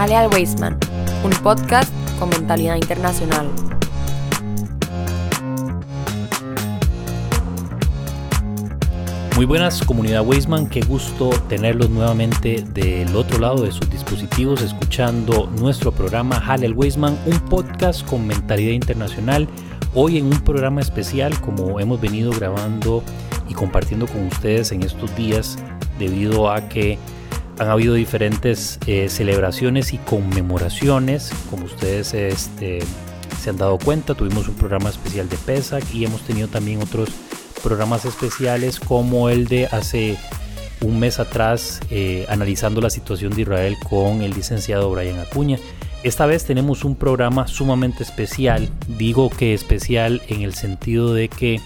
Jale 0.00 0.16
al 0.16 0.30
Weisman, 0.32 0.78
un 1.22 1.30
podcast 1.42 1.92
con 2.18 2.30
mentalidad 2.30 2.76
internacional. 2.76 3.46
Muy 9.36 9.44
buenas 9.44 9.82
comunidad 9.82 10.26
Weisman, 10.26 10.70
qué 10.70 10.80
gusto 10.80 11.28
tenerlos 11.50 11.90
nuevamente 11.90 12.64
del 12.72 13.14
otro 13.14 13.40
lado 13.40 13.62
de 13.64 13.72
sus 13.72 13.90
dispositivos 13.90 14.62
escuchando 14.62 15.50
nuestro 15.58 15.92
programa 15.92 16.40
Jale 16.40 16.64
al 16.64 16.72
Weisman, 16.72 17.18
un 17.26 17.38
podcast 17.38 18.02
con 18.08 18.26
mentalidad 18.26 18.72
internacional. 18.72 19.46
Hoy 19.92 20.16
en 20.16 20.24
un 20.24 20.40
programa 20.40 20.80
especial 20.80 21.38
como 21.42 21.78
hemos 21.78 22.00
venido 22.00 22.32
grabando 22.32 23.04
y 23.50 23.52
compartiendo 23.52 24.06
con 24.06 24.28
ustedes 24.28 24.72
en 24.72 24.82
estos 24.82 25.14
días 25.14 25.58
debido 25.98 26.50
a 26.50 26.70
que 26.70 26.98
han 27.60 27.68
habido 27.68 27.92
diferentes 27.92 28.78
eh, 28.86 29.10
celebraciones 29.10 29.92
y 29.92 29.98
conmemoraciones, 29.98 31.30
como 31.50 31.66
ustedes 31.66 32.14
este, 32.14 32.78
se 33.38 33.50
han 33.50 33.58
dado 33.58 33.76
cuenta, 33.78 34.14
tuvimos 34.14 34.48
un 34.48 34.54
programa 34.54 34.88
especial 34.88 35.28
de 35.28 35.36
Pesach 35.36 35.84
y 35.92 36.06
hemos 36.06 36.22
tenido 36.22 36.48
también 36.48 36.80
otros 36.80 37.10
programas 37.62 38.06
especiales 38.06 38.80
como 38.80 39.28
el 39.28 39.46
de 39.46 39.66
hace 39.66 40.16
un 40.80 40.98
mes 40.98 41.20
atrás 41.20 41.80
eh, 41.90 42.24
analizando 42.30 42.80
la 42.80 42.88
situación 42.88 43.34
de 43.34 43.42
Israel 43.42 43.76
con 43.90 44.22
el 44.22 44.32
licenciado 44.32 44.90
Brian 44.90 45.18
Acuña. 45.18 45.58
Esta 46.02 46.24
vez 46.24 46.46
tenemos 46.46 46.82
un 46.82 46.96
programa 46.96 47.46
sumamente 47.46 48.02
especial, 48.04 48.70
digo 48.88 49.28
que 49.28 49.52
especial 49.52 50.22
en 50.28 50.40
el 50.40 50.54
sentido 50.54 51.12
de 51.12 51.28
que 51.28 51.60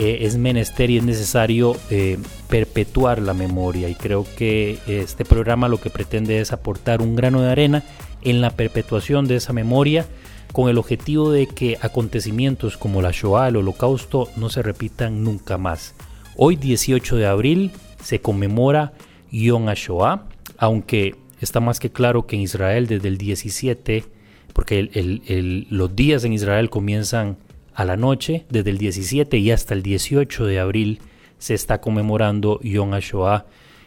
eh, 0.00 0.18
es 0.20 0.36
menester 0.36 0.90
y 0.90 0.98
es 0.98 1.02
necesario 1.02 1.74
eh, 1.90 2.18
perpetuar 2.48 3.20
la 3.20 3.34
memoria 3.34 3.88
y 3.88 3.96
creo 3.96 4.24
que 4.36 4.78
este 4.86 5.24
programa 5.24 5.66
lo 5.66 5.80
que 5.80 5.90
pretende 5.90 6.40
es 6.40 6.52
aportar 6.52 7.02
un 7.02 7.16
grano 7.16 7.42
de 7.42 7.50
arena 7.50 7.82
en 8.22 8.40
la 8.40 8.50
perpetuación 8.50 9.26
de 9.26 9.34
esa 9.34 9.52
memoria 9.52 10.06
con 10.52 10.70
el 10.70 10.78
objetivo 10.78 11.32
de 11.32 11.48
que 11.48 11.78
acontecimientos 11.80 12.76
como 12.76 13.02
la 13.02 13.10
Shoah, 13.10 13.48
el 13.48 13.56
Holocausto, 13.56 14.28
no 14.36 14.50
se 14.50 14.62
repitan 14.62 15.24
nunca 15.24 15.58
más. 15.58 15.96
Hoy 16.36 16.54
18 16.54 17.16
de 17.16 17.26
abril 17.26 17.72
se 18.00 18.20
conmemora 18.20 18.92
Yom 19.32 19.68
HaShoah, 19.68 20.28
aunque 20.58 21.16
está 21.40 21.58
más 21.58 21.80
que 21.80 21.90
claro 21.90 22.24
que 22.28 22.36
en 22.36 22.42
Israel 22.42 22.86
desde 22.86 23.08
el 23.08 23.18
17, 23.18 24.04
porque 24.52 25.66
los 25.70 25.96
días 25.96 26.22
en 26.22 26.34
Israel 26.34 26.70
comienzan 26.70 27.36
a 27.78 27.84
la 27.84 27.96
noche, 27.96 28.44
desde 28.50 28.70
el 28.70 28.78
17 28.78 29.38
y 29.38 29.52
hasta 29.52 29.72
el 29.72 29.84
18 29.84 30.46
de 30.46 30.58
abril, 30.58 30.98
se 31.38 31.54
está 31.54 31.80
conmemorando 31.80 32.58
Yom 32.60 32.92
HaShoah, 32.92 33.46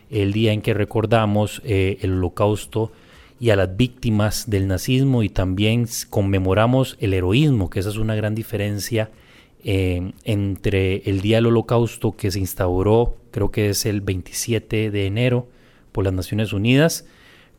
el 0.10 0.32
día 0.32 0.54
en 0.54 0.62
que 0.62 0.74
recordamos 0.74 1.62
eh, 1.66 1.98
el 2.00 2.14
holocausto 2.14 2.94
y 3.38 3.50
a 3.50 3.58
las 3.58 3.76
víctimas 3.76 4.50
del 4.50 4.70
nazismo 4.70 5.24
y 5.24 5.30
también 5.30 5.90
conmemoramos 6.10 6.96
el 7.02 7.14
heroísmo, 7.14 7.70
que 7.70 7.82
esa 7.82 7.90
es 7.90 7.98
una 7.98 8.16
gran 8.16 8.34
diferencia 8.34 9.12
eh, 9.66 10.14
entre 10.24 11.10
el 11.10 11.20
día 11.20 11.36
del 11.40 11.48
holocausto 11.48 12.14
que 12.14 12.32
se 12.32 12.40
instauró, 12.40 13.18
creo 13.32 13.52
que 13.52 13.72
es 13.72 13.86
el 13.86 14.00
27 14.00 14.90
de 14.90 15.06
enero 15.06 15.50
por 15.92 16.06
las 16.06 16.14
Naciones 16.14 16.54
Unidas, 16.54 17.06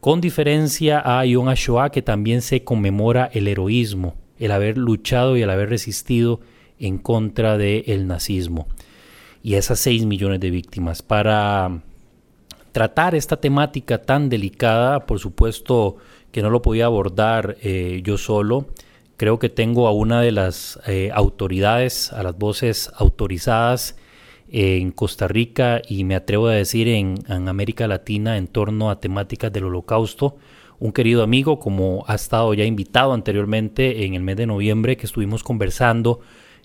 con 0.00 0.22
diferencia 0.22 1.02
a 1.05 1.27
Yom 1.27 1.50
HaShoah 1.50 1.91
que 1.91 2.00
también 2.00 2.41
se 2.41 2.64
conmemora 2.64 3.28
el 3.34 3.48
heroísmo 3.48 4.14
el 4.45 4.51
haber 4.51 4.77
luchado 4.77 5.37
y 5.37 5.43
el 5.43 5.51
haber 5.51 5.71
resistido 5.71 6.41
en 6.81 6.98
contra 6.98 7.57
del 7.57 8.09
nazismo 8.09 8.67
y 9.43 9.55
esas 9.55 9.79
6 9.81 10.05
millones 10.07 10.41
de 10.41 10.51
víctimas. 10.51 11.03
Para 11.03 11.81
tratar 12.73 13.14
esta 13.14 13.36
temática 13.36 13.98
tan 13.98 14.29
delicada, 14.29 15.07
por 15.07 15.20
supuesto 15.20 15.97
que 16.33 16.42
no 16.42 16.51
lo 16.51 16.61
podía 16.61 16.86
abordar 16.86 17.57
eh, 17.63 18.01
yo 18.05 18.19
solo, 18.19 18.67
creo 19.17 19.39
que 19.39 19.48
tengo 19.48 19.86
a 19.86 19.92
una 19.92 20.20
de 20.20 20.33
las 20.33 20.81
eh, 20.86 21.11
autoridades, 21.14 22.13
a 22.13 22.25
las 22.25 22.36
voces 22.36 22.91
autorizadas 22.97 23.97
en 24.51 24.91
Costa 24.91 25.29
Rica 25.29 25.81
y 25.89 26.02
me 26.05 26.17
atrevo 26.17 26.48
a 26.48 26.55
decir 26.55 26.89
en, 26.89 27.14
en 27.29 27.48
América 27.48 27.86
Latina 27.86 28.36
en 28.36 28.48
torno 28.48 28.91
a 28.91 28.98
temáticas 28.98 29.52
del 29.52 29.64
holocausto 29.64 30.36
un 30.83 30.91
querido 30.91 31.23
amigo, 31.23 31.61
como 31.61 32.05
ha 32.09 32.17
estado 32.17 32.53
ya 32.55 32.65
invitado 32.65 33.13
anteriormente 33.13 34.05
en 34.05 34.15
el 34.15 34.23
mes 34.23 34.37
de 34.37 34.47
noviembre, 34.47 34.97
que 34.97 35.07
estuvimos 35.07 35.45
conversando 35.45 36.19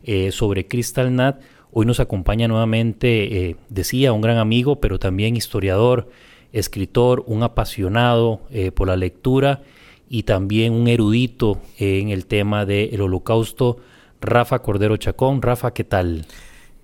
eh, 0.04 0.32
sobre 0.32 0.68
Crystal 0.68 1.16
Nat. 1.16 1.40
Hoy 1.72 1.86
nos 1.86 2.00
acompaña 2.00 2.48
nuevamente, 2.48 3.50
eh, 3.50 3.56
decía, 3.70 4.14
un 4.14 4.22
gran 4.22 4.40
amigo, 4.40 4.80
pero 4.82 4.98
también 4.98 5.38
historiador, 5.38 6.10
escritor, 6.52 7.26
un 7.28 7.44
apasionado 7.44 8.42
eh, 8.50 8.72
por 8.72 8.88
la 8.88 8.96
lectura 8.96 9.62
y 10.10 10.24
también 10.24 10.74
un 10.74 10.88
erudito 10.88 11.62
en 11.78 12.10
el 12.10 12.26
tema 12.26 12.66
del 12.66 13.00
holocausto, 13.00 13.78
Rafa 14.20 14.64
Cordero 14.64 14.98
Chacón. 14.98 15.44
Rafa, 15.44 15.76
¿qué 15.76 15.84
tal? 15.84 16.26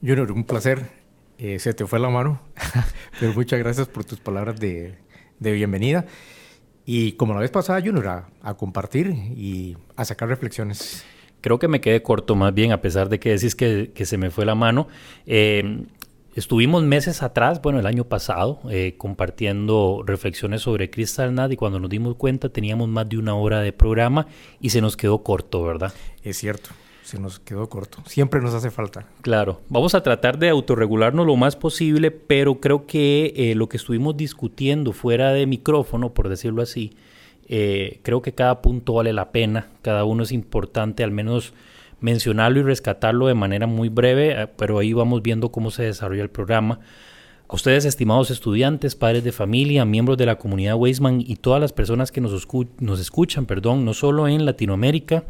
Junior, 0.01 0.31
un 0.31 0.43
placer. 0.43 0.91
se 1.39 1.73
te 1.73 1.87
fue 1.87 1.97
la 1.97 2.09
mano, 2.09 2.41
pero 3.19 3.33
muchas 3.33 3.57
gracias 3.57 3.87
por 3.87 4.05
tus 4.05 4.19
palabras 4.19 4.59
de 4.59 4.93
bienvenida. 5.39 6.05
Y 6.85 7.13
como 7.13 7.33
la 7.33 7.39
vez 7.39 7.51
pasada, 7.51 7.79
Junior, 7.79 8.07
a, 8.07 8.27
a 8.41 8.55
compartir 8.55 9.07
y 9.09 9.77
a 9.95 10.05
sacar 10.05 10.27
reflexiones. 10.27 11.05
Creo 11.41 11.59
que 11.59 11.67
me 11.67 11.81
quedé 11.81 12.01
corto 12.01 12.35
más 12.35 12.53
bien, 12.53 12.71
a 12.71 12.81
pesar 12.81 13.09
de 13.09 13.19
que 13.19 13.31
decís 13.31 13.55
que, 13.55 13.91
que 13.93 14.05
se 14.05 14.17
me 14.17 14.31
fue 14.31 14.45
la 14.45 14.55
mano. 14.55 14.87
Eh, 15.25 15.85
estuvimos 16.35 16.83
meses 16.83 17.21
atrás, 17.21 17.61
bueno, 17.61 17.79
el 17.79 17.85
año 17.85 18.05
pasado, 18.05 18.59
eh, 18.69 18.95
compartiendo 18.97 20.03
reflexiones 20.05 20.61
sobre 20.61 20.89
Crystal 20.89 21.51
y 21.51 21.55
cuando 21.55 21.79
nos 21.79 21.89
dimos 21.89 22.15
cuenta 22.15 22.49
teníamos 22.49 22.87
más 22.87 23.07
de 23.09 23.17
una 23.17 23.35
hora 23.35 23.61
de 23.61 23.73
programa 23.73 24.27
y 24.59 24.69
se 24.69 24.81
nos 24.81 24.97
quedó 24.97 25.23
corto, 25.23 25.63
¿verdad? 25.63 25.93
Es 26.23 26.37
cierto 26.37 26.69
nos 27.19 27.39
quedó 27.39 27.69
corto. 27.69 27.99
Siempre 28.05 28.41
nos 28.41 28.53
hace 28.53 28.71
falta. 28.71 29.05
Claro, 29.21 29.61
vamos 29.69 29.95
a 29.95 30.03
tratar 30.03 30.37
de 30.37 30.49
autorregularnos 30.49 31.25
lo 31.25 31.35
más 31.35 31.55
posible, 31.55 32.11
pero 32.11 32.59
creo 32.59 32.85
que 32.85 33.33
eh, 33.35 33.55
lo 33.55 33.69
que 33.69 33.77
estuvimos 33.77 34.17
discutiendo 34.17 34.91
fuera 34.91 35.33
de 35.33 35.45
micrófono, 35.45 36.13
por 36.13 36.29
decirlo 36.29 36.61
así, 36.61 36.91
eh, 37.47 37.99
creo 38.03 38.21
que 38.21 38.33
cada 38.33 38.61
punto 38.61 38.93
vale 38.93 39.13
la 39.13 39.31
pena, 39.31 39.67
cada 39.81 40.05
uno 40.05 40.23
es 40.23 40.31
importante, 40.31 41.03
al 41.03 41.11
menos 41.11 41.53
mencionarlo 41.99 42.59
y 42.59 42.63
rescatarlo 42.63 43.27
de 43.27 43.33
manera 43.33 43.67
muy 43.67 43.89
breve, 43.89 44.41
eh, 44.41 44.47
pero 44.57 44.79
ahí 44.79 44.93
vamos 44.93 45.21
viendo 45.21 45.51
cómo 45.51 45.71
se 45.71 45.83
desarrolla 45.83 46.23
el 46.23 46.29
programa. 46.29 46.79
A 47.47 47.55
ustedes, 47.55 47.85
estimados 47.85 48.31
estudiantes, 48.31 48.95
padres 48.95 49.23
de 49.23 49.31
familia, 49.31 49.85
miembros 49.85 50.17
de 50.17 50.25
la 50.25 50.37
comunidad 50.37 50.75
Weisman 50.75 51.21
y 51.21 51.35
todas 51.35 51.61
las 51.61 51.71
personas 51.71 52.11
que 52.11 52.21
nos, 52.21 52.47
nos 52.79 52.99
escuchan, 52.99 53.45
perdón, 53.45 53.85
no 53.85 53.93
solo 53.93 54.27
en 54.27 54.45
Latinoamérica, 54.45 55.25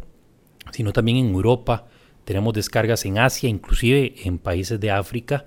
sino 0.72 0.94
también 0.94 1.18
en 1.18 1.34
Europa. 1.34 1.85
Tenemos 2.25 2.53
descargas 2.53 3.06
en 3.06 3.18
Asia, 3.18 3.50
inclusive 3.50 4.13
en 4.24 4.40
países 4.40 4.79
de 4.79 4.91
África. 4.91 5.46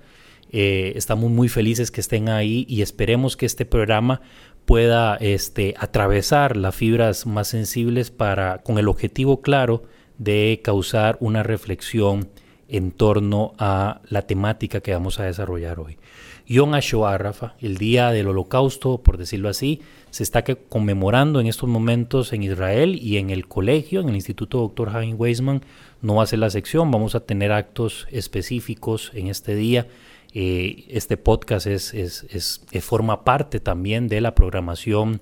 Eh, 0.51 0.93
estamos 0.97 1.31
muy 1.31 1.49
felices 1.49 1.91
que 1.91 2.01
estén 2.01 2.29
ahí 2.29 2.67
y 2.69 2.83
esperemos 2.83 3.37
que 3.37 3.47
este 3.47 3.65
programa 3.65 4.21
pueda 4.65 5.17
este, 5.17 5.75
atravesar 5.79 6.57
las 6.57 6.75
fibras 6.75 7.27
más 7.27 7.49
sensibles 7.49 8.11
para, 8.11 8.59
con 8.59 8.79
el 8.79 8.89
objetivo 8.89 9.41
claro 9.41 9.85
de 10.19 10.61
causar 10.63 11.17
una 11.21 11.43
reflexión 11.43 12.29
en 12.69 12.91
torno 12.91 13.55
a 13.59 14.01
la 14.09 14.23
temática 14.23 14.81
que 14.81 14.93
vamos 14.93 15.21
a 15.21 15.25
desarrollar 15.25 15.79
hoy. 15.79 15.99
Yom 16.49 16.75
HaShoah, 16.75 17.19
Rafa, 17.19 17.55
el 17.61 17.77
día 17.77 18.11
del 18.13 18.29
holocausto, 18.29 18.99
por 18.99 19.19
decirlo 19.19 19.49
así, 19.49 19.81
se 20.11 20.23
está 20.23 20.45
conmemorando 20.45 21.41
en 21.41 21.47
estos 21.47 21.69
momentos 21.69 22.33
en 22.33 22.43
Israel 22.45 22.99
y 23.03 23.17
en 23.17 23.31
el 23.31 23.49
colegio, 23.49 24.01
en 24.01 24.09
el 24.09 24.15
Instituto 24.15 24.59
Dr. 24.59 24.91
Jaime 24.91 25.15
Weizmann, 25.15 25.63
no 26.03 26.17
va 26.17 26.23
a 26.23 26.27
ser 26.27 26.39
la 26.39 26.51
sección, 26.51 26.91
vamos 26.91 27.15
a 27.15 27.21
tener 27.21 27.51
actos 27.51 28.07
específicos 28.11 29.11
en 29.15 29.27
este 29.27 29.57
día. 29.57 29.89
Eh, 30.35 30.85
este 30.89 31.17
podcast 31.17 31.67
es, 31.67 32.61
forma 32.81 33.25
parte 33.25 33.59
también 33.59 34.07
de 34.07 34.21
la 34.21 34.35
programación 34.35 35.21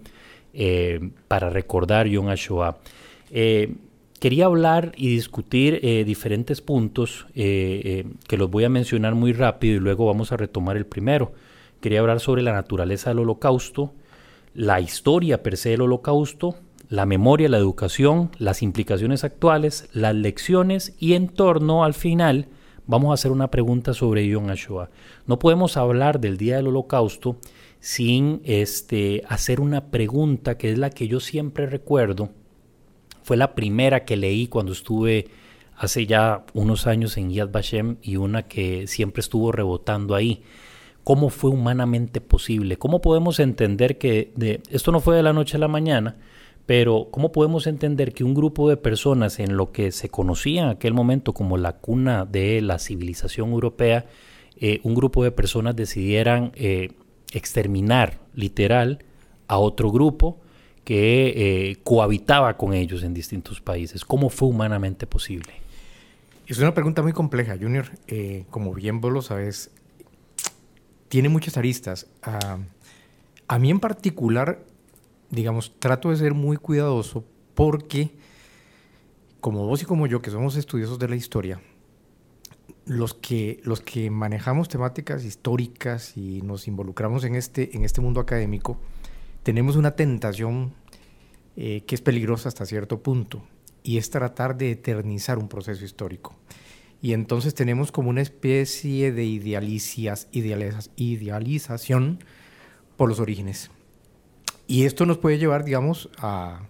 eh, 0.52 1.10
para 1.28 1.48
recordar 1.48 2.06
Yom 2.06 2.28
HaShoah. 2.28 2.76
Eh, 3.30 3.74
quería 4.24 4.46
hablar 4.46 4.92
y 4.96 5.10
discutir 5.10 5.80
eh, 5.82 6.02
diferentes 6.02 6.62
puntos 6.62 7.26
eh, 7.34 7.82
eh, 7.84 8.06
que 8.26 8.38
los 8.38 8.50
voy 8.50 8.64
a 8.64 8.70
mencionar 8.70 9.14
muy 9.14 9.34
rápido 9.34 9.76
y 9.76 9.80
luego 9.80 10.06
vamos 10.06 10.32
a 10.32 10.38
retomar 10.38 10.78
el 10.78 10.86
primero. 10.86 11.34
Quería 11.82 12.00
hablar 12.00 12.20
sobre 12.20 12.40
la 12.40 12.54
naturaleza 12.54 13.10
del 13.10 13.18
holocausto, 13.18 13.92
la 14.54 14.80
historia 14.80 15.42
per 15.42 15.58
se 15.58 15.68
del 15.68 15.82
holocausto, 15.82 16.54
la 16.88 17.04
memoria, 17.04 17.50
la 17.50 17.58
educación, 17.58 18.30
las 18.38 18.62
implicaciones 18.62 19.24
actuales, 19.24 19.90
las 19.92 20.14
lecciones 20.14 20.94
y 20.98 21.12
en 21.12 21.28
torno 21.28 21.84
al 21.84 21.92
final 21.92 22.48
vamos 22.86 23.10
a 23.10 23.14
hacer 23.20 23.30
una 23.30 23.50
pregunta 23.50 23.92
sobre 23.92 24.26
Yom 24.26 24.48
HaShoah. 24.48 24.88
No 25.26 25.38
podemos 25.38 25.76
hablar 25.76 26.18
del 26.18 26.38
día 26.38 26.56
del 26.56 26.68
holocausto 26.68 27.36
sin 27.78 28.40
este, 28.44 29.22
hacer 29.28 29.60
una 29.60 29.90
pregunta 29.90 30.56
que 30.56 30.72
es 30.72 30.78
la 30.78 30.88
que 30.88 31.08
yo 31.08 31.20
siempre 31.20 31.66
recuerdo 31.66 32.30
fue 33.24 33.38
la 33.38 33.54
primera 33.54 34.04
que 34.04 34.16
leí 34.16 34.46
cuando 34.46 34.72
estuve 34.72 35.28
hace 35.76 36.06
ya 36.06 36.44
unos 36.52 36.86
años 36.86 37.16
en 37.16 37.30
Yad 37.30 37.50
Vashem 37.50 37.96
y 38.02 38.16
una 38.16 38.42
que 38.42 38.86
siempre 38.86 39.20
estuvo 39.20 39.50
rebotando 39.50 40.14
ahí. 40.14 40.42
¿Cómo 41.04 41.30
fue 41.30 41.50
humanamente 41.50 42.20
posible? 42.20 42.76
¿Cómo 42.76 43.00
podemos 43.00 43.40
entender 43.40 43.98
que 43.98 44.30
de, 44.36 44.60
esto 44.70 44.92
no 44.92 45.00
fue 45.00 45.16
de 45.16 45.22
la 45.22 45.32
noche 45.32 45.56
a 45.56 45.60
la 45.60 45.68
mañana, 45.68 46.16
pero 46.66 47.08
¿cómo 47.10 47.32
podemos 47.32 47.66
entender 47.66 48.12
que 48.12 48.24
un 48.24 48.34
grupo 48.34 48.68
de 48.68 48.76
personas 48.76 49.40
en 49.40 49.56
lo 49.56 49.72
que 49.72 49.90
se 49.90 50.10
conocía 50.10 50.62
en 50.62 50.68
aquel 50.68 50.92
momento 50.92 51.32
como 51.32 51.56
la 51.56 51.72
cuna 51.72 52.26
de 52.26 52.60
la 52.60 52.78
civilización 52.78 53.50
europea, 53.52 54.04
eh, 54.56 54.80
un 54.82 54.94
grupo 54.94 55.24
de 55.24 55.32
personas 55.32 55.76
decidieran 55.76 56.52
eh, 56.56 56.90
exterminar 57.32 58.18
literal 58.34 58.98
a 59.48 59.58
otro 59.58 59.90
grupo 59.90 60.40
que 60.84 61.70
eh, 61.70 61.76
cohabitaba 61.82 62.56
con 62.56 62.74
ellos 62.74 63.02
en 63.02 63.14
distintos 63.14 63.60
países? 63.60 64.04
¿Cómo 64.04 64.28
fue 64.28 64.48
humanamente 64.48 65.06
posible? 65.06 65.52
Es 66.46 66.58
una 66.58 66.74
pregunta 66.74 67.02
muy 67.02 67.12
compleja, 67.12 67.56
Junior. 67.58 67.90
como 68.50 68.74
bien 68.74 69.00
vos 69.00 69.12
lo 69.12 69.22
sabes, 69.22 69.70
tiene 71.08 71.28
muchas 71.28 71.56
aristas. 71.56 72.06
Ah, 72.22 72.58
a 73.48 73.58
mí 73.58 73.70
en 73.70 73.80
particular 73.80 74.58
digamos, 75.34 75.72
trato 75.78 76.10
de 76.10 76.16
ser 76.16 76.34
muy 76.34 76.56
cuidadoso 76.56 77.24
porque, 77.54 78.10
como 79.40 79.66
vos 79.66 79.82
y 79.82 79.84
como 79.84 80.06
yo, 80.06 80.22
que 80.22 80.30
somos 80.30 80.56
estudiosos 80.56 80.98
de 80.98 81.08
la 81.08 81.16
historia, 81.16 81.60
los 82.86 83.14
que, 83.14 83.60
los 83.64 83.80
que 83.80 84.10
manejamos 84.10 84.68
temáticas 84.68 85.24
históricas 85.24 86.16
y 86.16 86.42
nos 86.42 86.68
involucramos 86.68 87.24
en 87.24 87.34
este, 87.34 87.76
en 87.76 87.84
este 87.84 88.00
mundo 88.00 88.20
académico, 88.20 88.78
tenemos 89.44 89.76
una 89.76 89.92
tentación 89.92 90.74
eh, 91.56 91.84
que 91.86 91.94
es 91.94 92.00
peligrosa 92.00 92.48
hasta 92.48 92.66
cierto 92.66 93.00
punto, 93.00 93.44
y 93.84 93.98
es 93.98 94.10
tratar 94.10 94.56
de 94.56 94.72
eternizar 94.72 95.38
un 95.38 95.48
proceso 95.48 95.84
histórico. 95.84 96.34
Y 97.00 97.12
entonces 97.12 97.54
tenemos 97.54 97.92
como 97.92 98.08
una 98.08 98.22
especie 98.22 99.12
de 99.12 99.24
idealizas, 99.24 100.28
idealización 100.32 102.18
por 102.96 103.10
los 103.10 103.20
orígenes. 103.20 103.70
Y 104.66 104.84
esto 104.84 105.04
nos 105.04 105.18
puede 105.18 105.38
llevar, 105.38 105.64
digamos, 105.64 106.08
a, 106.16 106.62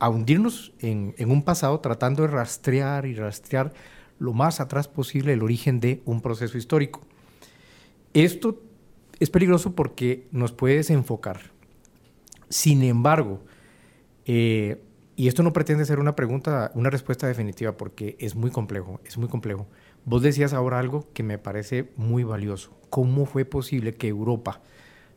hundirnos 0.00 0.72
en, 0.80 1.14
un 1.30 1.42
pasado 1.44 1.78
tratando 1.78 2.22
de 2.22 2.28
rastrear 2.28 3.06
y 3.06 3.14
rastrear 3.14 3.72
lo 4.18 4.32
más 4.32 4.58
atrás 4.58 4.88
posible 4.88 5.32
el 5.32 5.44
origen 5.44 5.78
de 5.78 6.02
un 6.04 6.20
proceso 6.20 6.58
histórico. 6.58 7.02
Esto 8.12 8.60
es 9.20 9.30
peligroso 9.30 9.76
porque 9.76 10.26
nos 10.32 10.50
puede 10.50 10.76
desenfocar. 10.76 11.52
Sin 12.50 12.82
embargo, 12.82 13.40
eh, 14.26 14.82
y 15.16 15.28
esto 15.28 15.42
no 15.42 15.52
pretende 15.52 15.86
ser 15.86 15.98
una 15.98 16.14
pregunta, 16.14 16.70
una 16.74 16.90
respuesta 16.90 17.26
definitiva, 17.26 17.76
porque 17.76 18.16
es 18.20 18.34
muy 18.34 18.50
complejo, 18.50 19.00
es 19.04 19.16
muy 19.16 19.28
complejo. 19.28 19.66
Vos 20.04 20.22
decías 20.22 20.52
ahora 20.52 20.78
algo 20.78 21.08
que 21.14 21.22
me 21.22 21.38
parece 21.38 21.90
muy 21.96 22.24
valioso. 22.24 22.76
¿Cómo 22.90 23.24
fue 23.24 23.44
posible 23.44 23.94
que 23.94 24.08
Europa, 24.08 24.60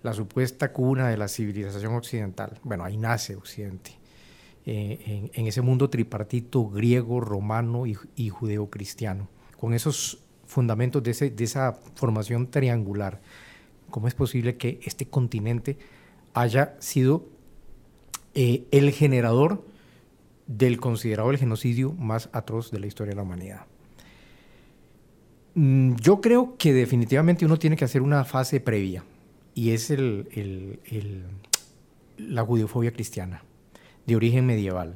la 0.04 0.14
supuesta 0.14 0.74
cuna 0.74 1.08
de 1.08 1.18
la 1.18 1.28
civilización 1.30 1.96
occidental. 1.96 2.60
Bueno, 2.64 2.84
ahí 2.84 2.98
nace 2.98 3.36
Occidente. 3.36 3.98
Eh, 4.66 5.30
en, 5.34 5.48
ese 5.48 5.62
mundo 5.62 5.90
tripartito 5.90 6.68
griego, 6.70 7.20
romano 7.20 7.86
y, 7.86 7.98
y 8.16 8.30
judeocristiano, 8.30 9.28
con 9.58 9.74
esos 9.74 10.24
fundamentos 10.46 11.04
de, 11.04 11.34
esa 11.40 11.74
formación 11.96 12.50
triangular. 12.50 13.22
¿Cómo 13.90 14.08
es 14.08 14.14
posible 14.14 14.56
que 14.58 14.80
este 14.84 15.06
continente 15.08 15.78
haya 16.34 16.76
sido 16.80 17.26
eh, 18.34 18.66
el 18.72 18.92
generador 18.92 19.66
del 20.48 20.80
considerado 20.80 21.32
el 21.32 21.38
genocidio 21.38 21.94
más 21.94 22.30
atroz 22.34 22.72
de 22.72 22.80
la 22.80 22.88
historia 22.88 23.12
de 23.12 23.16
la 23.18 23.24
humanidad? 23.24 23.66
Mm, 25.56 25.96
yo 25.96 26.20
creo 26.20 26.56
que 26.58 26.74
definitivamente 26.74 27.46
uno 27.46 27.60
tiene 27.60 27.76
que 27.76 27.86
hacer 27.86 28.02
una 28.02 28.26
fase 28.26 28.60
previa 28.60 29.04
y 29.54 29.72
es 29.72 29.92
el, 29.92 30.80
la 32.18 32.44
judiofobia 32.44 32.92
cristiana 32.92 33.44
de 34.06 34.16
origen 34.16 34.46
medieval. 34.46 34.96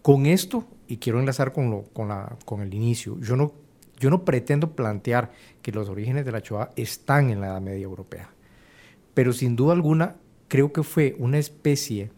Con 0.00 0.26
esto, 0.26 0.66
y 0.88 0.96
quiero 0.96 1.20
enlazar 1.20 1.52
con, 1.52 1.70
lo, 1.70 1.84
con, 1.92 2.08
la, 2.08 2.36
con 2.44 2.60
el 2.62 2.74
inicio, 2.74 3.20
yo 3.20 3.36
no, 3.36 3.52
yo 4.00 4.10
no 4.10 4.24
pretendo 4.24 4.74
plantear 4.74 5.30
que 5.60 5.72
los 5.72 5.88
orígenes 5.88 6.24
de 6.24 6.32
la 6.32 6.40
Shoah 6.40 6.70
están 6.74 7.30
en 7.30 7.40
la 7.40 7.48
Edad 7.48 7.60
Media 7.60 7.84
Europea, 7.84 8.30
pero 9.14 9.32
sin 9.32 9.54
duda 9.54 9.74
alguna 9.74 10.16
creo 10.52 10.70
que 10.70 10.82
fue 10.82 11.16
una 11.18 11.38
especie 11.38 12.10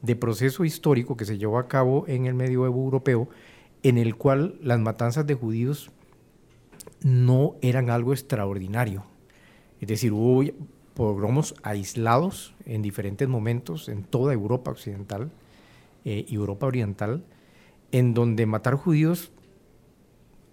de 0.00 0.16
proceso 0.16 0.64
histórico 0.64 1.14
que 1.14 1.26
se 1.26 1.36
llevó 1.36 1.58
a 1.58 1.68
cabo 1.68 2.06
en 2.08 2.24
el 2.24 2.32
medioevo 2.32 2.82
europeo 2.82 3.28
en 3.82 3.98
el 3.98 4.16
cual 4.16 4.56
las 4.62 4.80
matanzas 4.80 5.26
de 5.26 5.34
judíos 5.34 5.90
no 7.02 7.54
eran 7.60 7.90
algo 7.90 8.14
extraordinario. 8.14 9.04
Es 9.78 9.88
decir, 9.88 10.14
hubo 10.14 10.42
pogromos 10.94 11.54
aislados 11.62 12.54
en 12.64 12.80
diferentes 12.80 13.28
momentos 13.28 13.90
en 13.90 14.04
toda 14.04 14.32
Europa 14.32 14.70
occidental 14.70 15.30
eh, 16.06 16.24
Europa 16.30 16.64
oriental, 16.64 17.22
en 17.90 18.14
donde 18.14 18.46
matar 18.46 18.76
judíos 18.76 19.32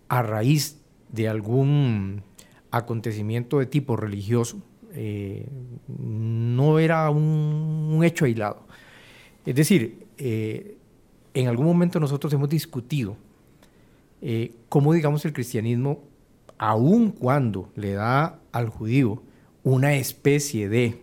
a 0.09 0.23
raíz 0.23 0.81
de 1.07 1.29
algún 1.29 2.21
acontecimiento 2.69 3.59
de 3.59 3.65
tipo 3.65 3.95
religioso 3.95 4.61
eh, 4.93 5.47
no 5.87 6.79
era 6.79 7.09
un, 7.09 8.01
hecho 8.03 8.25
aislado. 8.25 8.65
Es 9.45 9.55
decir, 9.55 10.07
eh, 10.17 10.77
en 11.33 11.47
algún 11.47 11.65
momento 11.65 11.99
nosotros 11.99 12.31
hemos 12.33 12.49
discutido 12.49 13.17
cómo, 14.67 14.91
digamos, 14.93 15.23
el 15.23 15.31
cristianismo, 15.31 16.03
aun 16.57 17.11
cuando 17.11 17.69
le 17.75 17.93
da 17.93 18.39
al 18.51 18.67
judío 18.67 19.23
una 19.63 19.93
especie 19.95 20.67
de 20.67 21.01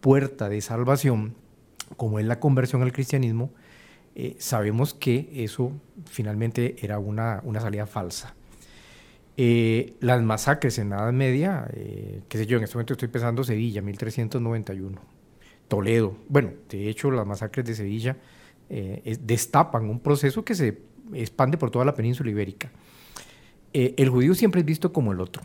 puerta 0.00 0.48
de 0.48 0.60
salvación, 0.60 1.34
como 1.96 2.18
es 2.18 2.26
la 2.26 2.40
conversión 2.40 2.82
al 2.82 2.92
cristianismo, 2.92 3.50
eh, 4.14 4.36
sabemos 4.38 4.92
que 4.92 5.30
eso 5.32 5.72
finalmente 6.10 6.76
era 6.82 6.98
una 6.98 7.60
salida 7.60 7.86
falsa. 7.86 8.34
Eh, 9.36 9.94
las 10.00 10.22
masacres 10.22 10.78
en 10.78 10.90
la 10.90 10.96
Edad 10.96 11.12
Media, 11.12 11.68
eh, 11.72 12.22
qué 12.28 12.38
sé 12.38 12.46
yo, 12.46 12.58
en 12.58 12.64
este 12.64 12.76
momento 12.76 12.92
estoy 12.92 13.08
pensando 13.08 13.44
Sevilla, 13.44 13.80
1391, 13.82 15.00
Toledo, 15.68 16.16
bueno, 16.28 16.50
de 16.68 16.88
hecho 16.88 17.10
las 17.10 17.26
masacres 17.26 17.64
de 17.66 17.74
Sevilla 17.74 18.16
destapan 19.20 19.90
un 19.90 20.00
proceso 20.00 20.44
que 20.46 20.54
se 20.54 20.78
expande 21.12 21.58
por 21.58 21.70
toda 21.70 21.84
la 21.84 21.94
península 21.94 22.30
ibérica. 22.30 22.70
el 23.74 24.08
judío 24.08 24.34
siempre 24.34 24.60
es 24.60 24.66
visto 24.66 24.94
como 24.94 25.12
el 25.12 25.20
otro, 25.20 25.42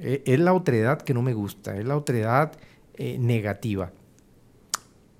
eh, 0.00 0.22
es 0.26 0.40
la 0.40 0.52
otredad 0.52 1.02
que 1.02 1.14
no 1.14 1.22
me 1.22 1.34
gusta, 1.34 1.76
es 1.76 1.84
la 1.84 1.96
otredad 1.96 2.52
eh, 2.96 3.16
negativa. 3.18 3.92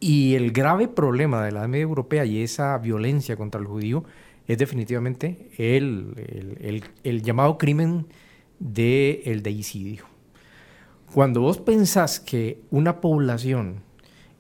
Y 0.01 0.35
el 0.35 0.53
grave 0.53 0.89
problema 0.89 1.45
de 1.45 1.53
la 1.53 1.67
Media 1.69 1.85
Europea 1.85 2.25
y 2.25 2.43
esa 2.43 2.77
violencia 2.79 3.37
contra 3.37 3.61
el 3.61 3.67
judío 3.67 4.05
es 4.47 4.59
definitivamente 4.59 5.51
el, 5.57 7.23
llamado 7.23 7.59
crimen 7.59 8.07
del 8.59 9.43
deicidio. 9.43 10.05
Cuando 11.13 11.41
vos 11.41 11.59
pensás 11.59 12.21
que 12.21 12.61
una 12.71 13.01
población 13.01 13.83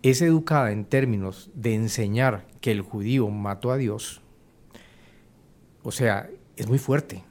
es 0.02 0.20
educada 0.20 0.72
en 0.72 0.84
términos 0.84 1.50
de 1.54 1.74
enseñar 1.74 2.46
que 2.60 2.70
el 2.70 2.82
judío 2.82 3.28
mató 3.30 3.70
a 3.70 3.76
Dios, 3.76 4.20
o 5.82 5.92
sea, 5.92 6.28
es 6.56 6.68
muy 6.68 6.78
fuerte. 6.78 7.24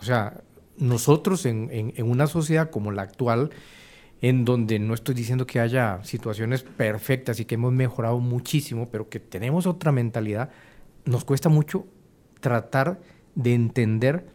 O 0.00 0.04
sea, 0.04 0.42
nosotros 0.76 1.46
en, 1.46 1.92
una 2.02 2.26
sociedad 2.26 2.70
como 2.70 2.92
la 2.92 3.02
actual, 3.02 3.50
en 4.20 4.44
donde 4.44 4.78
no 4.78 4.94
estoy 4.94 5.14
diciendo 5.14 5.46
que 5.46 5.60
haya 5.60 6.02
situaciones 6.04 6.62
perfectas 6.62 7.40
y 7.40 7.44
que 7.44 7.56
hemos 7.56 7.72
mejorado 7.72 8.18
muchísimo, 8.18 8.88
pero 8.90 9.08
que 9.08 9.18
tenemos 9.18 9.66
otra 9.66 9.92
mentalidad, 9.92 10.50
nos 11.04 11.24
cuesta 11.24 11.48
mucho 11.48 11.86
tratar 12.40 13.00
de 13.34 13.54
entender 13.54 14.26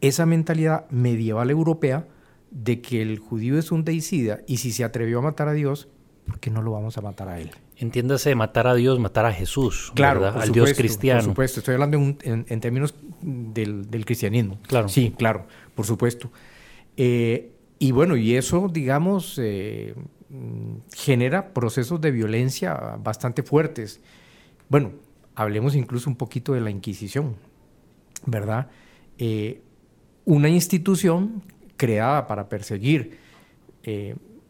esa 0.00 0.26
mentalidad 0.26 0.88
medieval 0.90 1.50
europea 1.50 2.06
de 2.50 2.80
que 2.80 3.02
el 3.02 3.18
judío 3.18 3.58
es 3.58 3.70
un 3.70 3.84
deicida 3.84 4.40
y 4.46 4.58
si 4.58 4.72
se 4.72 4.84
atrevió 4.84 5.20
a 5.20 5.22
matar 5.22 5.48
a 5.48 5.52
Dios, 5.52 5.88
¿por 6.26 6.40
qué 6.40 6.50
no 6.50 6.62
lo 6.62 6.72
vamos 6.72 6.98
a 6.98 7.00
matar 7.00 7.28
a 7.28 7.40
él? 7.40 7.50
Entiéndase, 7.76 8.34
matar 8.34 8.66
a 8.66 8.74
Dios, 8.74 8.98
matar 8.98 9.24
a 9.24 9.32
Jesús, 9.32 9.92
claro, 9.94 10.26
al 10.26 10.52
Dios 10.52 10.74
cristiano. 10.74 11.20
Por 11.20 11.30
supuesto, 11.30 11.60
estoy 11.60 11.74
hablando 11.74 11.96
en, 11.96 12.60
términos 12.60 12.94
del, 13.22 14.04
cristianismo. 14.04 14.58
Claro. 14.66 14.88
Sí, 14.88 15.14
claro, 15.16 15.46
por 15.74 15.86
supuesto. 15.86 16.30
Eh, 16.96 17.52
y 17.78 17.92
bueno, 17.92 18.16
y 18.16 18.34
eso, 18.34 18.68
digamos, 18.70 19.38
eh, 19.42 19.94
genera 20.94 21.54
procesos 21.54 22.00
de 22.00 22.10
violencia 22.10 22.74
bastante 23.02 23.42
fuertes. 23.42 24.00
Bueno, 24.68 24.92
hablemos 25.40 25.74
incluso 25.74 26.10
un 26.10 26.16
poquito 26.16 26.52
de 26.52 26.60
la 26.60 26.70
Inquisición, 26.70 27.36
¿verdad? 28.26 28.68
Eh, 29.18 29.62
una 30.24 30.48
institución 30.48 31.42
creada 31.76 32.26
para 32.26 32.48
perseguir 32.48 33.18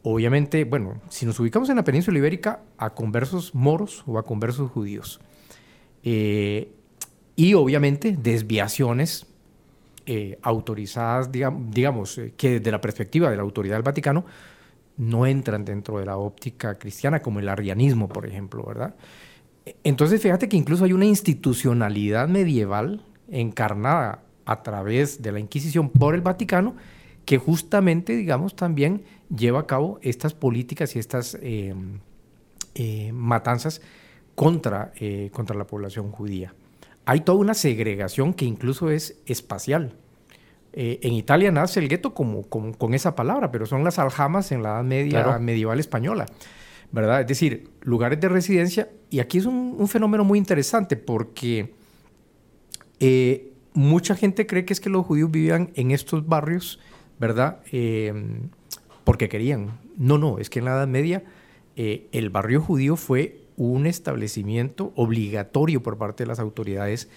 obviamente, 0.02 0.64
bueno, 0.64 1.00
si 1.09 1.26
nos 1.26 1.38
ubicamos 1.40 1.68
en 1.68 1.76
la 1.76 1.85
península 1.85 2.18
ibérica, 2.18 2.62
a 2.78 2.90
conversos 2.90 3.54
moros 3.54 4.02
o 4.06 4.18
a 4.18 4.25
conversos 4.25 4.70
judíos. 4.70 5.20
Eh, 6.02 6.73
y 7.37 7.54
obviamente 7.54 8.16
desviaciones 8.20 9.26
eh, 10.06 10.38
autorizadas, 10.42 11.30
digamos, 11.30 12.18
eh, 12.18 12.32
que 12.37 12.59
desde 12.59 12.70
la 12.70 12.80
perspectiva 12.80 13.30
de 13.30 13.37
la 13.37 13.42
autoridad 13.42 13.76
del 13.76 13.82
Vaticano 13.82 14.25
no 14.97 15.26
entran 15.26 15.64
dentro 15.64 15.99
de 15.99 16.06
la 16.06 16.16
óptica 16.16 16.78
cristiana, 16.78 17.20
como 17.20 17.38
el 17.40 17.49
arrianismo, 17.49 18.09
por 18.09 18.26
ejemplo, 18.26 18.64
¿verdad? 18.64 18.94
Entonces, 19.84 20.20
fíjate 20.20 20.48
que 20.48 20.56
incluso 20.56 20.84
hay 20.84 20.92
una 20.92 21.06
institucionalidad 21.06 22.28
medieval 22.28 23.02
encarnada 23.28 24.22
a 24.44 24.62
través 24.62 25.22
de 25.22 25.32
la 25.32 25.40
Inquisición 25.40 25.90
por 25.90 26.14
el 26.14 26.20
Vaticano 26.20 26.74
que 27.24 27.38
justamente, 27.38 28.16
digamos, 28.16 28.56
también 28.56 29.04
lleva 29.34 29.60
a 29.60 29.66
cabo 29.66 30.00
estas 30.02 30.34
políticas 30.34 30.96
y 30.96 30.98
estas 30.98 31.38
eh, 31.40 31.74
eh, 32.74 33.12
matanzas 33.12 33.80
contra, 34.34 34.92
eh, 34.96 35.30
contra 35.32 35.56
la 35.56 35.66
población 35.66 36.10
judía. 36.10 36.54
Hay 37.04 37.20
toda 37.20 37.38
una 37.38 37.54
segregación 37.54 38.34
que 38.34 38.44
incluso 38.44 38.90
es 38.90 39.20
espacial. 39.26 39.94
en 40.72 41.12
Italia 41.12 41.50
nace 41.50 41.80
el 41.80 41.88
gueto 41.88 42.14
como, 42.14 42.42
con 42.48 42.94
esa 42.94 43.14
palabra, 43.14 43.50
pero 43.50 43.66
son 43.66 43.82
las 43.84 43.98
aljamas 43.98 44.52
en 44.52 44.62
la 44.62 44.70
Edad 44.70 44.84
Media 44.84 45.38
medieval 45.38 45.80
española. 45.80 46.26
¿Verdad? 46.92 47.23
Es 47.23 47.26
decir, 47.26 47.68
lugares 47.82 48.20
de 48.20 48.28
residencia. 48.28 48.88
Y 49.11 49.20
aquí 49.20 49.38
es 49.38 49.47
un, 49.47 49.88
fenómeno 49.88 50.25
muy 50.25 50.38
interesante 50.38 50.97
porque 50.97 51.75
mucha 53.73 54.14
gente 54.14 54.47
cree 54.47 54.64
que 54.64 54.73
es 54.73 54.80
que 54.80 54.90
los 54.90 55.06
judíos 55.06 55.30
vivían 55.30 55.70
en 55.75 55.90
estos 55.90 56.26
barrios 56.26 56.78
¿verdad? 57.20 57.61
Eh, 57.70 58.12
porque 59.04 59.28
querían. 59.28 59.78
No, 59.97 60.18
no, 60.18 60.38
es 60.38 60.50
que 60.50 60.59
en 60.59 60.64
la 60.64 60.73
Edad 60.73 60.88
Media 60.88 61.23
eh, 61.76 62.09
el 62.12 62.30
barrio 62.30 62.62
judío 62.62 62.97
fue 62.97 63.42
un 63.56 63.87
establecimiento 63.87 64.92
obligatorio 64.97 65.82
por 65.82 65.99
parte 65.99 66.25
de 66.25 66.28
las 66.28 66.40
autoridades 66.40 67.11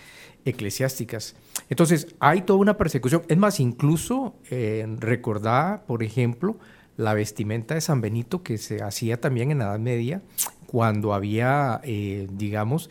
eclesiásticas. 0.44 1.38
Entonces, 1.70 2.16
hay 2.20 2.42
toda 2.42 2.60
una 2.60 2.78
persecución. 2.78 3.24
Es 3.30 3.38
más, 3.38 3.62
incluso 3.62 4.36
eh, 4.52 4.86
recordaba, 5.00 5.84
por 5.88 6.04
ejemplo, 6.04 6.58
la 6.98 7.14
vestimenta 7.14 7.76
de 7.76 7.82
San 7.82 8.02
Benito 8.02 8.44
que 8.44 8.58
se 8.58 8.82
hacía 8.84 9.20
también 9.20 9.52
en 9.52 9.60
la 9.60 9.66
Edad 9.66 9.80
Media, 9.80 10.22
cuando 10.68 11.14
había, 11.14 11.82
digamos, 11.84 12.90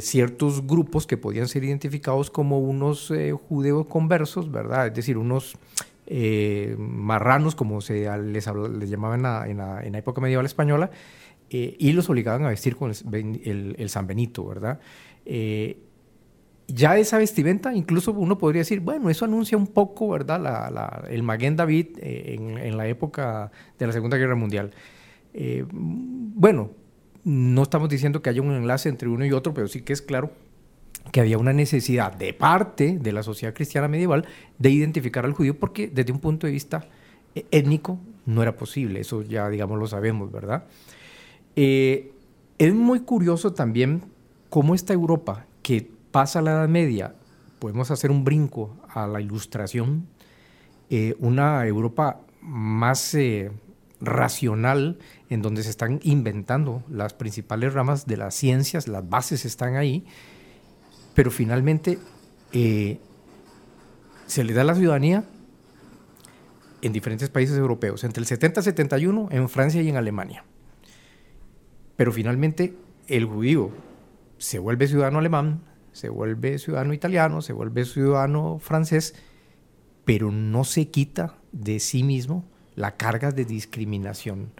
ciertos 0.00 0.66
grupos 0.66 1.06
que 1.06 1.16
podían 1.16 1.48
ser 1.48 1.64
identificados 1.64 2.30
como 2.30 2.58
unos 2.58 3.12
judíos 3.48 3.86
conversos, 3.86 4.50
¿verdad? 4.50 4.88
Es 4.88 4.94
decir, 4.94 5.16
unos 5.16 5.56
eh, 6.12 6.74
marranos, 6.76 7.54
como 7.54 7.80
se 7.80 8.10
les, 8.18 8.48
les 8.48 8.90
llamaban 8.90 9.48
en 9.48 9.58
la, 9.58 9.98
época 9.98 10.20
medieval 10.20 10.44
española, 10.44 10.90
eh, 11.50 11.76
y 11.78 11.92
los 11.92 12.10
obligaban 12.10 12.44
a 12.44 12.48
vestir 12.48 12.74
con 12.74 12.90
el, 12.90 13.88
San 13.88 14.08
Benito, 14.08 14.44
¿verdad? 14.44 14.80
Eh, 16.70 16.74
ya 16.74 16.98
esa 16.98 17.18
vestimenta, 17.18 17.74
incluso 17.74 18.12
uno 18.12 18.38
podría 18.38 18.60
decir, 18.60 18.80
bueno, 18.80 19.10
eso 19.10 19.24
anuncia 19.24 19.56
un 19.58 19.66
poco, 19.66 20.08
¿verdad? 20.10 21.04
el 21.10 21.22
Maguen 21.22 21.56
David 21.56 21.98
en, 22.00 22.58
en, 22.58 22.76
la 22.76 22.86
época 22.86 23.50
de 23.78 23.86
la 23.86 23.92
Segunda 23.92 24.16
Guerra 24.16 24.36
Mundial. 24.36 24.72
bueno, 25.32 26.70
no 27.24 27.62
estamos 27.62 27.88
diciendo 27.88 28.22
que 28.22 28.30
haya 28.30 28.42
un 28.42 28.52
enlace 28.52 28.88
entre 28.88 29.08
uno 29.08 29.24
y 29.24 29.32
otro, 29.32 29.52
pero 29.52 29.68
sí 29.68 29.82
que 29.82 29.92
es 29.92 30.02
claro 30.02 30.30
que 31.12 31.20
había 31.20 31.38
una 31.38 31.52
necesidad 31.52 32.12
de 32.12 32.32
parte 32.32 32.98
de 32.98 33.12
la 33.12 33.22
sociedad 33.22 33.54
cristiana 33.54 33.88
medieval 33.88 34.26
de 34.58 34.70
identificar 34.70 35.24
al 35.24 35.32
judío 35.32 35.58
porque 35.58 35.88
desde 35.88 36.12
un 36.12 36.20
punto 36.20 36.46
de 36.46 36.52
vista 36.52 36.86
eh, 37.34 37.46
étnico 37.50 37.98
no 38.26 38.42
era 38.42 38.56
posible, 38.56 39.00
eso 39.00 39.22
ya 39.22 39.48
digamos 39.48 39.78
lo 39.78 39.86
sabemos, 39.86 40.30
¿verdad? 40.30 40.64
Eh, 41.56 42.12
es 42.58 42.74
muy 42.74 43.00
curioso 43.00 43.52
también 43.54 44.02
cómo 44.50 44.74
esta 44.74 44.92
Europa 44.92 45.46
que 45.62 45.90
pasa 46.10 46.42
la 46.42 46.52
Edad 46.52 46.68
Media, 46.68 47.14
podemos 47.58 47.90
hacer 47.90 48.10
un 48.10 48.24
brinco 48.24 48.76
a 48.88 49.06
la 49.06 49.20
Ilustración, 49.20 50.06
eh, 50.88 51.14
una 51.18 51.66
Europa 51.66 52.20
más 52.40 53.16
racional, 54.00 54.98
en 55.28 55.42
donde 55.42 55.62
se 55.62 55.70
están 55.70 56.00
inventando 56.02 56.82
las 56.88 57.14
principales 57.14 57.74
ramas 57.74 58.06
de 58.06 58.16
las 58.16 58.34
ciencias, 58.34 58.88
las 58.88 59.08
bases 59.08 59.44
están 59.44 59.76
ahí, 59.76 60.04
pero 61.14 61.30
finalmente 61.30 61.98
eh, 62.52 62.98
se 64.26 64.44
le 64.44 64.52
da 64.52 64.64
la 64.64 64.74
ciudadanía 64.74 65.24
en 66.82 66.92
diferentes 66.92 67.28
países 67.28 67.56
europeos, 67.56 68.04
entre 68.04 68.20
el 68.20 68.26
70 68.26 68.60
y 68.60 68.64
71 68.64 69.28
en 69.30 69.48
Francia 69.48 69.82
y 69.82 69.88
en 69.88 69.96
Alemania. 69.96 70.44
Pero 71.96 72.12
finalmente 72.12 72.74
el 73.06 73.26
judío 73.26 73.70
se 74.38 74.58
vuelve 74.58 74.88
ciudadano 74.88 75.18
alemán, 75.18 75.62
se 75.92 76.08
vuelve 76.08 76.58
ciudadano 76.58 76.92
italiano, 76.92 77.42
se 77.42 77.52
vuelve 77.52 77.84
ciudadano 77.84 78.58
francés, 78.58 79.14
pero 80.04 80.30
no 80.30 80.64
se 80.64 80.88
quita 80.88 81.36
de 81.52 81.80
sí 81.80 82.02
mismo 82.02 82.44
la 82.74 82.96
carga 82.96 83.30
de 83.32 83.44
discriminación. 83.44 84.52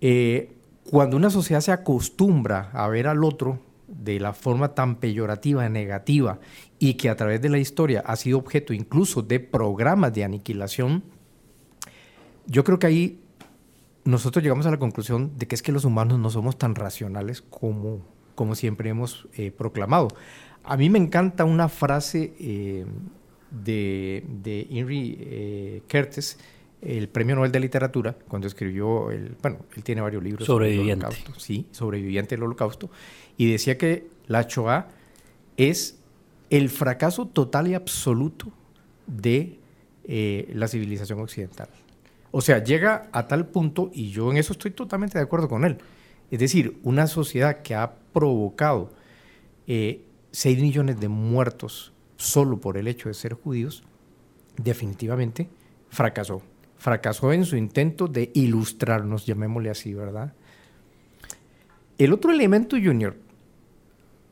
Eh, 0.00 0.56
cuando 0.84 1.16
una 1.16 1.30
sociedad 1.30 1.60
se 1.60 1.72
acostumbra 1.72 2.70
a 2.72 2.88
ver 2.88 3.06
al 3.06 3.22
otro 3.22 3.60
de 3.86 4.20
la 4.20 4.32
forma 4.32 4.74
tan 4.74 4.96
peyorativa, 4.96 5.68
negativa, 5.68 6.38
y 6.78 6.94
que 6.94 7.10
a 7.10 7.16
través 7.16 7.40
de 7.42 7.48
la 7.48 7.58
historia 7.58 8.02
ha 8.06 8.16
sido 8.16 8.38
objeto 8.38 8.72
incluso 8.72 9.22
de 9.22 9.40
programas 9.40 10.12
de 10.12 10.24
aniquilación, 10.24 11.02
yo 12.46 12.64
creo 12.64 12.78
que 12.78 12.86
ahí 12.86 13.20
nosotros 14.04 14.42
llegamos 14.42 14.66
a 14.66 14.70
la 14.70 14.78
conclusión 14.78 15.32
de 15.36 15.46
que 15.46 15.54
es 15.54 15.62
que 15.62 15.72
los 15.72 15.84
humanos 15.84 16.18
no 16.18 16.30
somos 16.30 16.56
tan 16.56 16.74
racionales 16.74 17.42
como, 17.42 18.00
como 18.34 18.54
siempre 18.54 18.90
hemos 18.90 19.26
eh, 19.36 19.50
proclamado. 19.50 20.08
A 20.64 20.76
mí 20.76 20.90
me 20.90 20.98
encanta 20.98 21.44
una 21.44 21.68
frase 21.68 22.34
eh, 22.38 22.84
de, 23.50 24.24
de 24.42 24.66
Henry 24.70 25.16
eh, 25.20 25.82
Curtis, 25.90 26.38
el 26.82 27.08
Premio 27.08 27.36
Nobel 27.36 27.52
de 27.52 27.60
Literatura, 27.60 28.16
cuando 28.28 28.46
escribió, 28.46 29.10
el, 29.10 29.36
bueno, 29.42 29.58
él 29.76 29.82
tiene 29.82 30.00
varios 30.00 30.22
libros 30.22 30.46
sobreviviente. 30.46 31.06
sobre 31.06 31.16
el 31.16 31.22
holocausto, 31.22 31.40
sí, 31.40 31.66
sobreviviente 31.70 32.36
del 32.36 32.42
holocausto, 32.44 32.90
y 33.36 33.50
decía 33.50 33.76
que 33.76 34.06
la 34.26 34.42
Shoah 34.42 34.88
es 35.56 35.98
el 36.48 36.68
fracaso 36.70 37.26
total 37.26 37.68
y 37.68 37.74
absoluto 37.74 38.52
de 39.06 39.58
eh, 40.04 40.50
la 40.54 40.68
civilización 40.68 41.20
occidental. 41.20 41.68
O 42.30 42.40
sea, 42.40 42.62
llega 42.62 43.08
a 43.12 43.26
tal 43.26 43.46
punto, 43.46 43.90
y 43.92 44.10
yo 44.10 44.30
en 44.30 44.38
eso 44.38 44.52
estoy 44.52 44.70
totalmente 44.70 45.18
de 45.18 45.24
acuerdo 45.24 45.48
con 45.48 45.64
él, 45.64 45.78
es 46.30 46.38
decir, 46.38 46.78
una 46.82 47.06
sociedad 47.08 47.60
que 47.62 47.74
ha 47.74 47.94
provocado 48.12 48.90
eh, 49.66 50.02
6 50.32 50.60
millones 50.60 51.00
de 51.00 51.08
muertos 51.08 51.92
solo 52.16 52.60
por 52.60 52.76
el 52.76 52.86
hecho 52.86 53.08
de 53.08 53.14
ser 53.14 53.34
judíos, 53.34 53.82
definitivamente 54.56 55.48
fracasó. 55.88 56.42
Fracasó 56.76 57.32
en 57.32 57.44
su 57.44 57.56
intento 57.56 58.08
de 58.08 58.30
ilustrarnos, 58.34 59.26
llamémosle 59.26 59.70
así, 59.70 59.94
¿verdad? 59.94 60.32
El 61.98 62.12
otro 62.12 62.30
elemento, 62.30 62.76
Junior, 62.82 63.16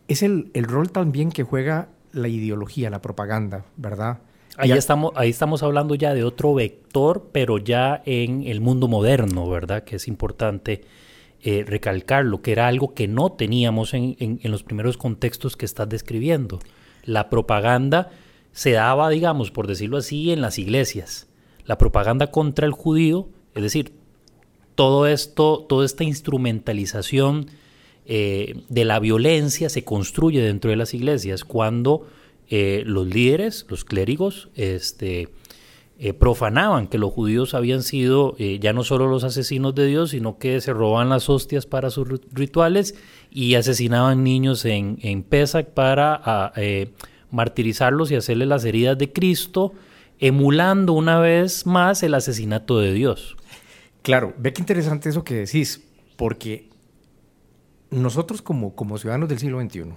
es 0.07 0.23
el, 0.23 0.51
rol 0.55 0.91
también 0.91 1.31
que 1.31 1.43
juega 1.43 1.89
la 2.13 2.29
ideología, 2.29 2.89
la 2.89 3.03
propaganda, 3.03 3.67
¿verdad? 3.77 4.21
Ahí 4.57 4.73
estamos, 4.73 5.13
ahí 5.15 5.31
estamos 5.31 5.63
hablando 5.63 5.95
ya 5.95 6.15
de 6.15 6.25
otro 6.25 6.55
vector, 6.55 7.29
pero 7.31 7.59
ya 7.59 8.03
en 8.07 8.45
el 8.45 8.61
mundo 8.61 8.89
moderno, 8.89 9.49
¿verdad? 9.49 9.85
Que 9.85 9.97
es 9.97 10.09
importante 10.09 10.83
eh, 11.43 11.65
recalcarlo, 11.67 12.43
que 12.43 12.53
era 12.53 12.67
algo 12.67 12.95
que 12.95 13.09
no 13.09 13.33
teníamos 13.33 13.95
en, 13.95 14.17
en, 14.19 14.51
los 14.51 14.63
primeros 14.63 14.97
contextos 14.97 15.57
que 15.57 15.67
estás 15.67 15.89
describiendo. 15.89 16.59
La 17.05 17.31
propaganda 17.31 18.11
se 18.53 18.73
daba, 18.73 19.09
digamos, 19.09 19.51
por 19.51 19.67
decirlo 19.67 19.99
así, 19.99 20.33
en 20.33 20.41
las 20.41 20.59
iglesias. 20.59 21.29
La 21.65 21.79
propaganda 21.79 22.31
contra 22.31 22.67
el 22.67 22.73
judío, 22.73 23.29
es 23.55 23.63
decir, 23.63 23.93
todo 24.75 25.07
esto, 25.07 25.67
toda 25.69 25.85
esta 25.85 26.05
instrumentalización 26.05 27.47
eh, 28.07 28.63
de 28.69 28.85
la 28.85 29.01
violencia 29.01 29.69
se 29.69 29.85
construye 29.85 30.41
dentro 30.41 30.71
de 30.71 30.77
las 30.77 30.95
iglesias 30.95 31.45
cuando 31.45 32.07
eh, 32.49 32.83
los 32.87 33.07
líderes, 33.07 33.67
los 33.69 33.85
clérigos, 33.85 34.49
este, 34.55 35.29
eh, 35.99 36.13
profanaban 36.13 36.87
que 36.87 36.99
los 36.99 37.13
judíos 37.13 37.55
habían 37.55 37.83
sido 37.83 38.37
ya 38.37 38.73
no 38.73 38.85
solo 38.85 39.09
los 39.09 39.25
asesinos 39.25 39.75
de 39.75 39.87
Dios, 39.87 40.11
sino 40.11 40.39
que 40.39 40.61
se 40.61 40.73
robaban 40.73 41.09
las 41.09 41.29
hostias 41.29 41.67
para 41.67 41.91
sus 41.91 42.09
rituales 42.33 42.95
y 43.31 43.55
asesinaban 43.55 44.23
niños 44.23 44.65
en, 44.65 44.99
en 45.03 45.23
Pesach 45.23 45.67
para 45.67 46.53
martirizarlos 47.31 48.11
y 48.11 48.17
hacerles 48.17 48.49
las 48.49 48.65
heridas 48.65 48.97
de 48.97 49.13
Cristo, 49.13 49.73
emulando 50.19 50.93
una 50.93 51.19
vez 51.19 51.67
más 51.67 52.03
el 52.03 52.15
asesinato 52.15 52.79
de 52.79 52.93
Dios. 52.93 53.37
Claro, 54.03 54.35
ve 54.39 54.53
qué 54.53 54.63
interesante 54.63 55.09
eso 55.09 55.25
que 55.25 55.35
decís, 55.35 55.85
porque 56.17 56.69
nosotros 57.91 58.43
como, 58.43 58.75
como 58.75 58.99
ciudadanos 58.99 59.29
del 59.29 59.39
siglo 59.39 59.61
XXI, 59.61 59.93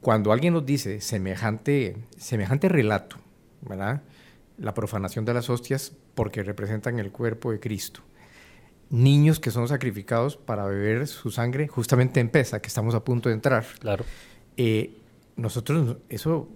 cuando 0.00 0.32
alguien 0.32 0.54
nos 0.54 0.64
dice 0.64 1.00
semejante, 1.00 1.96
semejante 2.16 2.68
relato, 2.68 3.16
¿verdad? 3.62 4.02
La 4.58 4.74
profanación 4.74 5.24
de 5.24 5.34
las 5.34 5.50
hostias 5.50 5.92
porque 6.14 6.42
representan 6.42 6.98
el 6.98 7.10
cuerpo 7.10 7.52
de 7.52 7.60
Cristo. 7.60 8.00
Niños 8.90 9.38
que 9.40 9.50
son 9.50 9.68
sacrificados 9.68 10.36
para 10.36 10.66
beber 10.66 11.06
su 11.06 11.30
sangre 11.30 11.68
justamente 11.68 12.20
en 12.20 12.28
Pesa, 12.28 12.60
que 12.60 12.68
estamos 12.68 12.94
a 12.94 13.04
punto 13.04 13.28
de 13.28 13.34
entrar. 13.34 13.64
Claro. 13.78 14.04
Eh, 14.56 14.96
nosotros, 15.36 15.98
eso 16.08 16.48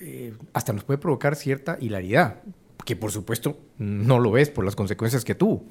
eh, 0.00 0.34
hasta 0.52 0.72
nos 0.72 0.84
puede 0.84 0.98
provocar 0.98 1.36
cierta 1.36 1.78
hilaridad, 1.80 2.42
que 2.84 2.96
por 2.96 3.12
supuesto 3.12 3.58
no 3.78 4.18
lo 4.18 4.30
ves 4.30 4.50
por 4.50 4.64
las 4.64 4.76
consecuencias 4.76 5.24
que 5.24 5.34
tuvo. 5.34 5.64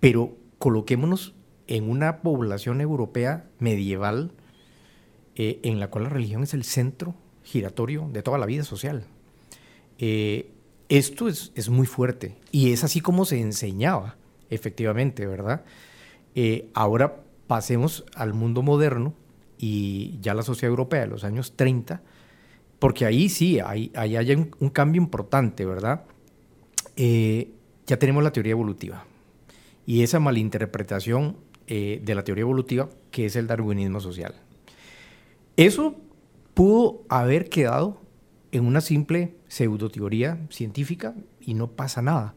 Pero 0.00 0.36
coloquémonos 0.58 1.34
en 1.66 1.88
una 1.88 2.22
población 2.22 2.80
europea 2.80 3.44
medieval 3.58 4.32
eh, 5.34 5.60
en 5.62 5.80
la 5.80 5.88
cual 5.88 6.04
la 6.04 6.10
religión 6.10 6.42
es 6.42 6.54
el 6.54 6.64
centro 6.64 7.14
giratorio 7.42 8.08
de 8.12 8.22
toda 8.22 8.38
la 8.38 8.46
vida 8.46 8.64
social. 8.64 9.04
Eh, 10.04 10.50
esto 10.88 11.28
es, 11.28 11.52
es, 11.54 11.68
muy 11.68 11.86
fuerte 11.86 12.34
y 12.50 12.72
es 12.72 12.82
así 12.82 13.00
como 13.00 13.24
se 13.24 13.40
enseñaba, 13.40 14.16
efectivamente, 14.50 15.28
¿verdad? 15.28 15.62
Eh, 16.34 16.70
ahora 16.74 17.22
pasemos 17.46 18.04
al 18.16 18.34
mundo 18.34 18.62
moderno 18.62 19.14
y 19.58 20.18
ya 20.20 20.34
la 20.34 20.42
sociedad 20.42 20.70
europea 20.70 21.02
de 21.02 21.06
los 21.06 21.22
años 21.22 21.54
30, 21.54 22.02
porque 22.80 23.06
ahí 23.06 23.28
sí, 23.28 23.60
hay, 23.60 23.92
hay 23.94 24.34
un, 24.34 24.50
un, 24.58 24.70
cambio 24.70 25.00
importante, 25.00 25.64
¿verdad? 25.64 26.02
ya 26.96 27.96
tenemos 27.96 28.24
la 28.24 28.32
teoría 28.32 28.52
evolutiva 28.52 29.06
y 29.86 30.02
esa 30.02 30.18
malinterpretación 30.18 31.36
de 31.66 32.14
la 32.14 32.24
teoría 32.24 32.42
evolutiva 32.42 32.88
que 33.12 33.26
es 33.26 33.36
el 33.36 33.46
darwinismo 33.46 34.00
social. 34.00 34.34
Eso 35.56 35.94
pudo 36.54 37.04
haber 37.08 37.48
quedado 37.48 38.02
en 38.52 38.66
una 38.66 38.80
simple 38.80 39.34
pseudoteoría 39.48 40.38
científica 40.50 41.14
y 41.40 41.54
no 41.54 41.72
pasa 41.72 42.02
nada. 42.02 42.34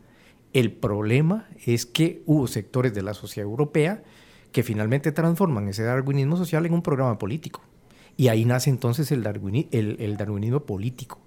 El 0.53 0.71
problema 0.71 1.47
es 1.65 1.85
que 1.85 2.23
hubo 2.25 2.47
sectores 2.47 2.93
de 2.93 3.03
la 3.03 3.13
sociedad 3.13 3.47
europea 3.47 4.03
que 4.53 4.63
finalmente 4.63 5.11
transforman 5.11 5.67
ese 5.67 5.83
darwinismo 5.83 6.37
social 6.37 6.65
en 6.65 6.73
un 6.73 6.81
programa 6.81 7.17
político. 7.17 7.61
Y 8.15 8.29
ahí 8.29 8.45
nace 8.45 8.69
entonces 8.69 9.11
el, 9.11 9.21
darwinismo 9.23 10.61
político. 10.61 11.19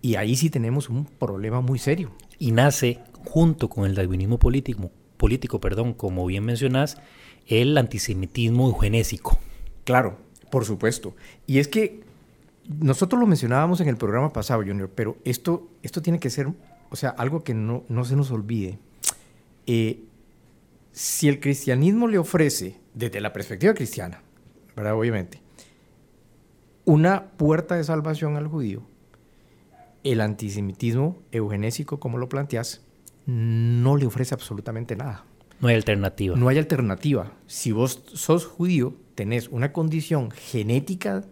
Y 0.00 0.16
ahí 0.16 0.34
sí 0.34 0.50
tenemos 0.50 0.88
un 0.90 1.04
problema 1.04 1.60
muy 1.60 1.78
serio. 1.78 2.10
Y 2.40 2.50
nace 2.50 2.98
junto 3.24 3.68
con 3.68 3.86
el 3.86 3.94
darwinismo 3.94 4.40
político, 4.40 4.90
político 5.16 5.60
perdón, 5.60 5.94
como 5.94 6.26
bien 6.26 6.44
mencionás, 6.44 6.98
el 7.46 7.78
antisemitismo 7.78 8.66
eugenésico. 8.66 9.38
Claro, 9.84 10.18
por 10.50 10.64
supuesto. 10.64 11.14
Y 11.46 11.58
es 11.58 11.68
que 11.68 12.00
nosotros 12.68 13.20
lo 13.20 13.26
mencionábamos 13.26 13.80
en 13.80 13.88
el 13.88 13.96
programa 13.96 14.32
pasado, 14.32 14.62
Junior, 14.62 14.90
pero 14.94 15.16
esto, 15.24 15.68
esto 15.82 16.02
tiene 16.02 16.18
que 16.18 16.30
ser, 16.30 16.48
o 16.90 16.96
sea, 16.96 17.10
algo 17.10 17.42
que 17.42 17.54
no, 17.54 17.84
no 17.88 18.04
se 18.04 18.16
nos 18.16 18.30
olvide. 18.30 18.78
Eh, 19.66 20.04
si 20.92 21.28
el 21.28 21.40
cristianismo 21.40 22.06
le 22.08 22.18
ofrece, 22.18 22.80
desde 22.94 23.20
la 23.20 23.32
perspectiva 23.32 23.74
cristiana, 23.74 24.22
¿verdad? 24.76 24.94
Obviamente, 24.94 25.40
una 26.84 27.30
puerta 27.30 27.76
de 27.76 27.84
salvación 27.84 28.36
al 28.36 28.46
judío, 28.46 28.82
el 30.04 30.20
antisemitismo 30.20 31.22
eugenésico, 31.30 32.00
como 32.00 32.18
lo 32.18 32.28
planteas, 32.28 32.82
no 33.26 33.96
le 33.96 34.06
ofrece 34.06 34.34
absolutamente 34.34 34.96
nada. 34.96 35.24
No 35.60 35.68
hay 35.68 35.76
alternativa. 35.76 36.36
No 36.36 36.48
hay 36.48 36.58
alternativa. 36.58 37.32
Si 37.46 37.70
vos 37.70 38.02
sos 38.14 38.46
judío, 38.46 38.96
tenés 39.14 39.48
una 39.48 39.72
condición 39.72 40.32
genética 40.32 41.24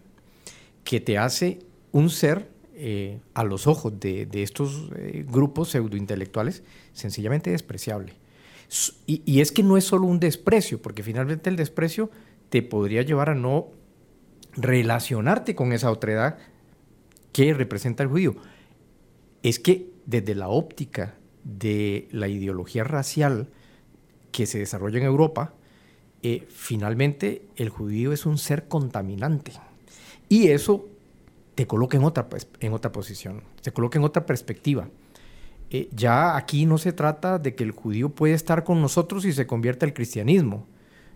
que 0.83 0.99
te 0.99 1.17
hace 1.17 1.59
un 1.91 2.09
ser 2.09 2.49
eh, 2.75 3.19
a 3.33 3.43
los 3.43 3.67
ojos 3.67 3.99
de, 3.99 4.27
estos 4.33 4.89
eh, 4.95 5.23
grupos 5.27 5.69
pseudointelectuales 5.69 6.63
sencillamente 6.93 7.51
despreciable. 7.51 8.13
Y, 9.05 9.41
es 9.41 9.51
que 9.51 9.63
no 9.63 9.75
es 9.77 9.83
solo 9.83 10.07
un 10.07 10.19
desprecio, 10.19 10.81
porque 10.81 11.03
finalmente 11.03 11.49
el 11.49 11.57
desprecio 11.57 12.09
te 12.49 12.61
podría 12.61 13.01
llevar 13.01 13.29
a 13.29 13.35
no 13.35 13.67
relacionarte 14.53 15.55
con 15.55 15.73
esa 15.73 15.91
otredad 15.91 16.37
que 17.33 17.53
representa 17.53 18.01
el 18.03 18.09
judío. 18.09 18.35
Es 19.43 19.59
que 19.59 19.91
desde 20.05 20.35
la 20.35 20.47
óptica 20.47 21.15
de 21.43 22.07
la 22.11 22.29
ideología 22.29 22.83
racial 22.83 23.49
que 24.31 24.45
se 24.45 24.59
desarrolla 24.59 24.99
en 24.99 25.05
Europa, 25.05 25.53
eh, 26.23 26.47
finalmente 26.49 27.45
el 27.57 27.69
judío 27.69 28.13
es 28.13 28.25
un 28.25 28.37
ser 28.37 28.67
contaminante. 28.67 29.51
Y 30.31 30.47
eso 30.47 30.87
te 31.55 31.67
coloca 31.67 31.97
en 31.97 32.05
otra, 32.05 32.29
en 32.61 32.71
otra 32.71 32.93
posición, 32.93 33.43
te 33.61 33.73
coloca 33.73 33.99
en 33.99 34.05
otra 34.05 34.25
perspectiva. 34.25 34.87
Eh, 35.69 35.89
ya 35.93 36.37
aquí 36.37 36.65
no 36.65 36.77
se 36.77 36.93
trata 36.93 37.37
de 37.37 37.53
que 37.53 37.65
el 37.65 37.71
judío 37.71 38.11
puede 38.11 38.33
estar 38.33 38.63
con 38.63 38.79
nosotros 38.79 39.25
y 39.25 39.33
se 39.33 39.45
convierta 39.45 39.85
al 39.85 39.93
cristianismo. 39.93 40.67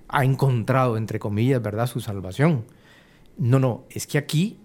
Ha 0.10 0.26
encontrado, 0.26 0.98
entre 0.98 1.18
comillas, 1.18 1.62
¿verdad?, 1.62 1.88
su 1.88 2.02
salvación. 2.02 2.66
No, 3.38 3.58
no, 3.58 3.86
es 3.90 4.06
que 4.06 4.18
aquí 4.18 4.58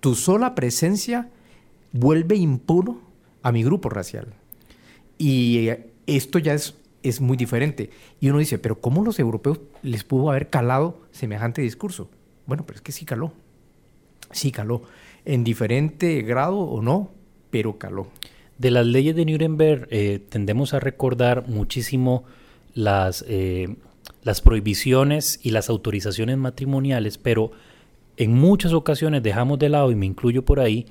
tu 0.00 0.14
sola 0.14 0.54
presencia 0.54 1.30
vuelve 1.92 2.36
impuro 2.36 3.00
a 3.42 3.50
mi 3.50 3.64
grupo 3.64 3.88
racial. 3.88 4.34
Y 5.16 5.68
eh, 5.68 5.90
esto 6.06 6.38
ya 6.38 6.52
es 6.52 6.74
es 7.02 7.22
muy 7.22 7.38
diferente. 7.38 7.88
Y 8.20 8.28
uno 8.28 8.40
dice, 8.40 8.58
pero 8.58 8.78
¿cómo 8.78 9.02
los 9.02 9.18
europeos 9.18 9.58
les 9.82 10.04
pudo 10.04 10.28
haber 10.28 10.50
calado 10.50 11.00
semejante 11.12 11.62
discurso? 11.62 12.10
Bueno, 12.44 12.66
pero 12.66 12.76
es 12.76 12.82
que 12.82 12.92
sí 12.92 13.06
caló. 13.06 13.32
Sí 14.30 14.52
caló. 14.52 14.82
En 15.24 15.44
diferente 15.44 16.22
grado 16.22 16.58
o 16.58 16.82
no, 16.82 17.10
pero 17.50 17.78
caló. 17.78 18.08
De 18.58 18.70
las 18.70 18.86
leyes 18.86 19.16
de 19.16 19.24
Nuremberg 19.24 19.88
eh, 19.90 20.20
tendemos 20.28 20.74
a 20.74 20.80
recordar 20.80 21.48
muchísimo 21.48 22.24
las, 22.74 23.24
eh, 23.28 23.76
las 24.22 24.40
prohibiciones 24.40 25.40
y 25.42 25.50
las 25.50 25.68
autorizaciones 25.70 26.36
matrimoniales, 26.36 27.18
pero 27.18 27.52
en 28.16 28.34
muchas 28.34 28.72
ocasiones 28.72 29.22
dejamos 29.22 29.58
de 29.58 29.70
lado, 29.70 29.90
y 29.90 29.94
me 29.94 30.06
incluyo 30.06 30.44
por 30.44 30.60
ahí, 30.60 30.86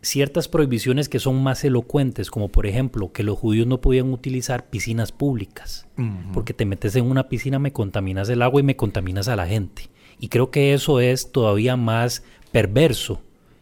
ciertas 0.00 0.48
prohibiciones 0.48 1.08
que 1.08 1.18
son 1.18 1.42
más 1.42 1.64
elocuentes, 1.64 2.30
como 2.30 2.48
por 2.48 2.66
ejemplo 2.66 3.12
que 3.12 3.22
los 3.22 3.38
judíos 3.38 3.66
no 3.66 3.80
podían 3.80 4.12
utilizar 4.12 4.68
piscinas 4.68 5.12
públicas, 5.12 5.86
porque 6.32 6.54
te 6.54 6.66
metes 6.66 6.96
en 6.96 7.06
una 7.06 7.28
piscina, 7.28 7.58
me 7.58 7.72
contaminas 7.72 8.28
el 8.28 8.42
agua 8.42 8.60
y 8.60 8.64
me 8.64 8.76
contaminas 8.76 9.28
a 9.28 9.36
la 9.36 9.46
gente. 9.46 9.90
Y 10.18 10.28
creo 10.28 10.50
que 10.50 10.74
eso 10.74 11.00
es 11.00 11.32
todavía 11.32 11.76
más 11.76 12.22
perverso 12.54 13.20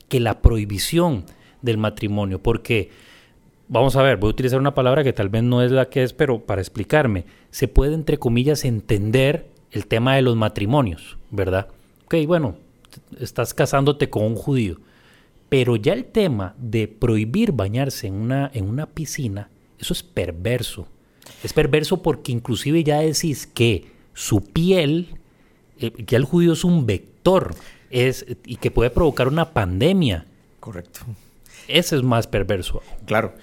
que 0.08 0.20
la 0.20 0.42
prohibición 0.42 1.24
del 1.62 1.78
matrimonio, 1.78 2.42
porque, 2.42 2.90
vamos 3.68 3.96
a 3.96 4.02
ver, 4.02 4.18
voy 4.18 4.28
a 4.28 4.32
utilizar 4.32 4.60
una 4.60 4.74
palabra 4.74 5.02
que 5.02 5.14
tal 5.14 5.30
vez 5.30 5.42
no 5.42 5.62
es 5.62 5.72
la 5.72 5.88
que 5.88 6.02
es, 6.02 6.12
pero 6.12 6.40
para 6.40 6.60
explicarme, 6.60 7.24
se 7.50 7.66
puede, 7.66 7.94
entre 7.94 8.18
comillas, 8.18 8.66
entender 8.66 9.46
el 9.70 9.86
tema 9.86 10.14
de 10.16 10.22
los 10.22 10.36
matrimonios, 10.36 11.16
¿verdad? 11.30 11.68
Ok, 12.04 12.16
bueno, 12.26 12.56
estás 13.18 13.54
casándote 13.54 14.10
con 14.10 14.24
un 14.24 14.36
judío 14.36 14.78
pero 15.52 15.76
ya 15.76 15.92
el 15.92 16.06
tema 16.06 16.54
de 16.56 16.88
prohibir 16.88 17.52
bañarse 17.52 18.06
en 18.06 18.14
una, 18.14 18.50
en 18.54 18.66
una 18.66 18.86
piscina, 18.86 19.50
eso 19.78 19.92
es 19.92 20.02
perverso. 20.02 20.88
Es 21.44 21.52
perverso 21.52 22.00
porque 22.00 22.32
inclusive 22.32 22.82
ya 22.82 23.00
decís 23.00 23.46
que 23.46 23.84
su 24.14 24.40
piel, 24.40 25.08
eh, 25.78 25.92
ya 26.06 26.16
el 26.16 26.24
judío 26.24 26.54
es 26.54 26.64
un 26.64 26.86
vector 26.86 27.54
es, 27.92 28.26
y 28.44 28.56
que 28.56 28.70
puede 28.70 28.90
provocar 28.90 29.28
una 29.28 29.52
pandemia. 29.52 30.26
Correcto. 30.58 31.00
Ese 31.68 31.96
es 31.96 32.02
más 32.02 32.26
perverso. 32.26 32.82
Claro. 33.06 33.34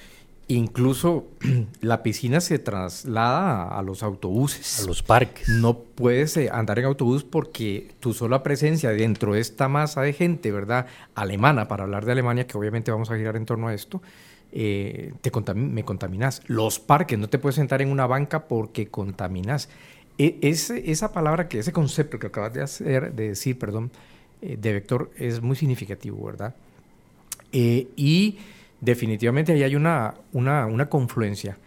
Incluso 0.48 1.28
la 1.82 2.02
piscina 2.02 2.42
se 2.42 2.58
traslada 2.58 3.78
a 3.78 3.82
los 3.84 4.02
autobuses. 4.02 4.80
A 4.84 4.88
los 4.88 5.04
parques. 5.04 5.48
No 5.48 5.78
puedes 5.78 6.36
eh, 6.38 6.50
andar 6.52 6.80
en 6.80 6.86
autobús 6.86 7.24
porque 7.24 7.92
tu 8.00 8.14
sola 8.14 8.42
presencia 8.42 8.90
dentro 8.90 9.34
de 9.34 9.42
esta 9.42 9.68
masa 9.68 10.02
de 10.02 10.14
gente, 10.14 10.52
¿verdad? 10.52 10.88
Alemana, 11.14 11.68
para 11.68 11.84
hablar 11.84 12.06
de 12.06 12.14
Alemania, 12.14 12.48
que 12.48 12.58
obviamente 12.58 12.90
vamos 12.90 13.12
a 13.12 13.18
girar 13.18 13.36
en 13.36 13.46
torno 13.46 13.68
a 13.68 13.76
esto, 13.76 14.02
eh, 14.52 15.14
te 15.22 15.32
me 15.54 15.86
contaminas. 15.86 16.42
Los 16.48 16.80
parques, 16.80 17.20
no 17.20 17.30
te 17.30 17.38
puedes 17.38 17.56
sentar 17.56 17.84
en 17.84 17.92
una 17.92 18.08
banca 18.08 18.48
porque 18.48 18.88
contaminas. 18.88 19.70
E, 20.18 20.40
esa 20.42 21.14
palabra, 21.14 21.48
que 21.48 21.60
ese 21.60 21.72
concepto 21.72 22.18
que 22.18 22.28
acabas 22.28 22.54
de, 22.54 22.64
hacer, 22.64 23.14
de 23.14 23.30
decir, 23.30 23.60
perdón, 23.60 23.92
eh, 24.42 24.58
de 24.60 24.74
vector, 24.74 25.12
es 25.18 25.42
muy 25.42 25.56
significativo, 25.56 26.26
¿verdad? 26.26 26.56
y 27.52 28.38
definitivamente 28.80 29.54
ahí 29.54 29.64
hay 29.64 29.76
una, 29.76 30.14
una, 30.34 30.88
confluencia. 30.88 31.58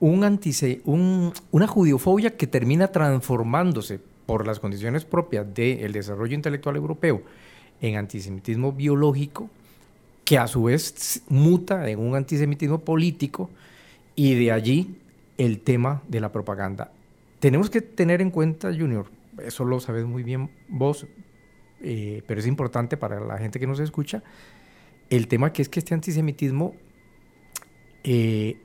Un 0.00 0.40
un, 0.84 1.32
una 1.52 1.66
judiofobia 1.68 2.36
que 2.36 2.48
termina 2.48 2.88
transformándose 2.88 4.00
por 4.26 4.46
las 4.46 4.58
condiciones 4.58 5.04
propias 5.04 5.46
del 5.54 5.92
desarrollo 5.92 6.34
intelectual 6.34 6.74
europeo 6.74 7.22
en 7.80 7.96
antisemitismo 7.96 8.72
biológico, 8.72 9.48
que 10.24 10.38
a 10.38 10.48
su 10.48 10.64
vez 10.64 11.22
muta 11.28 11.88
en 11.88 12.00
un 12.00 12.16
antisemitismo 12.16 12.80
político, 12.80 13.48
y 14.16 14.34
de 14.34 14.50
allí 14.50 14.96
el 15.38 15.60
tema 15.60 16.02
de 16.08 16.20
la 16.20 16.32
propaganda. 16.32 16.90
Tenemos 17.38 17.70
que 17.70 17.82
tener 17.82 18.22
en 18.22 18.30
cuenta, 18.30 18.72
Junior, 18.72 19.06
eso 19.44 19.64
lo 19.64 19.78
sabes 19.78 20.06
muy 20.06 20.22
bien 20.22 20.50
vos, 20.68 21.06
eh, 21.82 22.22
pero 22.26 22.40
es 22.40 22.46
importante 22.46 22.96
para 22.96 23.20
la 23.20 23.38
gente 23.38 23.60
que 23.60 23.66
nos 23.66 23.80
escucha, 23.80 24.22
el 25.10 25.28
tema 25.28 25.52
que 25.52 25.62
es 25.62 25.68
que 25.68 25.78
este 25.78 25.94
antisemitismo 25.94 26.74
eh, 28.04 28.56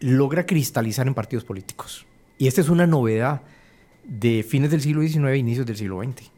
logra 0.00 0.46
cristalizar 0.46 1.06
en 1.06 1.14
partidos 1.14 1.44
políticos. 1.44 2.06
Y 2.38 2.46
esta 2.46 2.60
es 2.60 2.68
una 2.68 2.86
novedad 2.86 3.42
de 4.04 4.42
fines 4.42 4.70
del 4.70 4.80
siglo 4.80 5.02
XIX 5.02 5.26
e 5.26 5.36
inicios 5.36 5.66
del 5.66 5.76
siglo 5.76 6.02
XX. 6.02 6.30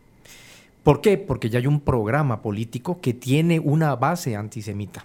¿Por 0.82 1.02
qué? 1.02 1.18
Porque 1.18 1.50
ya 1.50 1.58
hay 1.58 1.66
un 1.66 1.80
programa 1.80 2.40
político 2.40 3.00
que 3.00 3.12
tiene 3.12 3.60
una 3.60 3.94
base 3.96 4.34
antisemita 4.34 5.04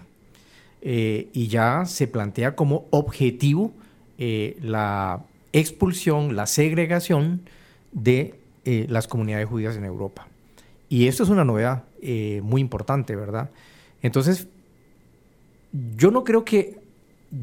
eh, 0.80 1.28
y 1.34 1.48
ya 1.48 1.84
se 1.84 2.08
plantea 2.08 2.56
como 2.56 2.86
objetivo 2.90 3.74
la 4.18 5.26
expulsión, 5.52 6.34
la 6.34 6.46
segregación 6.46 7.42
de 7.92 8.40
las 8.64 9.06
comunidades 9.06 9.46
judías 9.46 9.76
en 9.76 9.84
Europa. 9.84 10.26
Y 10.88 11.08
esto 11.08 11.22
es 11.22 11.28
una 11.28 11.44
novedad 11.44 11.84
eh, 12.00 12.40
muy 12.42 12.60
importante, 12.60 13.16
¿verdad? 13.16 13.50
Entonces, 14.02 14.48
yo 15.96 16.10
no 16.10 16.24
creo 16.24 16.44
que 16.44 16.78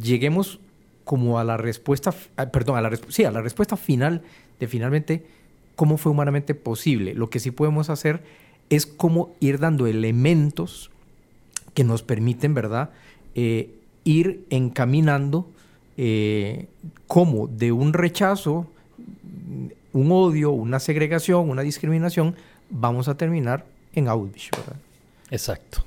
lleguemos 0.02 0.60
como 1.04 1.40
a 1.40 1.44
la 1.44 1.58
respuesta, 1.58 2.14
ah, 2.38 2.46
perdón, 2.48 2.78
a 2.78 2.82
la, 2.82 2.98
sí, 3.10 3.26
a 3.26 3.32
la 3.32 3.42
respuesta 3.42 3.76
final 3.76 4.22
de 4.60 4.68
finalmente 4.68 5.26
cómo 5.76 5.98
fue 5.98 6.12
humanamente 6.12 6.56
posible. 6.56 7.14
Lo 7.14 7.30
que 7.30 7.40
sí 7.40 7.52
podemos 7.52 7.90
hacer 7.90 8.24
es 8.70 8.86
cómo 8.86 9.34
ir 9.40 9.60
dando 9.60 9.88
elementos 9.88 10.90
que 11.74 11.84
nos 11.84 12.04
permiten, 12.04 12.54
¿verdad?, 12.54 12.92
eh, 13.36 13.70
ir 14.04 14.46
encaminando 14.50 15.48
eh, 15.98 16.68
cómo 17.08 17.48
de 17.48 17.72
un 17.72 17.94
rechazo, 17.94 18.68
un 19.94 20.12
odio, 20.12 20.52
una 20.52 20.80
segregación, 20.80 21.50
una 21.50 21.62
discriminación, 21.62 22.36
vamos 22.74 23.08
a 23.08 23.16
terminar 23.16 23.66
en 23.94 24.08
Auschwitz, 24.08 24.50
¿verdad? 24.52 24.76
Exacto. 25.30 25.86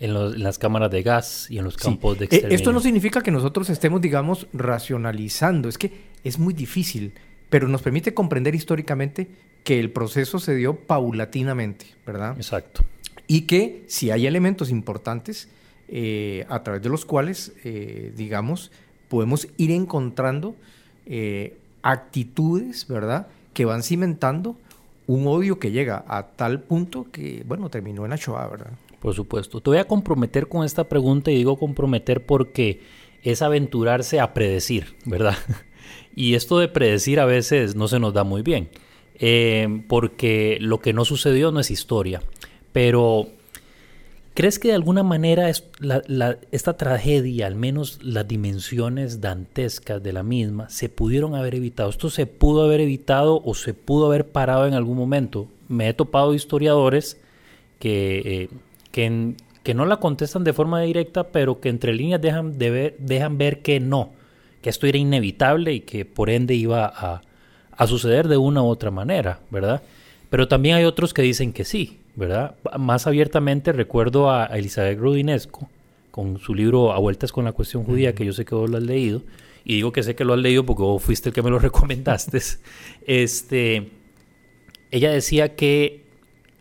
En, 0.00 0.42
las 0.42 0.58
cámaras 0.58 0.90
de 0.92 1.02
gas 1.02 1.48
y 1.50 1.58
en 1.58 1.64
los 1.64 1.76
campos 1.76 2.16
de 2.18 2.24
eh, 2.24 2.28
exterminio. 2.30 2.56
esto 2.56 2.72
no 2.72 2.80
significa 2.80 3.20
que 3.20 3.32
nosotros 3.32 3.68
estemos, 3.68 4.00
digamos, 4.00 4.46
racionalizando. 4.52 5.68
Es 5.68 5.76
que 5.76 5.92
es 6.22 6.38
muy 6.38 6.54
difícil, 6.54 7.14
pero 7.50 7.66
nos 7.66 7.82
permite 7.82 8.14
comprender 8.14 8.54
históricamente 8.54 9.28
que 9.64 9.80
el 9.80 9.90
proceso 9.90 10.38
se 10.38 10.54
dio 10.54 10.76
paulatinamente, 10.76 11.86
¿verdad? 12.06 12.36
Exacto. 12.36 12.84
Y 13.26 13.42
que 13.42 13.84
si 13.88 14.10
hay 14.12 14.26
elementos 14.26 14.70
importantes 14.70 15.48
eh, 15.88 16.46
a 16.48 16.62
través 16.62 16.80
de 16.80 16.88
los 16.88 17.04
cuales, 17.04 17.52
eh, 17.64 18.12
digamos, 18.16 18.70
podemos 19.08 19.48
ir 19.56 19.72
encontrando 19.72 20.54
actitudes, 21.82 22.86
¿verdad? 22.86 23.28
Que 23.54 23.64
van 23.64 23.82
cimentando 23.82 24.58
un 25.08 25.26
odio 25.26 25.58
que 25.58 25.70
llega 25.70 26.04
a 26.06 26.28
tal 26.36 26.60
punto 26.60 27.06
que, 27.10 27.42
bueno, 27.46 27.70
terminó 27.70 28.04
en 28.04 28.10
la 28.10 28.16
Shoah, 28.16 28.46
¿verdad? 28.46 28.70
Por 29.00 29.14
supuesto. 29.14 29.60
Te 29.60 29.70
voy 29.70 29.78
a 29.78 29.86
comprometer 29.86 30.48
con 30.48 30.66
esta 30.66 30.84
pregunta 30.84 31.30
y 31.30 31.36
digo 31.36 31.56
comprometer 31.56 32.26
porque 32.26 32.82
es 33.22 33.40
aventurarse 33.40 34.20
a 34.20 34.34
predecir, 34.34 34.96
¿verdad? 35.06 35.36
y 36.14 36.34
esto 36.34 36.58
de 36.58 36.68
predecir 36.68 37.20
a 37.20 37.24
veces 37.24 37.74
no 37.74 37.88
se 37.88 37.98
nos 37.98 38.12
da 38.12 38.22
muy 38.22 38.42
bien, 38.42 38.68
eh, 39.18 39.82
porque 39.88 40.58
lo 40.60 40.80
que 40.80 40.92
no 40.92 41.06
sucedió 41.06 41.52
no 41.52 41.60
es 41.60 41.70
historia. 41.70 42.22
Pero, 42.72 43.28
¿crees 44.38 44.60
que 44.60 44.68
de 44.68 44.74
alguna 44.74 45.02
manera 45.02 45.50
esta 45.50 46.76
tragedia, 46.76 47.48
al 47.48 47.56
menos 47.56 47.98
las 48.04 48.28
dimensiones 48.28 49.20
dantescas 49.20 50.00
de 50.00 50.12
la 50.12 50.22
misma, 50.22 50.68
se 50.70 50.88
pudieron 50.88 51.34
haber 51.34 51.56
evitado? 51.56 51.90
¿Esto 51.90 52.08
se 52.08 52.26
pudo 52.26 52.62
haber 52.62 52.80
evitado 52.80 53.42
o 53.44 53.54
se 53.56 53.74
pudo 53.74 54.06
haber 54.06 54.28
parado 54.28 54.68
en 54.68 54.74
algún 54.74 54.96
momento? 54.96 55.48
Me 55.66 55.88
he 55.88 55.92
topado 55.92 56.34
historiadores 56.34 57.20
que... 57.80 58.22
Eh, 58.24 58.48
que, 58.92 59.74
no 59.74 59.86
la 59.86 59.96
contestan 59.96 60.44
de 60.44 60.52
forma 60.52 60.80
directa, 60.82 61.32
pero 61.32 61.60
que 61.60 61.68
entre 61.68 61.92
líneas 61.92 62.20
dejan, 62.20 62.58
de 62.58 62.70
ver, 62.70 62.96
dejan 62.98 63.38
ver 63.38 63.60
que 63.60 63.80
no, 63.80 64.12
que 64.62 64.70
esto 64.70 64.86
era 64.86 64.98
inevitable 64.98 65.72
y 65.72 65.80
que 65.80 66.04
por 66.04 66.30
ende 66.30 66.54
iba 66.54 66.86
a, 66.86 67.86
suceder 67.86 68.28
de 68.28 68.36
una 68.36 68.62
u 68.62 68.66
otra 68.66 68.92
manera, 68.92 69.40
¿verdad? 69.50 69.82
Pero 70.30 70.46
también 70.46 70.76
hay 70.76 70.84
otros 70.84 71.12
que 71.12 71.22
dicen 71.22 71.52
que 71.52 71.64
sí, 71.64 71.97
¿verdad? 72.18 72.56
Más 72.78 73.06
abiertamente 73.06 73.72
recuerdo 73.72 74.28
a, 74.28 74.46
Elizabeth 74.46 74.98
Rudinesco 74.98 75.70
con 76.10 76.38
su 76.38 76.52
libro 76.52 76.92
A 76.92 76.98
vueltas 76.98 77.30
con 77.30 77.44
la 77.44 77.52
cuestión 77.52 77.84
judía, 77.84 78.12
que 78.12 78.24
yo 78.24 78.32
sé 78.32 78.44
que 78.44 78.56
vos 78.56 78.68
lo 78.68 78.76
has 78.76 78.82
leído, 78.82 79.22
y 79.64 79.76
digo 79.76 79.92
que 79.92 80.02
sé 80.02 80.16
que 80.16 80.24
lo 80.24 80.34
has 80.34 80.40
leído 80.40 80.66
porque 80.66 80.82
vos 80.82 81.00
fuiste 81.00 81.28
el 81.28 81.34
que 81.34 81.42
me 81.42 81.50
lo 81.50 81.58
recomendaste. 81.60 82.40
este, 83.06 83.90
ella 84.90 85.12
decía 85.12 85.54
que 85.54 86.06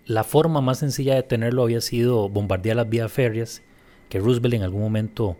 la 0.05 0.23
forma 0.23 0.61
más 0.61 0.77
sencilla 0.77 1.15
de 1.15 1.23
tenerlo 1.23 1.63
había 1.63 1.81
sido 1.81 2.29
bombardear 2.29 2.75
las 2.75 2.87
vías 2.87 3.11
férreas, 3.11 3.63
que 4.09 4.19
Roosevelt 4.19 4.53
en 4.53 4.61
algún 4.61 4.81
momento 4.81 5.37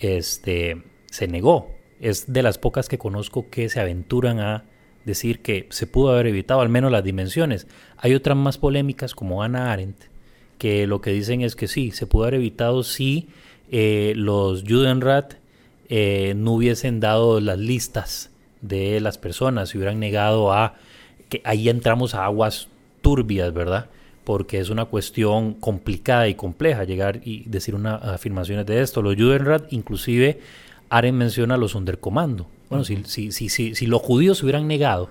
este, 0.00 0.82
se 1.10 1.28
negó. 1.28 1.70
Es 2.00 2.32
de 2.32 2.42
las 2.42 2.56
pocas 2.56 2.88
que 2.88 2.96
conozco 2.96 3.50
que 3.50 3.68
se 3.68 3.80
aventuran 3.80 4.40
a 4.40 4.64
decir 5.04 5.40
que 5.40 5.66
se 5.70 5.86
pudo 5.86 6.12
haber 6.12 6.26
evitado 6.28 6.60
al 6.60 6.68
menos 6.68 6.92
las 6.92 7.04
dimensiones. 7.04 7.66
Hay 7.96 8.14
otras 8.14 8.36
más 8.36 8.58
polémicas 8.58 9.14
como 9.14 9.42
Ana 9.42 9.72
Arendt, 9.72 10.04
que 10.58 10.86
lo 10.86 11.00
que 11.00 11.10
dicen 11.10 11.40
es 11.40 11.56
que 11.56 11.68
sí, 11.68 11.90
se 11.90 12.06
pudo 12.06 12.24
haber 12.24 12.34
evitado 12.34 12.82
si 12.82 13.28
eh, 13.70 14.12
los 14.16 14.64
Judenrat 14.68 15.34
eh, 15.88 16.34
no 16.36 16.52
hubiesen 16.52 17.00
dado 17.00 17.40
las 17.40 17.58
listas 17.58 18.30
de 18.60 19.00
las 19.00 19.18
personas, 19.18 19.70
si 19.70 19.78
hubieran 19.78 19.98
negado 19.98 20.52
a 20.52 20.74
que 21.28 21.40
ahí 21.44 21.68
entramos 21.68 22.14
a 22.14 22.24
aguas 22.24 22.68
turbias, 23.00 23.52
¿verdad? 23.52 23.86
Porque 24.24 24.60
es 24.60 24.70
una 24.70 24.84
cuestión 24.84 25.54
complicada 25.54 26.28
y 26.28 26.34
compleja 26.34 26.84
llegar 26.84 27.20
y 27.24 27.48
decir 27.48 27.74
unas 27.74 28.02
afirmaciones 28.02 28.66
de 28.66 28.82
esto. 28.82 29.02
Los 29.02 29.16
Judenrat, 29.16 29.72
inclusive, 29.72 30.40
Aren 30.88 31.16
menciona 31.16 31.56
los 31.56 31.72
Sonderkommando. 31.72 32.46
Bueno, 32.72 32.84
si, 32.84 33.30
si, 33.32 33.48
si, 33.48 33.74
si, 33.74 33.86
los 33.86 34.00
judíos 34.00 34.38
se 34.38 34.44
hubieran 34.44 34.66
negado, 34.66 35.10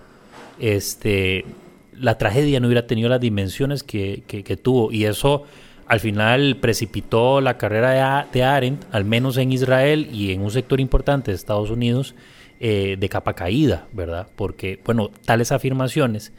este, 0.59 1.45
la 1.93 2.17
tragedia 2.17 2.59
no 2.59 2.67
hubiera 2.67 2.87
tenido 2.87 3.09
las 3.09 3.21
dimensiones 3.21 3.83
que, 3.83 4.23
que, 4.27 4.57
tuvo. 4.57 4.91
Y 4.91 5.05
eso 5.05 5.43
al 5.87 5.99
final 5.99 6.57
precipitó 6.59 7.41
la 7.41 7.57
carrera 7.57 8.27
de, 8.31 8.43
Arendt, 8.43 8.85
al 8.91 9.05
menos 9.05 9.37
en 9.37 9.51
Israel 9.51 10.09
y 10.11 10.31
en 10.31 10.41
un 10.41 10.51
sector 10.51 10.79
importante 10.79 11.31
de 11.31 11.35
Estados 11.35 11.69
Unidos, 11.69 12.15
eh, 12.59 12.95
de 12.99 13.09
capa 13.09 13.33
caída, 13.33 13.87
¿verdad? 13.91 14.27
Porque, 14.35 14.79
bueno, 14.85 15.09
tales 15.25 15.51
afirmaciones 15.51 16.31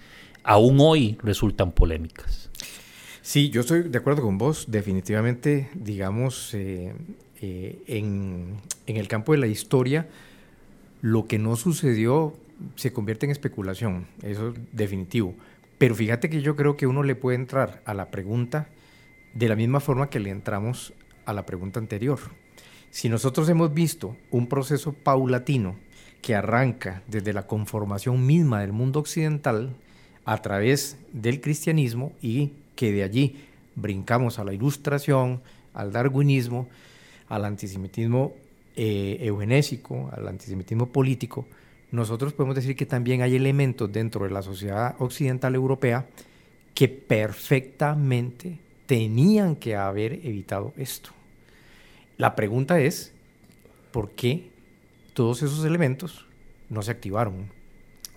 aún 0.44 0.78
hoy 0.80 1.18
resultan 1.22 1.72
polémicas. 1.72 2.50
Sí, 3.22 3.50
yo 3.50 3.61
estoy 3.61 3.82
de 3.82 3.98
acuerdo 3.98 4.22
con 4.22 4.37
vos. 4.38 4.66
Definitivamente, 4.68 5.70
digamos, 5.74 6.54
eh, 6.54 6.92
eh, 7.40 7.82
en, 7.87 8.56
el 8.87 9.08
campo 9.08 9.32
de 9.32 9.38
la 9.38 9.46
historia, 9.46 10.08
lo 11.03 11.27
que 11.27 11.38
no 11.38 11.57
sucedió 11.57 12.33
se 12.77 12.93
convierte 12.93 13.27
en 13.27 13.33
especulación, 13.33 14.07
eso 14.23 14.49
es 14.49 14.55
definitivo. 14.73 15.35
Pero 15.77 15.95
fíjate 15.95 16.31
que 16.31 16.41
yo 16.41 16.57
creo 16.57 16.77
que 16.77 16.87
uno 16.87 17.03
le 17.03 17.17
puede 17.17 17.37
entrar 17.37 17.83
a 17.85 17.93
la 17.93 18.11
pregunta 18.11 18.69
de 19.35 19.49
la 19.49 19.57
misma 19.57 19.81
forma 19.81 20.09
que 20.09 20.21
le 20.21 20.31
entramos 20.31 20.95
a 21.27 21.33
la 21.33 21.45
pregunta 21.45 21.81
anterior. 21.81 22.21
Si 22.91 23.09
nosotros 23.09 23.49
hemos 23.49 23.75
visto 23.75 24.17
un 24.31 24.49
proceso 24.49 24.93
paulatino 24.93 25.77
que 26.21 26.35
arranca 26.37 27.03
desde 27.09 27.33
la 27.33 27.47
conformación 27.47 28.25
misma 28.25 28.61
del 28.61 28.73
mundo 28.73 29.01
occidental, 29.01 29.75
a 30.25 30.38
través 30.38 30.97
del 31.12 31.41
cristianismo 31.41 32.12
y 32.23 32.53
que 32.77 32.93
de 32.93 33.03
allí 33.03 33.45
brincamos 33.75 34.38
a 34.38 34.45
la 34.45 34.53
ilustración, 34.53 35.41
al 35.75 35.93
darwinismo, 35.93 36.69
al 37.29 37.45
antisemitismo 37.45 38.35
eh, 38.76 39.18
eugenésico, 39.20 40.11
al 40.12 40.28
antisemitismo 40.28 40.87
político, 40.87 41.46
nosotros 41.90 42.32
podemos 42.32 42.56
decir 42.56 42.74
que 42.74 42.87
también 42.87 43.22
hay 43.22 43.37
elementos 43.37 43.92
dentro 43.92 44.24
de 44.24 44.30
la 44.30 44.42
sociedad 44.42 44.96
occidental 44.98 45.54
europea 45.54 46.06
que 46.74 46.88
perfectamente 46.88 48.58
tenían 48.87 49.56
que 49.56 49.76
haber 49.76 50.14
evitado 50.24 50.72
esto. 50.76 51.11
La 52.16 52.35
pregunta 52.35 52.80
es, 52.80 53.12
¿por 53.90 54.11
qué 54.12 54.48
todos 55.12 55.42
esos 55.42 55.64
elementos 55.64 56.26
no 56.70 56.82
se 56.82 56.90
activaron? 56.90 57.62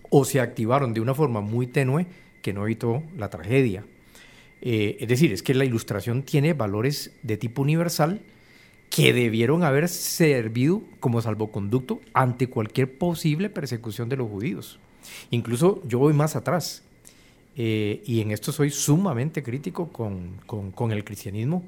o 0.09 0.25
se 0.25 0.39
activaron 0.39 0.93
de 0.93 1.01
una 1.01 1.13
forma 1.13 1.41
muy 1.41 1.67
tenue 1.67 2.07
que 2.41 2.53
no 2.53 2.63
evitó 2.63 3.03
la 3.17 3.29
tragedia. 3.29 3.85
Eh, 4.61 4.97
es 4.99 5.07
decir, 5.07 5.33
es 5.33 5.43
que 5.43 5.53
la 5.53 5.65
ilustración 5.65 6.23
tiene 6.23 6.53
valores 6.53 7.11
de 7.23 7.37
tipo 7.37 7.61
universal 7.61 8.21
que 8.95 9.11
debieron 9.13 9.63
haber 9.63 9.89
servido 9.89 10.81
como 10.99 11.21
salvoconducto 11.21 11.99
ante 12.13 12.47
cualquier 12.47 12.97
posible 12.97 13.49
persecución 13.49 14.07
de 14.07 14.17
los 14.17 14.29
judíos. 14.29 14.79
Incluso 15.31 15.81
yo 15.87 15.99
voy 15.99 16.13
más 16.13 16.35
atrás, 16.35 16.83
eh, 17.57 18.01
y 18.05 18.21
en 18.21 18.31
esto 18.31 18.51
soy 18.51 18.69
sumamente 18.69 19.43
crítico 19.43 19.89
con, 19.89 20.91
el 20.91 21.03
cristianismo 21.03 21.63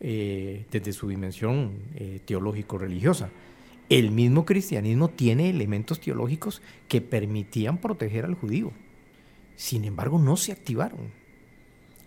eh, 0.00 0.64
desde 0.70 0.92
su 0.92 1.08
dimensión 1.08 1.72
teológico-religiosa 2.24 3.30
el 3.90 4.12
mismo 4.12 4.44
cristianismo 4.44 5.08
tiene 5.08 5.50
elementos 5.50 6.00
teológicos 6.00 6.62
que 6.86 7.00
permitían 7.00 7.78
proteger 7.78 8.24
al 8.24 8.34
judío. 8.34 8.70
Sin 9.56 9.84
embargo, 9.84 10.18
no 10.20 10.36
se 10.36 10.52
activaron. 10.52 11.10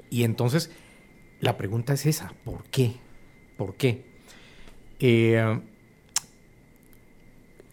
Y 0.10 0.24
entonces, 0.24 0.72
la 1.42 1.58
pregunta 1.58 1.94
es 1.94 2.06
esa, 2.06 2.34
¿por 2.46 2.64
qué? 2.70 2.94
¿Por 3.58 3.76
qué? 3.76 4.13
Eh, 5.06 5.60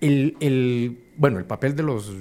el, 0.01 0.99
bueno, 1.17 1.39
el 1.39 1.45
papel 1.45 1.77
de 1.77 1.85
los 1.85 2.13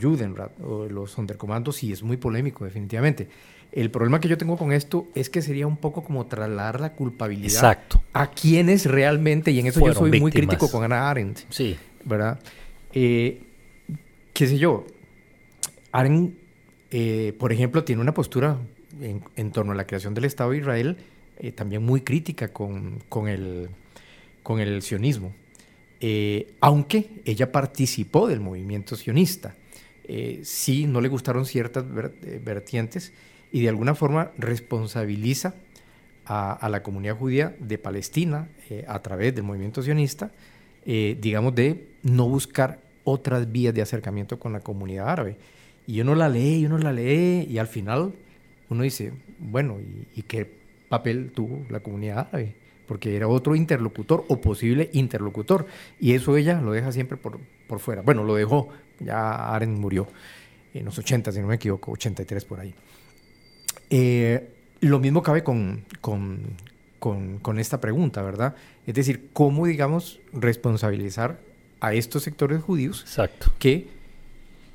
Judenrat 0.00 0.52
o 0.60 0.84
de 0.84 0.90
los 0.90 1.12
Sonderkommandos 1.12 1.76
sí 1.76 1.92
es 1.92 2.02
muy 2.02 2.18
polémico, 2.18 2.64
definitivamente. 2.64 3.28
El 3.72 3.90
problema 3.90 4.20
que 4.20 4.28
yo 4.28 4.36
tengo 4.36 4.58
con 4.58 4.72
esto 4.72 5.06
es 5.14 5.30
que 5.30 5.40
sería 5.40 5.66
un 5.66 5.76
poco 5.76 6.04
como 6.04 6.26
trasladar 6.26 6.80
la 6.80 6.92
culpabilidad 6.92 7.78
a 8.12 8.30
quienes 8.30 8.84
realmente, 8.84 9.50
y 9.50 9.60
en 9.60 9.68
eso 9.68 9.80
yo 9.86 9.94
soy 9.94 10.20
muy 10.20 10.30
crítico 10.30 10.70
con 10.70 10.84
Ana 10.84 11.08
Arendt, 11.08 11.40
sí. 11.48 11.76
¿verdad? 12.04 12.40
Eh, 12.92 13.42
¿Qué 14.34 14.46
sé 14.46 14.58
yo? 14.58 14.86
Arendt 15.92 16.34
eh, 16.90 17.34
por 17.38 17.52
ejemplo, 17.52 17.84
tiene 17.84 18.02
una 18.02 18.12
postura 18.12 18.58
en, 19.00 19.52
torno 19.52 19.72
a 19.72 19.74
la 19.74 19.86
creación 19.86 20.12
del 20.14 20.24
Estado 20.24 20.50
de 20.50 20.58
Israel 20.58 20.96
eh, 21.38 21.52
también 21.52 21.84
muy 21.84 22.00
crítica 22.00 22.48
con, 22.48 22.98
con, 23.08 23.28
el, 23.28 23.70
con 24.42 24.60
el 24.60 24.82
sionismo, 24.82 25.34
eh, 26.00 26.54
aunque 26.60 27.08
ella 27.24 27.52
participó 27.52 28.26
del 28.28 28.40
movimiento 28.40 28.96
sionista. 28.96 29.54
sí, 30.42 30.86
no 30.86 31.00
le 31.00 31.08
gustaron 31.08 31.46
ciertas 31.46 31.84
vertientes 32.42 33.12
y 33.52 33.62
de 33.62 33.68
alguna 33.68 33.94
forma 33.94 34.32
responsabiliza 34.38 35.54
a, 36.24 36.68
la 36.68 36.82
comunidad 36.82 37.16
judía 37.16 37.54
de 37.60 37.78
Palestina 37.78 38.48
a 38.88 39.02
través 39.02 39.34
del 39.34 39.44
movimiento 39.44 39.82
sionista, 39.82 40.32
digamos, 40.84 41.54
de 41.54 41.86
no 42.02 42.28
buscar 42.28 42.80
otras 43.04 43.50
vías 43.50 43.74
de 43.74 43.82
acercamiento 43.82 44.38
con 44.38 44.52
la 44.52 44.60
comunidad 44.60 45.08
árabe. 45.08 45.36
Y 45.86 46.00
uno 46.00 46.14
la 46.14 46.28
lee, 46.28 46.60
y 46.60 46.66
uno 46.66 46.78
la 46.78 46.92
lee, 46.92 47.46
y 47.48 47.58
al 47.58 47.66
final 47.66 48.12
uno 48.68 48.82
dice, 48.82 49.12
bueno, 49.38 49.78
¿y, 50.14 50.22
qué 50.22 50.50
papel 50.88 51.32
tuvo 51.32 51.66
la 51.68 51.80
comunidad 51.80 52.28
árabe? 52.28 52.54
Porque 52.90 53.14
era 53.14 53.28
otro 53.28 53.54
interlocutor 53.54 54.24
o 54.26 54.40
posible 54.40 54.90
interlocutor. 54.94 55.64
Y 56.00 56.14
eso 56.14 56.36
ella 56.36 56.60
lo 56.60 56.72
deja 56.72 56.90
siempre 56.90 57.16
por, 57.16 57.38
por 57.68 57.78
fuera. 57.78 58.02
Bueno, 58.02 58.24
lo 58.24 58.34
dejó, 58.34 58.68
ya 58.98 59.54
Aren 59.54 59.78
murió 59.78 60.08
en 60.74 60.86
los 60.86 60.98
80, 60.98 61.30
si 61.30 61.38
no 61.38 61.46
me 61.46 61.54
equivoco, 61.54 61.92
83 61.92 62.44
por 62.44 62.58
ahí. 62.58 62.74
Eh, 63.90 64.50
lo 64.80 64.98
mismo 64.98 65.22
cabe 65.22 65.44
con, 65.44 65.84
con, 66.00 66.40
con, 66.98 67.38
con, 67.38 67.60
esta 67.60 67.80
pregunta, 67.80 68.22
¿verdad? 68.22 68.56
Es 68.88 68.94
decir, 68.96 69.28
¿cómo, 69.32 69.68
digamos, 69.68 70.18
responsabilizar 70.32 71.38
a 71.78 71.94
estos 71.94 72.24
sectores 72.24 72.60
judíos 72.60 73.02
Exacto. 73.02 73.52
que 73.60 73.86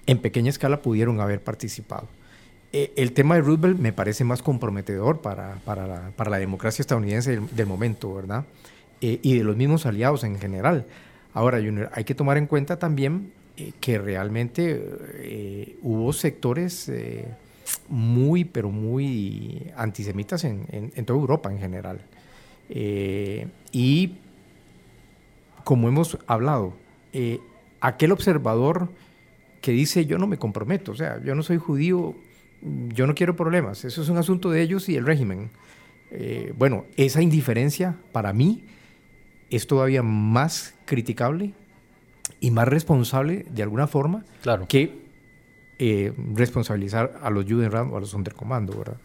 en 0.08 0.20
pequeña 0.20 0.52
escala 0.52 0.82
pudieron 0.82 1.20
haber 1.20 1.44
participado. 1.44 2.08
Eh, 2.78 2.92
el 2.98 3.14
tema 3.14 3.36
de 3.36 3.42
Roosevelt 3.42 3.80
me 3.80 3.94
parece 3.94 4.26
más 4.26 4.42
comprometedor 4.42 5.22
para, 5.22 5.62
para, 5.64 5.88
la, 5.88 6.12
para 6.14 6.30
la, 6.30 6.40
democracia 6.40 6.82
estadounidense 6.82 7.40
del, 7.40 7.68
momento, 7.68 8.14
¿verdad? 8.14 8.44
Eh, 9.00 9.18
y 9.22 9.38
de 9.38 9.46
los 9.46 9.56
mismos 9.56 9.86
aliados 9.86 10.26
en 10.26 10.38
general. 10.38 10.86
Ahora, 11.34 11.60
Junior, 11.60 11.90
hay 11.94 12.04
que 12.04 12.14
tomar 12.14 12.38
en 12.38 12.48
cuenta 12.48 12.78
también 12.78 13.32
eh, 13.56 13.72
que 13.80 13.98
realmente 13.98 15.78
hubo 15.84 16.12
sectores 16.12 16.92
muy, 17.88 18.44
pero 18.44 18.70
muy 18.70 19.72
antisemitas 19.78 20.44
en, 20.44 20.66
en, 20.70 21.06
toda 21.06 21.18
Europa 21.18 21.50
en 21.50 21.60
general. 21.60 22.02
y 23.72 24.18
como 25.64 25.88
hemos 25.88 26.18
hablado, 26.28 26.74
aquel 27.80 28.12
observador 28.12 28.90
que 29.62 29.72
dice 29.72 30.06
yo 30.06 30.18
no 30.18 30.28
me 30.28 30.38
comprometo, 30.38 30.92
o 30.92 30.96
sea, 30.96 31.24
yo 31.24 31.36
no 31.36 31.42
soy 31.42 31.58
judío, 31.58 32.16
yo 32.90 33.08
no 33.08 33.16
quiero 33.16 33.36
problemas, 33.36 33.86
eso 33.86 34.02
es 34.02 34.10
un 34.10 34.18
asunto 34.18 34.50
de 34.50 34.62
ellos 34.62 34.90
y 34.90 34.96
el 34.96 35.06
régimen. 35.06 35.50
Eh, 36.12 36.54
bueno, 36.58 36.86
esa 36.98 37.22
indiferencia 37.22 37.96
para 38.12 38.34
mí 38.34 38.64
es 39.50 39.68
todavía 39.68 40.04
más 40.04 40.74
criticable 40.86 41.54
y 42.40 42.52
más 42.52 42.68
responsable 42.68 43.46
de 43.50 43.64
alguna 43.64 43.88
forma 43.88 44.26
claro. 44.42 44.68
que 44.68 45.06
eh, 45.78 46.14
responsabilizar 46.34 47.20
a 47.22 47.30
los 47.30 47.46
Judenrat 47.46 47.88
o 47.92 47.98
a 47.98 48.00
los 48.00 48.10
Sonderkommando, 48.10 48.78
¿verdad? 48.78 48.98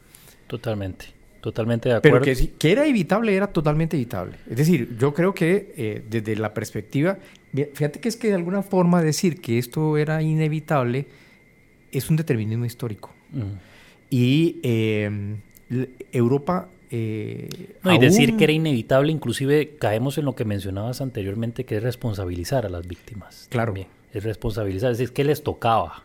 Totalmente. 0.47 1.07
Totalmente 1.41 1.89
de 1.89 1.97
acuerdo. 1.97 2.21
Pero 2.21 2.37
que, 2.37 2.51
que 2.53 2.73
era 2.73 2.87
evitable, 2.87 3.35
era 3.35 3.47
totalmente 3.47 3.97
evitable. 3.97 4.37
Es 4.49 4.57
decir, 4.59 4.97
yo 4.99 5.15
creo 5.15 5.33
que 5.33 5.73
eh, 5.77 6.05
desde 6.09 6.37
la 6.37 6.53
perspectiva, 6.53 7.19
fíjate 7.53 7.99
que 7.99 8.09
es 8.09 8.17
que 8.17 8.29
de 8.29 8.35
alguna 8.35 8.63
forma 8.63 9.03
decir 9.03 9.41
que 9.41 9.59
esto 9.59 9.97
era 9.97 10.21
inevitable 10.23 11.07
es 11.93 12.11
un 12.11 12.17
determinismo 12.17 12.67
histórico. 12.67 13.11
Y 14.11 14.59
em, 14.63 15.41
Europa... 16.13 16.69
Eh, 16.93 17.49
no, 17.85 17.95
y 17.95 17.99
decir 17.99 18.37
que 18.37 18.43
era 18.43 18.53
inevitable, 18.53 19.13
inclusive 19.13 19.77
caemos 19.79 20.19
en 20.19 20.25
lo 20.25 20.35
que 20.35 20.45
mencionabas 20.45 21.01
anteriormente, 21.01 21.65
que 21.65 21.77
es 21.77 21.83
responsabilizar 21.85 22.67
a 22.67 22.69
las 22.69 22.87
víctimas. 22.89 23.47
Claro. 23.49 23.75
Es 24.13 24.25
responsabilizar, 24.25 24.91
es 24.91 24.99
decir, 24.99 25.15
que 25.15 25.23
les 25.23 25.45
tocaba 25.45 26.03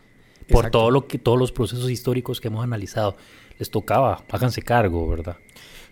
por 0.48 0.70
todo 0.70 0.90
lo 0.90 1.08
que, 1.08 1.18
todos 1.18 1.38
los 1.38 1.52
procesos 1.52 1.90
históricos 1.90 2.40
que 2.40 2.48
hemos 2.48 2.62
analizado 2.62 3.16
les 3.58 3.70
tocaba, 3.70 4.22
háganse 4.30 4.62
cargo, 4.62 5.08
¿verdad? 5.08 5.36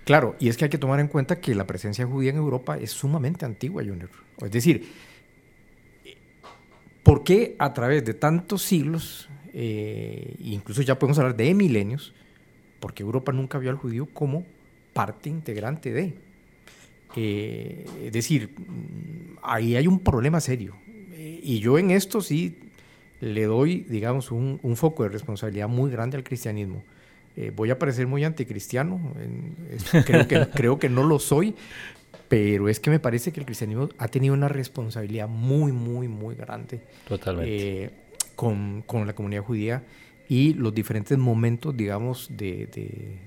Claro, 0.05 0.37
y 0.39 0.49
es 0.49 0.57
que 0.57 0.65
hay 0.65 0.71
que 0.71 0.79
tomar 0.79 1.01
en 1.01 1.09
cuenta 1.09 1.41
que 1.41 1.55
la 1.55 1.67
presencia 1.67 2.07
judía 2.07 2.31
en 2.31 2.37
Europa 2.37 2.77
es 2.77 2.91
sumamente 2.91 3.47
antigua, 3.47 3.83
Junior. 3.83 4.11
Es 4.43 4.51
decir, 4.51 4.87
¿por 7.03 7.25
qué 7.25 7.57
a 7.59 7.73
través 7.73 8.05
de 8.05 8.13
tantos 8.13 8.63
siglos, 8.63 9.29
eh, 9.55 10.35
incluso 10.41 10.83
ya 10.83 10.99
podemos 10.99 11.19
hablar 11.19 11.37
de 11.37 11.55
milenios, 11.55 12.13
porque 12.81 13.03
Europa 13.03 13.33
nunca 13.33 13.59
vio 13.59 13.71
al 13.71 13.77
judío 13.77 14.07
como 14.13 14.45
parte 14.93 15.31
integrante 15.31 15.93
de? 15.93 16.15
Eh, 17.17 17.87
es 18.05 18.13
decir, 18.13 18.51
ahí 19.43 19.77
hay 19.77 19.87
un 19.87 20.01
problema 20.01 20.41
serio. 20.41 20.77
Eh, 21.13 21.41
y 21.43 21.61
yo 21.61 21.79
en 21.79 21.91
esto 21.91 22.21
sí 22.21 22.59
le 23.21 23.45
doy, 23.45 23.87
digamos, 23.89 24.31
un, 24.31 24.59
un 24.63 24.77
foco 24.77 25.05
de 25.05 25.09
responsabilidad 25.09 25.69
muy 25.69 25.91
grande 25.91 26.17
al 26.17 26.25
cristianismo 26.25 26.83
eh, 27.37 27.53
voy 27.55 27.71
a 27.71 27.79
parecer 27.79 28.07
muy 28.07 28.23
anticristiano, 28.23 29.01
creo, 30.07 30.29
que, 30.29 30.47
creo 30.55 30.79
que 30.79 30.89
no 30.89 31.03
lo 31.03 31.19
soy, 31.19 31.55
pero 32.29 32.69
es 32.69 32.79
que 32.79 32.91
me 32.91 33.01
parece 33.01 33.33
que 33.33 33.41
el 33.41 33.47
cristianismo 33.47 33.89
ha 33.99 34.07
tenido 34.07 34.35
una 34.35 34.47
responsabilidad 34.47 35.29
muy, 35.29 35.73
muy, 35.73 36.07
muy 36.07 36.37
grande. 36.37 36.81
Totalmente. 37.09 37.85
Eh, 37.85 37.91
con, 38.35 38.83
con, 38.87 39.07
la 39.07 39.15
comunidad 39.15 39.43
judía 39.43 39.83
y 40.29 40.55
los 40.55 40.75
diferentes 40.75 41.19
momentos, 41.19 41.77
digamos, 41.77 42.29
de, 42.31 42.69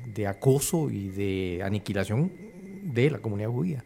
de, 0.06 0.28
acoso 0.28 0.90
y 0.90 1.10
de 1.10 1.62
aniquilación 1.64 2.32
de 2.84 3.12
la 3.12 3.20
comunidad 3.20 3.50
judía. 3.50 3.84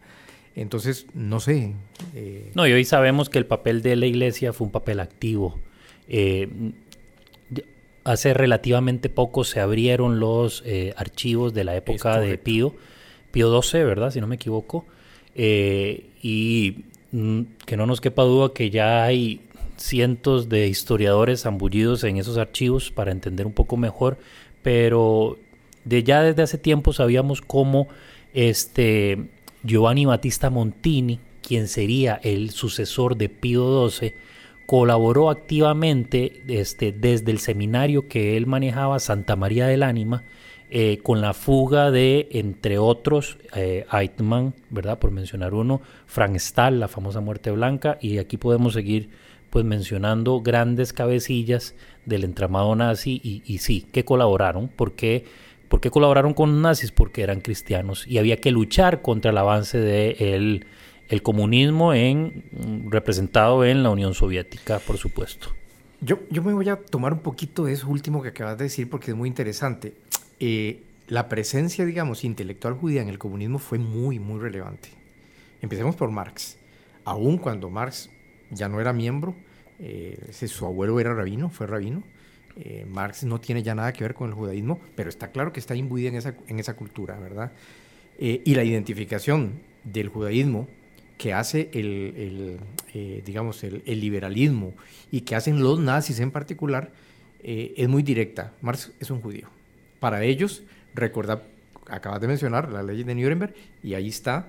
Entonces, 0.54 1.06
no 1.14 1.40
sé. 1.40 1.74
Eh, 2.14 2.50
no, 2.54 2.66
y 2.66 2.72
hoy 2.72 2.84
sabemos 2.84 3.28
que 3.30 3.38
el 3.38 3.46
papel 3.46 3.82
de 3.82 3.96
la 3.96 4.06
iglesia 4.06 4.52
fue 4.52 4.66
un 4.66 4.70
papel 4.72 5.00
activo. 5.00 5.58
Eh, 6.08 6.48
hace 8.04 8.34
relativamente 8.34 9.08
poco 9.08 9.44
se 9.44 9.60
abrieron 9.60 10.18
los 10.18 10.62
eh, 10.66 10.92
archivos 10.96 11.54
de 11.54 11.64
la 11.64 11.76
época 11.76 12.18
de 12.18 12.36
Pío, 12.38 12.74
Pío 13.30 13.62
XII, 13.62 13.84
¿verdad? 13.84 14.10
Si 14.10 14.20
no 14.20 14.26
me 14.26 14.36
equivoco. 14.36 14.86
Y 15.34 16.84
mm, 17.12 17.40
que 17.64 17.76
no 17.76 17.86
nos 17.86 18.00
quepa 18.00 18.22
duda 18.22 18.52
que 18.52 18.70
ya 18.70 19.04
hay 19.04 19.40
cientos 19.76 20.48
de 20.48 20.68
historiadores 20.68 21.46
ambullidos 21.46 22.04
en 22.04 22.16
esos 22.16 22.38
archivos 22.38 22.90
para 22.90 23.12
entender 23.12 23.46
un 23.46 23.52
poco 23.52 23.76
mejor, 23.76 24.18
pero 24.62 25.38
de 25.84 26.02
ya 26.02 26.22
desde 26.22 26.42
hace 26.42 26.58
tiempo 26.58 26.92
sabíamos 26.92 27.40
cómo 27.40 27.88
este 28.34 29.28
Giovanni 29.64 30.06
Battista 30.06 30.50
Montini, 30.50 31.20
quien 31.46 31.68
sería 31.68 32.20
el 32.22 32.50
sucesor 32.50 33.16
de 33.16 33.28
Pío 33.28 33.88
XII, 33.88 34.14
colaboró 34.66 35.30
activamente 35.30 36.42
este, 36.48 36.92
desde 36.92 37.30
el 37.30 37.38
seminario 37.38 38.08
que 38.08 38.36
él 38.36 38.46
manejaba, 38.46 38.98
Santa 38.98 39.36
María 39.36 39.66
del 39.66 39.82
Ánima, 39.82 40.24
eh, 40.70 41.00
con 41.02 41.20
la 41.20 41.34
fuga 41.34 41.90
de, 41.90 42.28
entre 42.30 42.78
otros, 42.78 43.36
eh, 43.54 43.84
¿verdad? 44.70 44.98
Por 44.98 45.10
mencionar 45.10 45.52
uno, 45.52 45.82
Frank 46.06 46.36
Stahl, 46.38 46.80
la 46.80 46.88
famosa 46.88 47.20
muerte 47.20 47.50
blanca, 47.50 47.98
y 48.00 48.16
aquí 48.16 48.38
podemos 48.38 48.72
seguir 48.72 49.10
pues 49.52 49.64
mencionando 49.64 50.40
grandes 50.40 50.92
cabecillas 50.92 51.76
del 52.06 52.24
entramado 52.24 52.74
nazi 52.74 53.20
y, 53.22 53.58
sí, 53.58 53.86
que 53.92 54.04
colaboraron, 54.04 54.68
porque 54.68 55.24
¿Por 55.68 55.80
qué 55.80 55.90
colaboraron 55.90 56.34
con 56.34 56.60
nazis? 56.60 56.92
Porque 56.92 57.22
eran 57.22 57.40
cristianos 57.40 58.06
y 58.06 58.18
había 58.18 58.36
que 58.36 58.50
luchar 58.50 59.00
contra 59.00 59.30
el 59.30 59.38
avance 59.38 59.78
de 59.78 60.10
el 60.18 60.66
el 61.12 61.22
comunismo 61.22 61.92
en, 61.92 62.44
representado 62.90 63.66
en 63.66 63.82
la 63.82 63.90
Unión 63.90 64.14
Soviética, 64.14 64.78
por 64.78 64.96
supuesto. 64.96 65.48
Yo, 66.00 66.20
yo 66.30 66.42
me 66.42 66.54
voy 66.54 66.70
a 66.70 66.76
tomar 66.76 67.12
un 67.12 67.18
poquito 67.18 67.66
de 67.66 67.74
eso 67.74 67.86
último 67.88 68.22
que 68.22 68.28
acabas 68.28 68.56
de 68.56 68.64
decir 68.64 68.88
porque 68.88 69.10
es 69.10 69.16
muy 69.16 69.28
interesante. 69.28 69.94
Eh, 70.40 70.82
la 71.08 71.28
presencia, 71.28 71.84
digamos, 71.84 72.24
intelectual 72.24 72.72
judía 72.72 73.02
en 73.02 73.10
el 73.10 73.18
comunismo 73.18 73.58
fue 73.58 73.78
muy, 73.78 74.18
muy 74.18 74.40
relevante. 74.40 74.88
Empecemos 75.60 75.94
por 75.94 76.10
Marx. 76.10 76.56
Aún 77.04 77.36
cuando 77.36 77.68
Marx 77.68 78.08
ya 78.52 78.68
no 78.68 78.80
era 78.80 78.92
miembro, 78.92 79.34
eh, 79.80 80.30
su 80.32 80.64
abuelo 80.64 81.00
era 81.00 81.12
rabino, 81.14 81.50
fue 81.50 81.66
rabino, 81.66 82.04
eh, 82.56 82.86
Marx 82.88 83.24
no 83.24 83.40
tiene 83.40 83.62
ya 83.62 83.74
nada 83.74 83.92
que 83.92 84.04
ver 84.04 84.14
con 84.14 84.28
el 84.28 84.34
judaísmo, 84.34 84.78
pero 84.94 85.08
está 85.08 85.32
claro 85.32 85.52
que 85.52 85.58
está 85.58 85.74
imbuida 85.74 86.08
en 86.08 86.16
esa, 86.16 86.34
en 86.46 86.60
esa 86.60 86.74
cultura, 86.74 87.18
¿verdad? 87.18 87.52
y 88.18 88.54
la 88.54 88.62
identificación 88.62 89.54
del 89.82 90.08
judaísmo 90.08 90.68
que 91.22 91.32
hace 91.32 91.70
el, 91.72 92.58
eh, 92.94 93.22
digamos, 93.24 93.62
el, 93.62 93.82
liberalismo 93.86 94.74
y 95.12 95.20
que 95.20 95.36
hacen 95.36 95.62
los 95.62 95.78
nazis 95.78 96.18
en 96.18 96.32
particular 96.32 96.90
eh, 97.44 97.74
es 97.76 97.88
muy 97.88 98.02
directa. 98.02 98.52
Marx 98.60 98.90
es 98.98 99.08
un 99.08 99.20
judío. 99.20 99.48
Para 100.00 100.24
ellos, 100.24 100.64
recuerda, 100.94 101.44
acabas 101.86 102.20
de 102.20 102.26
mencionar 102.26 102.72
la 102.72 102.82
ley 102.82 103.04
de 103.04 103.14
Nuremberg 103.14 103.54
y 103.84 103.94
ahí 103.94 104.08
está 104.08 104.48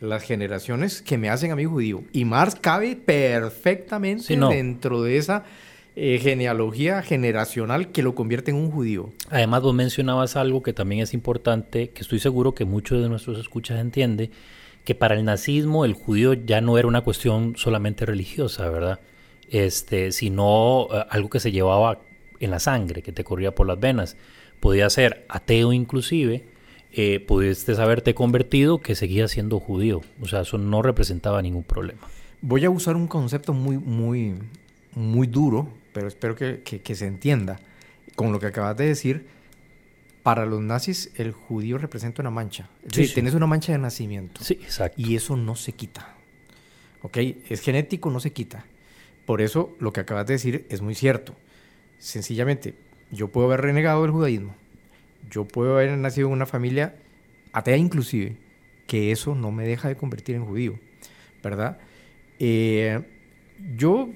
las 0.00 0.22
generaciones 0.22 1.02
que 1.02 1.18
me 1.18 1.30
hacen 1.30 1.50
a 1.50 1.56
mí 1.56 1.64
judío. 1.64 2.02
Y 2.12 2.24
Marx 2.24 2.56
cabe 2.60 2.96
perfectamente 2.96 4.36
dentro 4.36 5.02
de 5.02 5.16
esa 5.16 5.44
eh, 5.96 6.20
genealogía 6.22 7.02
generacional 7.02 7.88
que 7.90 8.02
lo 8.02 8.14
convierte 8.14 8.52
en 8.52 8.56
un 8.56 8.70
judío. 8.70 9.12
Además, 9.30 9.62
vos 9.62 9.74
mencionabas 9.74 10.36
algo 10.36 10.62
que 10.62 10.72
también 10.72 11.02
es 11.02 11.12
importante, 11.14 11.90
que 11.90 12.02
estoy 12.02 12.20
seguro 12.20 12.54
que 12.54 12.64
muchos 12.64 13.02
de 13.02 13.08
nuestros 13.08 13.38
escuchas 13.38 13.80
entiende, 13.80 14.30
que 14.84 14.94
para 14.94 15.16
el 15.16 15.24
nazismo 15.24 15.84
el 15.84 15.94
judío 15.94 16.34
ya 16.34 16.60
no 16.60 16.78
era 16.78 16.86
una 16.86 17.00
cuestión 17.00 17.54
solamente 17.56 18.06
religiosa, 18.06 18.68
¿verdad? 18.70 19.00
Este, 19.50 20.12
sino 20.12 20.86
eh, 20.92 21.04
algo 21.10 21.30
que 21.30 21.40
se 21.40 21.50
llevaba 21.50 22.00
en 22.38 22.50
la 22.52 22.60
sangre, 22.60 23.02
que 23.02 23.12
te 23.12 23.24
corría 23.24 23.54
por 23.54 23.66
las 23.66 23.80
venas. 23.80 24.16
Podía 24.60 24.88
ser 24.90 25.24
ateo 25.28 25.72
inclusive, 25.72 26.44
eh, 26.92 27.20
pudiste 27.20 27.72
haberte 27.80 28.14
convertido 28.14 28.80
que 28.80 28.94
seguía 28.94 29.28
siendo 29.28 29.60
judío. 29.60 30.00
O 30.20 30.26
sea, 30.26 30.40
eso 30.40 30.58
no 30.58 30.82
representaba 30.82 31.42
ningún 31.42 31.64
problema. 31.64 32.00
Voy 32.40 32.64
a 32.64 32.70
usar 32.70 32.96
un 32.96 33.08
concepto 33.08 33.52
muy, 33.52 33.78
muy, 33.78 34.34
muy 34.94 35.26
duro, 35.26 35.68
pero 35.92 36.08
espero 36.08 36.34
que, 36.34 36.94
se 36.94 37.06
entienda. 37.06 37.60
Con 38.14 38.32
lo 38.32 38.40
que 38.40 38.46
acabas 38.46 38.76
de 38.76 38.86
decir, 38.86 39.26
para 40.22 40.44
los 40.44 40.60
nazis 40.60 41.10
el 41.16 41.32
judío 41.32 41.78
representa 41.78 42.22
una 42.22 42.30
mancha. 42.30 42.68
Sí, 42.92 43.12
Tienes 43.12 43.34
una 43.34 43.46
mancha 43.46 43.72
de 43.72 43.78
nacimiento. 43.78 44.42
Sí, 44.42 44.54
exacto. 44.54 45.00
Y 45.00 45.14
eso 45.14 45.36
no 45.36 45.56
se 45.56 45.72
quita. 45.72 46.14
¿Ok? 47.02 47.18
Es 47.48 47.60
genético, 47.60 48.10
no 48.10 48.18
se 48.18 48.32
quita. 48.32 48.64
Por 49.24 49.40
eso 49.40 49.76
lo 49.78 49.92
que 49.92 50.00
acabas 50.00 50.26
de 50.26 50.34
decir 50.34 50.66
es 50.68 50.80
muy 50.80 50.94
cierto. 50.94 51.34
Sencillamente, 51.98 52.74
yo 53.10 53.28
puedo 53.28 53.46
haber 53.46 53.60
renegado 53.60 54.02
del 54.02 54.10
judaísmo. 54.10 54.54
Yo 55.30 55.44
puedo 55.46 55.74
haber 55.74 55.96
nacido 55.98 56.28
en 56.28 56.34
una 56.34 56.46
familia 56.46 56.96
atea 57.52 57.76
inclusive, 57.76 58.36
que 58.86 59.12
eso 59.12 59.34
no 59.34 59.50
me 59.52 59.66
deja 59.66 59.88
de 59.88 59.96
convertir 59.96 60.36
en 60.36 60.44
judío. 60.44 60.78
¿Verdad? 61.42 61.78
Eh, 62.38 63.00
yo 63.76 64.10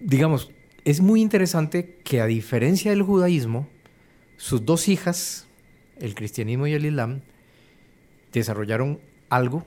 digamos, 0.00 0.50
es 0.84 1.00
muy 1.00 1.20
interesante 1.20 1.96
que 2.04 2.20
a 2.20 2.26
diferencia 2.26 2.90
del 2.90 3.02
judaísmo, 3.02 3.68
sus 4.36 4.64
dos 4.64 4.88
hijas, 4.88 5.46
el 6.00 6.14
cristianismo 6.14 6.66
y 6.66 6.74
el 6.74 6.86
islam, 6.86 7.20
desarrollaron 8.32 9.00
algo 9.28 9.64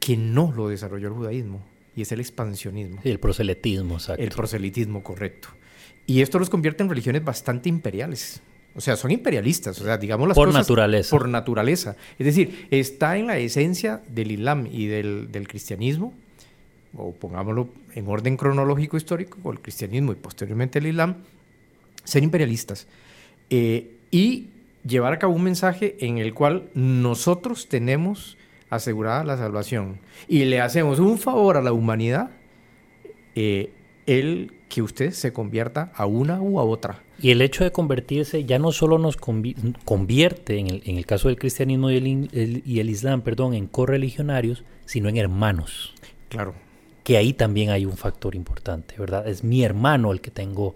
que 0.00 0.16
no 0.16 0.52
lo 0.54 0.68
desarrolló 0.68 1.08
el 1.08 1.14
judaísmo, 1.14 1.62
y 1.94 2.02
es 2.02 2.12
el 2.12 2.20
expansionismo. 2.20 3.00
el 3.04 3.18
proselitismo, 3.18 3.94
exacto. 3.94 4.22
El 4.22 4.30
proselitismo, 4.30 5.02
correcto. 5.02 5.48
Y 6.06 6.22
esto 6.22 6.38
los 6.38 6.50
convierte 6.50 6.82
en 6.82 6.88
religiones 6.88 7.24
bastante 7.24 7.68
imperiales. 7.68 8.40
O 8.74 8.80
sea, 8.80 8.94
son 8.96 9.10
imperialistas, 9.10 9.80
o 9.80 9.84
sea, 9.84 9.96
digamos 9.96 10.28
las 10.28 10.34
por 10.34 10.52
naturaleza. 10.52 11.10
Por 11.10 11.28
naturaleza. 11.28 11.96
Es 12.18 12.26
decir, 12.26 12.68
está 12.70 13.16
en 13.16 13.26
la 13.26 13.38
esencia 13.38 14.02
del 14.08 14.32
Islam 14.32 14.68
y 14.70 14.86
del, 14.86 15.32
del 15.32 15.48
cristianismo 15.48 16.12
o 16.96 17.12
pongámoslo 17.12 17.68
en 17.94 18.08
orden 18.08 18.36
cronológico 18.36 18.96
histórico, 18.96 19.50
el 19.52 19.60
cristianismo 19.60 20.12
y 20.12 20.16
posteriormente 20.16 20.78
el 20.78 20.86
islam, 20.86 21.16
ser 22.04 22.22
imperialistas 22.22 22.86
eh, 23.50 23.98
y 24.10 24.50
llevar 24.86 25.12
a 25.12 25.18
cabo 25.18 25.34
un 25.34 25.42
mensaje 25.42 25.96
en 26.00 26.18
el 26.18 26.34
cual 26.34 26.70
nosotros 26.74 27.68
tenemos 27.68 28.36
asegurada 28.70 29.24
la 29.24 29.36
salvación 29.36 29.98
y 30.28 30.44
le 30.44 30.60
hacemos 30.60 30.98
un 30.98 31.18
favor 31.18 31.56
a 31.56 31.62
la 31.62 31.72
humanidad, 31.72 32.30
eh, 33.34 33.72
el 34.06 34.52
que 34.68 34.82
usted 34.82 35.12
se 35.12 35.32
convierta 35.32 35.92
a 35.94 36.06
una 36.06 36.40
u 36.40 36.58
a 36.58 36.64
otra. 36.64 37.02
Y 37.20 37.30
el 37.30 37.40
hecho 37.40 37.64
de 37.64 37.72
convertirse 37.72 38.44
ya 38.44 38.58
no 38.58 38.72
solo 38.72 38.98
nos 38.98 39.16
convierte, 39.16 40.58
en 40.58 40.66
el, 40.66 40.82
en 40.84 40.96
el, 40.96 41.06
caso 41.06 41.28
del 41.28 41.38
cristianismo 41.38 41.90
y 41.90 41.96
el, 41.96 42.62
y 42.64 42.80
el 42.80 42.90
islam, 42.90 43.22
perdón, 43.22 43.54
en 43.54 43.66
correligionarios, 43.66 44.64
sino 44.84 45.08
en 45.08 45.16
hermanos. 45.16 45.94
Claro 46.28 46.66
que 47.06 47.16
ahí 47.16 47.34
también 47.34 47.70
hay 47.70 47.86
un 47.86 47.96
factor 47.96 48.34
importante, 48.34 48.96
¿verdad? 48.98 49.28
Es 49.28 49.44
mi 49.44 49.62
hermano 49.62 50.10
el 50.10 50.20
que 50.20 50.32
tengo, 50.32 50.74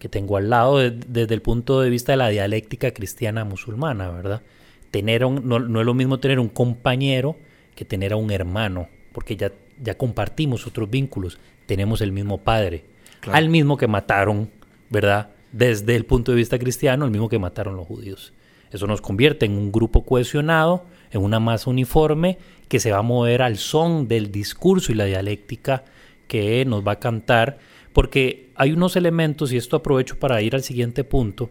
que 0.00 0.08
tengo 0.08 0.36
al 0.36 0.50
lado 0.50 0.78
desde 0.78 1.32
el 1.32 1.42
punto 1.42 1.80
de 1.80 1.90
vista 1.90 2.10
de 2.10 2.16
la 2.16 2.28
dialéctica 2.28 2.90
cristiana 2.90 3.44
musulmana, 3.44 4.10
¿verdad? 4.10 4.42
Tener 4.90 5.24
un, 5.24 5.46
no, 5.46 5.58
es 5.58 5.86
lo 5.86 5.94
mismo 5.94 6.18
tener 6.18 6.40
un 6.40 6.48
compañero 6.48 7.36
que 7.76 7.84
tener 7.84 8.12
a 8.12 8.16
un 8.16 8.32
hermano, 8.32 8.88
porque 9.12 9.36
ya, 9.36 9.52
ya 9.80 9.96
compartimos 9.96 10.66
otros 10.66 10.90
vínculos, 10.90 11.38
tenemos 11.66 12.00
el 12.00 12.10
mismo 12.10 12.38
padre, 12.38 12.82
al 13.26 13.48
mismo 13.48 13.76
que 13.76 13.86
mataron, 13.86 14.50
¿verdad? 14.88 15.30
Desde 15.52 15.96
el 15.96 16.04
punto 16.04 16.32
de 16.32 16.36
vista 16.36 16.58
cristiano, 16.58 17.04
el 17.04 17.10
mismo 17.10 17.28
que 17.28 17.38
mataron 17.38 17.76
los 17.76 17.86
judíos. 17.86 18.32
Eso 18.70 18.86
nos 18.86 19.00
convierte 19.00 19.46
en 19.46 19.52
un 19.52 19.72
grupo 19.72 20.04
cohesionado, 20.04 20.86
en 21.10 21.22
una 21.22 21.40
masa 21.40 21.70
uniforme 21.70 22.38
que 22.68 22.78
se 22.78 22.92
va 22.92 22.98
a 22.98 23.02
mover 23.02 23.42
al 23.42 23.58
son 23.58 24.06
del 24.06 24.30
discurso 24.30 24.92
y 24.92 24.94
la 24.94 25.06
dialéctica 25.06 25.84
que 26.28 26.64
nos 26.64 26.86
va 26.86 26.92
a 26.92 27.00
cantar, 27.00 27.58
porque 27.92 28.50
hay 28.54 28.70
unos 28.70 28.94
elementos, 28.94 29.52
y 29.52 29.56
esto 29.56 29.76
aprovecho 29.76 30.18
para 30.18 30.40
ir 30.42 30.54
al 30.54 30.62
siguiente 30.62 31.02
punto, 31.02 31.50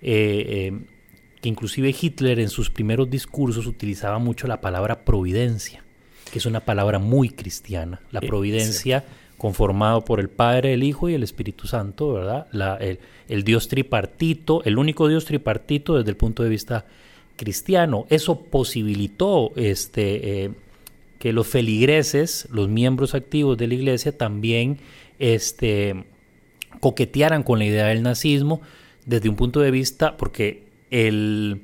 eh, 0.00 0.70
eh, 0.72 0.80
que 1.40 1.48
inclusive 1.48 1.92
Hitler 2.00 2.38
en 2.38 2.48
sus 2.48 2.70
primeros 2.70 3.10
discursos 3.10 3.66
utilizaba 3.66 4.20
mucho 4.20 4.46
la 4.46 4.60
palabra 4.60 5.04
providencia, 5.04 5.82
que 6.30 6.38
es 6.38 6.46
una 6.46 6.60
palabra 6.60 7.00
muy 7.00 7.30
cristiana. 7.30 8.00
La 8.12 8.20
eh, 8.20 8.28
providencia 8.28 9.04
conformado 9.42 10.04
por 10.04 10.20
el 10.20 10.28
Padre, 10.28 10.72
el 10.72 10.84
Hijo 10.84 11.08
y 11.08 11.14
el 11.14 11.24
Espíritu 11.24 11.66
Santo, 11.66 12.12
¿verdad? 12.12 12.46
el, 13.26 13.42
Dios 13.42 13.66
tripartito, 13.66 14.62
el 14.62 14.78
único 14.78 15.08
Dios 15.08 15.24
tripartito 15.24 15.98
desde 15.98 16.10
el 16.10 16.16
punto 16.16 16.44
de 16.44 16.48
vista 16.48 16.86
cristiano. 17.34 18.06
Eso 18.08 18.44
posibilitó 18.44 19.50
este, 19.56 20.44
eh, 20.44 20.50
que 21.18 21.32
los 21.32 21.48
feligreses, 21.48 22.46
los 22.52 22.68
miembros 22.68 23.16
activos 23.16 23.58
de 23.58 23.66
la 23.66 23.74
iglesia, 23.74 24.16
también 24.16 24.78
este, 25.18 26.04
coquetearan 26.78 27.42
con 27.42 27.58
la 27.58 27.64
idea 27.64 27.86
del 27.86 28.04
nazismo 28.04 28.60
desde 29.06 29.28
un 29.28 29.34
punto 29.34 29.58
de 29.58 29.72
vista, 29.72 30.16
porque 30.16 30.68
el, 30.92 31.62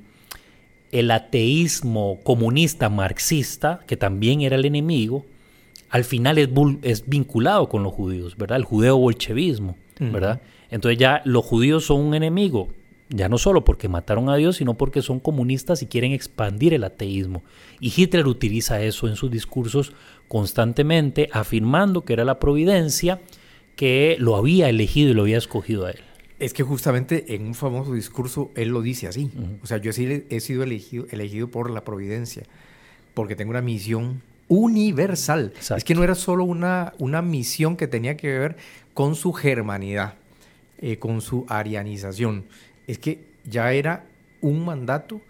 el 0.90 1.12
ateísmo 1.12 2.18
comunista 2.24 2.88
marxista, 2.88 3.84
que 3.86 3.96
también 3.96 4.40
era 4.40 4.56
el 4.56 4.64
enemigo, 4.64 5.24
al 5.90 6.04
final 6.04 6.38
es, 6.38 6.48
es 6.82 7.08
vinculado 7.08 7.68
con 7.68 7.82
los 7.82 7.92
judíos, 7.92 8.36
¿verdad? 8.36 8.58
El 8.58 8.64
judeo-bolchevismo, 8.64 9.76
¿verdad? 9.98 10.40
Entonces 10.70 10.98
ya 10.98 11.22
los 11.24 11.44
judíos 11.44 11.86
son 11.86 12.00
un 12.00 12.14
enemigo, 12.14 12.68
ya 13.08 13.28
no 13.28 13.38
solo 13.38 13.64
porque 13.64 13.88
mataron 13.88 14.28
a 14.28 14.36
Dios, 14.36 14.56
sino 14.56 14.74
porque 14.74 15.00
son 15.00 15.18
comunistas 15.18 15.82
y 15.82 15.86
quieren 15.86 16.12
expandir 16.12 16.74
el 16.74 16.84
ateísmo. 16.84 17.42
Y 17.80 17.92
Hitler 17.96 18.26
utiliza 18.26 18.82
eso 18.82 19.08
en 19.08 19.16
sus 19.16 19.30
discursos 19.30 19.92
constantemente, 20.28 21.30
afirmando 21.32 22.04
que 22.04 22.12
era 22.12 22.24
la 22.24 22.38
providencia 22.38 23.20
que 23.76 24.16
lo 24.18 24.36
había 24.36 24.68
elegido 24.68 25.10
y 25.10 25.14
lo 25.14 25.22
había 25.22 25.38
escogido 25.38 25.86
a 25.86 25.92
él. 25.92 26.00
Es 26.38 26.52
que 26.52 26.62
justamente 26.62 27.34
en 27.34 27.46
un 27.46 27.54
famoso 27.54 27.94
discurso 27.94 28.50
él 28.54 28.68
lo 28.68 28.82
dice 28.82 29.08
así. 29.08 29.30
O 29.62 29.66
sea, 29.66 29.78
yo 29.78 29.92
sí 29.92 30.24
he 30.28 30.40
sido 30.40 30.62
elegido, 30.62 31.06
elegido 31.10 31.48
por 31.48 31.70
la 31.70 31.84
providencia, 31.84 32.42
porque 33.14 33.36
tengo 33.36 33.50
una 33.50 33.62
misión 33.62 34.22
universal. 34.48 35.52
Es 35.76 35.84
que 35.84 35.94
no 35.94 36.02
era 36.02 36.14
solo 36.14 36.44
una, 36.44 36.94
una 36.98 37.22
misión 37.22 37.76
que 37.76 37.86
tenía 37.86 38.16
que 38.16 38.38
ver 38.38 38.56
con 38.94 39.14
su 39.14 39.32
germanidad, 39.32 40.14
eh, 40.80 40.98
con 40.98 41.20
su 41.20 41.46
arianización 41.48 42.44
es 42.88 42.98
que 42.98 43.20
ya 43.44 43.72
era 43.72 44.04
un 44.40 44.64
mandato 44.64 45.20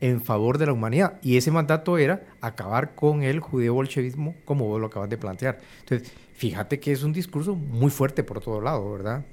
en 0.00 0.22
favor 0.22 0.56
de 0.56 0.66
la 0.66 0.72
humanidad. 0.72 1.18
Y 1.20 1.36
ese 1.36 1.50
mandato 1.50 1.98
era 1.98 2.22
acabar 2.40 2.94
con 2.94 3.22
el 3.22 3.40
judeo-bolchevismo, 3.40 4.34
como 4.46 4.66
vos 4.66 4.80
lo 4.80 4.86
acabas 4.86 5.10
de 5.10 5.18
plantear. 5.18 5.60
Entonces, 5.80 6.10
fíjate 6.34 6.78
que 6.78 6.92
es 6.92 7.02
un 7.02 7.12
discurso 7.12 7.56
muy 7.56 7.90
fuerte 7.90 8.22
por 8.22 8.40
todo 8.40 8.60
lado, 8.60 8.90
¿verdad? 8.92 9.24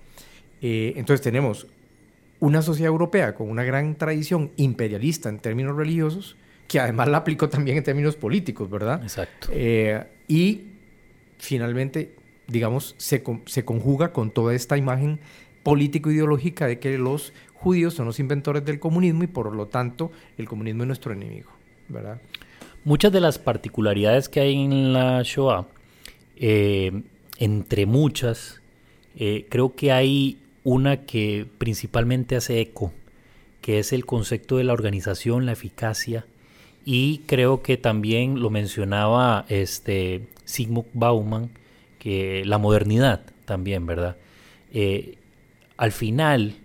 Eh, 0.62 0.94
entonces, 0.98 1.22
tenemos 1.22 1.68
una 2.40 2.64
sociedad 2.64 2.90
europea 2.90 3.36
con 3.36 3.50
una 3.50 3.64
gran 3.64 3.96
tradición 3.96 4.52
imperialista 4.58 5.30
en 5.30 5.38
términos 5.38 5.78
religiosos, 5.78 6.36
que 6.68 6.80
además 6.80 7.08
la 7.08 7.18
aplicó 7.18 7.50
también 7.50 7.78
en 7.78 7.84
términos 7.84 8.16
políticos, 8.16 8.70
¿verdad? 8.70 9.02
Exacto. 9.04 9.50
Eh, 9.52 10.04
y 10.28 10.64
finalmente, 11.38 12.16
digamos, 12.48 12.96
se, 12.98 13.24
se 13.46 13.66
conjuga 13.66 14.12
con 14.12 14.32
toda 14.32 14.54
esta 14.54 14.78
imagen 14.78 15.20
político-ideológica 15.64 16.68
de 16.68 16.80
que 16.80 16.98
los 16.98 17.34
judíos 17.54 17.94
son 17.96 18.06
los 18.06 18.20
inventores 18.20 18.64
del 18.66 18.80
comunismo 18.80 19.24
y 19.24 19.28
por 19.28 19.56
lo 19.56 19.68
tanto 19.68 20.12
el 20.38 20.48
comunismo 20.48 20.84
es 20.84 20.88
nuestro 20.88 21.14
enemigo, 21.14 21.50
¿verdad? 21.90 22.22
Muchas 22.84 23.12
de 23.12 23.20
las 23.20 23.40
particularidades 23.40 24.30
que 24.30 24.42
hay 24.42 24.64
en 24.64 24.94
la 24.94 25.24
Shoah, 25.24 25.66
eh, 26.36 27.02
entre 27.40 27.88
muchas, 27.88 28.62
eh, 29.18 29.48
creo 29.50 29.76
que 29.76 29.92
hay 29.92 30.38
una 30.64 31.06
que 31.06 31.48
principalmente 31.58 32.36
hace 32.36 32.62
eco, 32.62 32.94
que 33.62 33.80
es 33.80 33.92
el 33.94 34.06
concepto 34.06 34.58
de 34.58 34.66
la 34.66 34.74
organización, 34.74 35.48
la 35.48 35.54
eficacia, 35.54 36.28
y 36.86 37.24
creo 37.26 37.64
que 37.64 37.78
también 37.78 38.40
lo 38.40 38.52
mencionaba 38.52 39.46
este 39.50 40.28
Sigmund 40.46 40.88
Bauman, 40.94 41.50
que 41.98 42.46
la 42.46 42.60
modernidad 42.60 43.22
también, 43.46 43.88
¿verdad? 43.88 44.16
Eh, 44.72 45.18
al 45.78 45.92
final, 45.92 46.56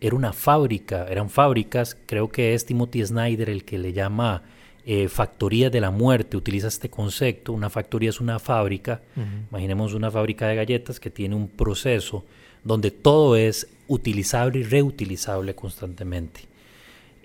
era 0.00 0.14
una 0.14 0.32
fábrica, 0.32 1.06
eran 1.10 1.28
fábricas, 1.30 1.96
creo 2.06 2.28
que 2.28 2.54
es 2.54 2.64
Timothy 2.64 3.04
Snyder 3.04 3.50
el 3.50 3.64
que 3.64 3.78
le 3.78 3.92
llama 3.92 4.44
eh, 4.86 5.08
factorías 5.08 5.72
de 5.72 5.80
la 5.80 5.90
muerte, 5.90 6.36
utiliza 6.36 6.68
este 6.68 6.88
concepto. 6.88 7.52
Una 7.52 7.68
factoría 7.70 8.10
es 8.10 8.20
una 8.20 8.38
fábrica, 8.38 9.02
imaginemos 9.50 9.94
una 9.94 10.12
fábrica 10.12 10.46
de 10.46 10.54
galletas 10.54 11.00
que 11.00 11.10
tiene 11.10 11.34
un 11.34 11.48
proceso 11.48 12.24
donde 12.62 12.92
todo 12.92 13.34
es 13.36 13.66
utilizable 13.88 14.60
y 14.60 14.62
reutilizable 14.62 15.54
constantemente. 15.54 16.42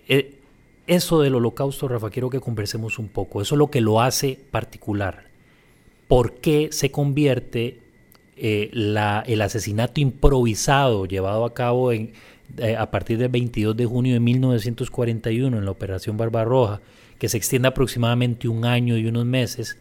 Eh, 0.07 0.39
eso 0.87 1.21
del 1.21 1.35
holocausto, 1.35 1.87
Rafa, 1.87 2.09
quiero 2.09 2.29
que 2.29 2.39
conversemos 2.39 2.99
un 2.99 3.07
poco. 3.07 3.41
Eso 3.41 3.55
es 3.55 3.59
lo 3.59 3.71
que 3.71 3.81
lo 3.81 4.01
hace 4.01 4.39
particular. 4.51 5.25
¿Por 6.07 6.35
qué 6.35 6.69
se 6.71 6.91
convierte 6.91 7.79
eh, 8.35 8.71
el 8.73 9.41
asesinato 9.41 10.01
improvisado 10.01 11.05
llevado 11.05 11.45
a 11.45 11.53
cabo 11.53 11.91
en, 11.91 12.13
eh, 12.57 12.75
a 12.75 12.91
partir 12.91 13.17
del 13.17 13.29
22 13.29 13.75
de 13.75 13.85
junio 13.85 14.13
de 14.13 14.19
1941 14.19 15.57
en 15.57 15.65
la 15.65 15.71
Operación 15.71 16.17
Barbarroja, 16.17 16.81
que 17.17 17.29
se 17.29 17.37
extiende 17.37 17.67
aproximadamente 17.67 18.47
un 18.47 18.65
año 18.65 18.97
y 18.97 19.05
unos 19.05 19.25
meses, 19.25 19.77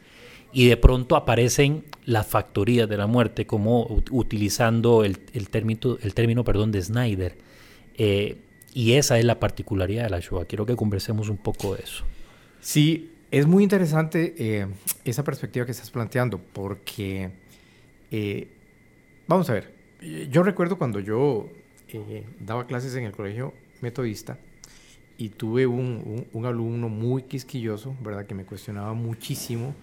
y 0.52 0.66
de 0.66 0.76
pronto 0.76 1.16
aparecen 1.16 1.84
las 2.04 2.26
factorías 2.26 2.88
de 2.88 2.96
la 2.96 3.06
muerte, 3.06 3.46
como 3.46 3.86
utilizando 4.10 5.04
el, 5.04 5.18
término, 5.50 5.98
el 6.02 6.14
término 6.14 6.44
perdón, 6.44 6.72
de 6.72 6.82
Snyder. 6.82 7.36
Eh, 7.96 8.36
y 8.74 8.94
esa 8.94 9.18
es 9.18 9.24
la 9.24 9.38
particularidad 9.38 10.04
de 10.04 10.10
la 10.10 10.20
Shoah. 10.20 10.46
Quiero 10.46 10.66
que 10.66 10.76
conversemos 10.76 11.28
un 11.28 11.36
poco 11.36 11.74
de 11.74 11.82
eso. 11.82 12.04
Sí, 12.60 13.12
es 13.30 13.46
muy 13.46 13.62
interesante 13.62 14.34
eh, 14.38 14.66
esa 15.04 15.24
perspectiva 15.24 15.64
que 15.66 15.72
estás 15.72 15.90
planteando, 15.90 16.38
porque, 16.38 17.30
eh, 18.10 18.48
vamos 19.26 19.48
a 19.50 19.54
ver, 19.54 19.72
yo 20.30 20.42
recuerdo 20.42 20.78
cuando 20.78 21.00
yo 21.00 21.48
daba 22.40 22.66
clases 22.66 22.94
en 22.94 23.04
el 23.04 23.12
colegio 23.12 23.52
metodista 23.80 24.38
y 25.18 25.28
tuve 25.28 25.66
un, 25.66 26.26
un, 26.32 26.46
alumno 26.46 26.88
muy 26.88 27.24
quisquilloso, 27.24 27.94
¿verdad? 28.02 28.26
Que 28.26 28.34
me 28.34 28.44
cuestionaba 28.44 28.94
muchísimo 28.94 29.74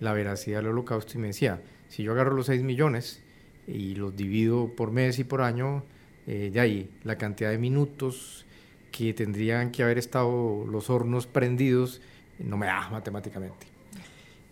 la 0.00 0.12
veracidad 0.12 0.58
del 0.58 0.68
holocausto 0.68 1.12
y 1.16 1.20
me 1.20 1.28
decía, 1.28 1.60
si 1.88 2.02
yo 2.02 2.12
agarro 2.12 2.34
los 2.34 2.46
6 2.46 2.62
millones 2.62 3.22
y 3.66 3.94
los 3.94 4.16
divido 4.16 4.68
por 4.74 4.90
mes 4.90 5.18
y 5.18 5.24
por 5.24 5.42
año, 5.42 5.84
eh, 6.26 6.50
de 6.52 6.60
ahí 6.60 6.90
la 7.04 7.16
cantidad 7.16 7.50
de 7.50 7.58
minutos 7.58 8.46
que 8.92 9.12
tendrían 9.14 9.72
que 9.72 9.82
haber 9.82 9.98
estado 9.98 10.64
los 10.66 10.90
hornos 10.90 11.26
prendidos, 11.26 12.00
no 12.38 12.56
me 12.56 12.66
da 12.66 12.88
matemáticamente. 12.90 13.66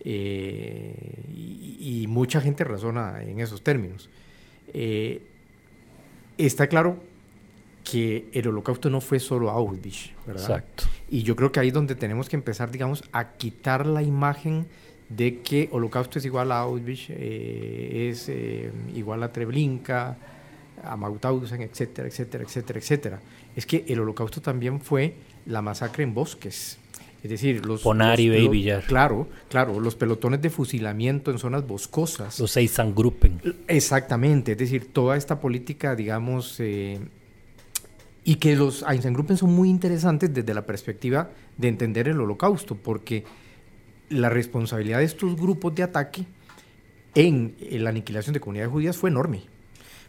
Eh, 0.02 0.94
y, 1.32 2.06
mucha 2.08 2.40
gente 2.40 2.64
razona 2.64 3.22
en 3.22 3.38
esos 3.38 3.62
términos. 3.62 4.08
Eh, 4.72 5.22
está 6.38 6.66
claro 6.66 6.98
que 7.84 8.28
el 8.32 8.48
holocausto 8.48 8.88
no 8.88 9.00
fue 9.00 9.20
solo 9.20 9.50
Auschwitz, 9.50 10.10
¿verdad? 10.26 10.42
Exacto. 10.42 10.84
Y 11.10 11.22
yo 11.22 11.36
creo 11.36 11.52
que 11.52 11.60
ahí 11.60 11.68
es 11.68 11.74
donde 11.74 11.94
tenemos 11.94 12.28
que 12.28 12.36
empezar, 12.36 12.70
digamos, 12.70 13.04
a 13.12 13.32
quitar 13.32 13.86
la 13.86 14.02
imagen 14.02 14.66
de 15.08 15.40
que 15.40 15.68
Holocausto 15.72 16.18
es 16.18 16.24
igual 16.24 16.52
a 16.52 16.60
Auschwitz, 16.60 17.06
eh, 17.10 18.08
es 18.10 18.30
igual 18.94 19.22
a 19.22 19.32
Treblinka, 19.32 20.16
a 20.84 20.96
Mauthausen, 20.96 21.62
etcétera, 21.62 22.08
etcétera, 22.08 22.44
etcétera, 22.44 22.78
etcétera. 22.78 23.20
Es 23.56 23.66
que 23.66 23.84
el 23.88 24.00
Holocausto 24.00 24.40
también 24.40 24.80
fue 24.80 25.14
la 25.46 25.62
masacre 25.62 26.04
en 26.04 26.14
bosques. 26.14 26.78
Es 27.22 27.30
decir, 27.30 27.66
los... 27.66 27.82
Ponari, 27.82 28.28
los, 28.28 28.50
Villar. 28.50 28.84
Claro, 28.84 29.28
claro, 29.48 29.78
los 29.78 29.94
pelotones 29.94 30.40
de 30.40 30.48
fusilamiento 30.48 31.30
en 31.30 31.38
zonas 31.38 31.66
boscosas. 31.66 32.38
Los 32.40 32.56
Einsangruppen. 32.56 33.40
Exactamente, 33.68 34.52
es 34.52 34.58
decir, 34.58 34.92
toda 34.92 35.16
esta 35.16 35.38
política, 35.38 35.94
digamos, 35.94 36.58
eh, 36.60 36.98
y 38.24 38.36
que 38.36 38.56
los 38.56 38.84
Einsangruppen 38.88 39.36
son 39.36 39.52
muy 39.52 39.68
interesantes 39.68 40.32
desde 40.32 40.54
la 40.54 40.64
perspectiva 40.64 41.30
de 41.58 41.68
entender 41.68 42.08
el 42.08 42.20
holocausto, 42.20 42.74
porque 42.74 43.24
la 44.08 44.28
responsabilidad 44.28 44.98
de 44.98 45.04
estos 45.04 45.36
grupos 45.36 45.74
de 45.74 45.82
ataque 45.82 46.24
en, 47.14 47.54
la 47.70 47.90
aniquilación 47.90 48.34
de 48.34 48.40
comunidades 48.40 48.72
judías 48.72 48.96
fue 48.96 49.10
enorme, 49.10 49.42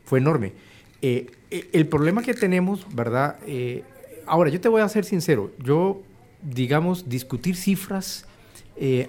fue 0.04 0.20
enorme. 0.20 0.54
Eh, 1.02 1.32
eh, 1.50 1.70
el 1.74 1.88
problema 1.88 2.22
que 2.22 2.34
tenemos, 2.34 2.86
¿verdad? 2.94 3.38
Eh, 3.48 3.84
ahora, 4.26 4.50
yo 4.50 4.62
te 4.62 4.70
voy 4.70 4.82
a 4.82 4.90
ser 4.90 5.06
sincero, 5.06 5.52
yo, 5.64 6.02
digamos, 6.42 7.10
discutir 7.10 7.56
cifras 7.56 8.26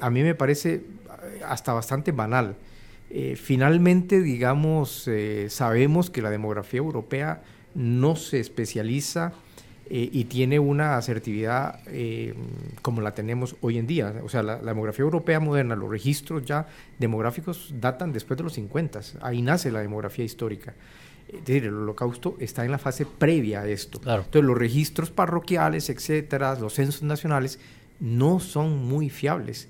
a 0.03 0.11
mí 0.11 0.22
me 0.22 0.34
parece 0.34 0.82
hasta 1.47 1.72
bastante 1.72 2.12
banal. 2.12 2.57
finalmente, 3.36 4.20
digamos, 4.20 5.09
sabemos 5.49 6.11
que 6.11 6.20
la 6.20 6.28
demografía 6.28 6.78
europea 6.78 7.43
no 7.74 8.14
se 8.16 8.38
especializa 8.38 9.32
eh, 9.95 10.09
y 10.11 10.24
tiene 10.24 10.59
una 10.59 10.97
asertividad 10.97 11.80
eh, 11.88 12.32
como 12.80 13.03
la 13.03 13.12
tenemos 13.14 13.57
hoy 13.61 13.76
en 13.76 13.86
día. 13.86 14.14
O 14.24 14.28
sea, 14.30 14.43
la, 14.43 14.57
demografía 14.57 15.03
europea 15.03 15.38
moderna, 15.38 15.76
los 15.76 15.90
registros 15.90 16.47
ya 16.47 16.66
demográficos 16.99 17.74
datan 17.78 18.11
después 18.11 18.38
de 18.38 18.45
los 18.45 18.55
50. 18.55 19.01
Ahí 19.20 19.43
nace 19.43 19.70
la 19.70 19.82
demografía 19.82 20.24
histórica. 20.24 20.72
Es 21.28 21.45
decir, 21.45 21.64
el 21.64 21.74
holocausto 21.74 22.36
está 22.40 22.64
en 22.64 22.70
la 22.70 22.78
fase 22.78 23.05
previa 23.05 23.61
a 23.61 23.68
esto. 23.68 24.01
Entonces, 24.24 24.45
los 24.45 24.57
registros 24.57 25.11
parroquiales, 25.11 25.90
etcétera, 25.90 26.59
los 26.59 26.72
censos 26.72 27.03
nacionales, 27.03 27.61
no 28.01 28.40
son 28.40 28.86
muy 28.86 29.11
fiables. 29.11 29.68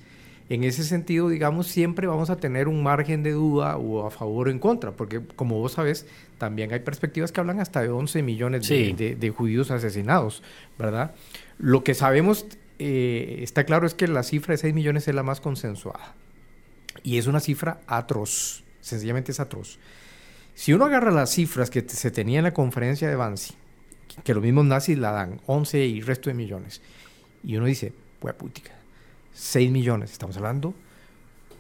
En 0.53 0.65
ese 0.65 0.85
sentido, 0.85 1.31
digamos, 1.31 1.67
siempre 1.67 2.07
vamos 2.07 2.29
a 2.29 2.37
tener 2.37 2.69
un 2.69 2.83
margen 2.83 3.23
de 3.23 3.31
duda 3.31 3.79
o 3.79 4.07
a 4.07 4.11
favor 4.11 4.49
o 4.49 4.51
en 4.51 4.59
contra, 4.59 4.93
porque 4.93 5.23
como 5.35 5.59
vos 5.59 5.73
sabes, 5.73 6.05
también 6.37 6.75
hay 6.75 6.81
perspectivas 6.81 7.33
que 7.33 7.41
hablan 7.41 7.59
hasta 7.59 7.81
de 7.81 7.89
11 7.89 8.23
millones 8.23 8.69
de, 8.69 9.35
judíos 9.35 9.71
asesinados, 9.71 10.43
¿verdad? 10.79 11.15
Lo 11.57 11.83
que 11.85 11.95
sabemos, 11.95 12.45
eh, 12.79 13.39
está 13.41 13.65
claro, 13.65 13.87
es 13.87 13.95
que 13.95 14.07
la 14.07 14.23
cifra 14.23 14.53
de 14.53 14.59
6 14.59 14.75
millones 14.75 15.09
es 15.09 15.15
la 15.15 15.23
más 15.23 15.41
consensuada. 15.41 16.15
Y 17.03 17.17
es 17.17 17.27
una 17.27 17.41
cifra 17.41 17.81
atroz, 17.87 18.63
sencillamente 18.83 19.33
es 19.33 19.41
atroz. 19.41 19.79
Si 20.55 20.75
uno 20.75 20.85
agarra 20.85 21.13
las 21.13 21.31
cifras 21.31 21.71
que 21.71 21.81
se 21.81 22.11
tenía 22.11 22.41
en 22.41 22.45
la 22.45 22.53
conferencia 22.53 23.09
de 23.09 23.17
Bansi, 23.17 23.55
que 24.23 24.35
los 24.35 24.43
mismos 24.43 24.67
nazis 24.67 24.99
la 24.99 25.13
dan, 25.13 25.41
11 25.47 25.79
y 25.87 26.03
resto 26.03 26.29
de 26.29 26.35
millones, 26.35 26.83
y 27.43 27.57
uno 27.57 27.65
dice, 27.65 27.95
pues 28.21 28.35
putica, 28.35 28.82
6 29.33 29.71
millones. 29.71 30.13
Estamos 30.13 30.37
hablando, 30.37 30.75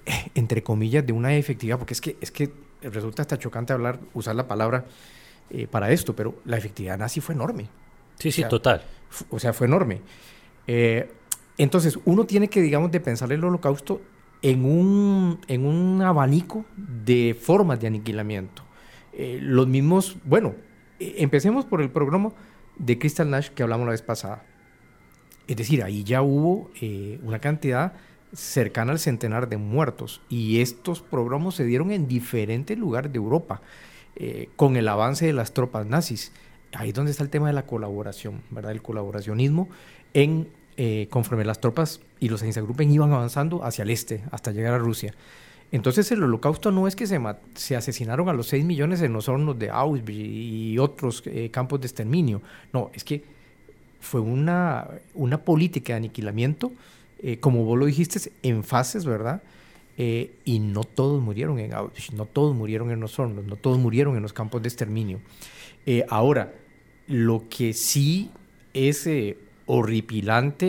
eh, 0.07 0.31
entre 0.35 0.63
comillas, 0.63 1.07
de 1.07 1.13
una 1.13 1.35
efectividad, 1.35 1.79
porque 1.79 1.95
es 1.95 2.01
que, 2.01 2.17
es 2.21 2.31
que 2.31 2.53
resulta 2.83 3.23
hasta 3.23 3.39
chocante 3.39 3.73
hablar, 3.73 4.01
usar 4.15 4.35
la 4.35 4.47
palabra 4.47 4.85
eh, 5.51 5.67
para 5.67 5.91
esto, 5.91 6.15
pero 6.15 6.37
la 6.45 6.57
efectividad 6.57 6.99
nazi 6.99 7.21
fue 7.21 7.35
enorme. 7.35 7.69
Sí, 8.19 8.31
sí, 8.31 8.45
total. 8.49 8.83
O 9.31 9.39
sea, 9.39 9.53
fue 9.53 9.67
enorme. 9.67 10.01
Eh, 10.67 11.11
entonces, 11.59 11.99
uno 12.05 12.25
tiene 12.25 12.49
que, 12.49 12.61
digamos, 12.61 12.91
de 12.91 13.01
pensar 13.01 13.33
el 13.33 13.43
holocausto 13.45 14.01
en 14.43 14.65
un, 14.65 15.41
en 15.49 15.67
un 15.67 16.03
abanico 16.03 16.65
de 16.77 17.37
formas 17.41 17.81
de 17.81 17.87
aniquilamiento. 17.87 18.65
los 19.13 19.69
mismos, 19.69 20.17
bueno, 20.25 20.55
empecemos 20.99 21.65
por 21.65 21.81
el 21.81 21.91
programa 21.91 22.33
de 22.77 22.99
Crystal 22.99 23.29
Nash 23.29 23.49
que 23.49 23.63
hablamos 23.63 23.87
la 23.87 23.93
vez 23.93 24.03
pasada. 24.03 24.45
Es 25.53 25.59
decir, 25.59 25.83
ahí 25.83 26.03
ya 26.03 26.23
hubo 26.23 26.71
eh, 26.81 27.21
una 27.23 27.39
cantidad 27.39 27.93
cercana 28.33 28.93
al 28.93 28.99
centenar 28.99 29.51
de 29.51 29.59
muertos 29.59 30.23
y 30.31 30.63
estos 30.63 31.03
programas 31.03 31.57
se 31.57 31.67
dieron 31.67 31.91
en 31.91 32.09
diferentes 32.09 32.79
lugares 32.79 33.13
de 33.13 33.19
Europa 33.19 33.61
eh, 34.17 34.49
con 34.57 34.79
el 34.79 34.89
avance 34.89 35.27
de 35.27 35.35
las 35.35 35.53
tropas 35.53 35.85
nazis. 35.85 36.33
Ahí 36.73 36.89
es 36.89 36.95
donde 36.95 37.11
está 37.11 37.23
el 37.23 37.29
tema 37.29 37.49
de 37.49 37.53
la 37.53 37.67
colaboración, 37.67 38.41
¿verdad? 38.49 38.73
El 38.73 38.81
colaboracionismo 38.81 39.69
en, 40.15 40.49
eh, 40.79 41.09
conforme 41.11 41.45
las 41.45 41.61
tropas 41.61 42.01
y 42.19 42.31
los 42.31 42.43
Einsatzgruppen 42.43 42.91
iban 42.91 43.13
avanzando 43.13 43.63
hacia 43.63 43.83
el 43.83 43.91
este 43.91 44.25
hasta 44.31 44.53
llegar 44.53 44.73
a 44.73 44.79
Rusia. 44.79 45.13
Entonces 45.71 46.11
el 46.13 46.23
holocausto 46.23 46.71
no 46.71 46.89
es 46.89 46.97
que 46.97 47.07
se, 47.07 47.21
se 47.57 47.77
asesinaron 47.77 48.31
a 48.31 48.33
los 48.33 48.47
6 48.47 48.65
millones 48.65 49.03
en 49.03 49.13
los 49.13 49.29
hornos 49.29 49.59
de 49.59 49.69
Auschwitz 49.69 50.09
y 50.09 50.79
otros 50.79 51.23
campos 51.51 51.79
de 51.83 51.89
exterminio. 51.89 52.41
No, 52.73 52.91
es 52.95 53.05
que 53.05 53.42
fue 54.03 54.21
una, 54.21 54.89
una 55.15 55.45
política 55.45 55.93
de 55.93 55.99
aniquilamiento, 55.99 56.73
eh, 57.23 57.39
como 57.39 57.65
vos 57.65 57.79
lo 57.79 57.87
dijiste, 57.87 58.33
en 58.43 58.65
fases, 58.65 59.05
¿verdad? 59.05 59.43
Eh, 59.97 60.35
y 60.45 60.59
no 60.59 60.83
todos 60.83 61.23
murieron 61.23 61.61
en 61.61 61.73
Auschwitz, 61.73 62.13
no 62.13 62.27
todos 62.27 62.55
murieron 62.57 62.91
en 62.91 62.99
los 62.99 63.19
hornos, 63.21 63.45
no 63.45 63.55
todos 63.55 63.79
murieron 63.79 64.17
en 64.17 64.23
los 64.23 64.33
campos 64.33 64.61
de 64.61 64.69
exterminio. 64.69 65.21
Eh, 65.87 66.05
ahora, 66.09 66.53
lo 67.07 67.49
que 67.49 67.73
sí 67.75 68.31
es 68.75 69.09
horripilante 69.67 70.67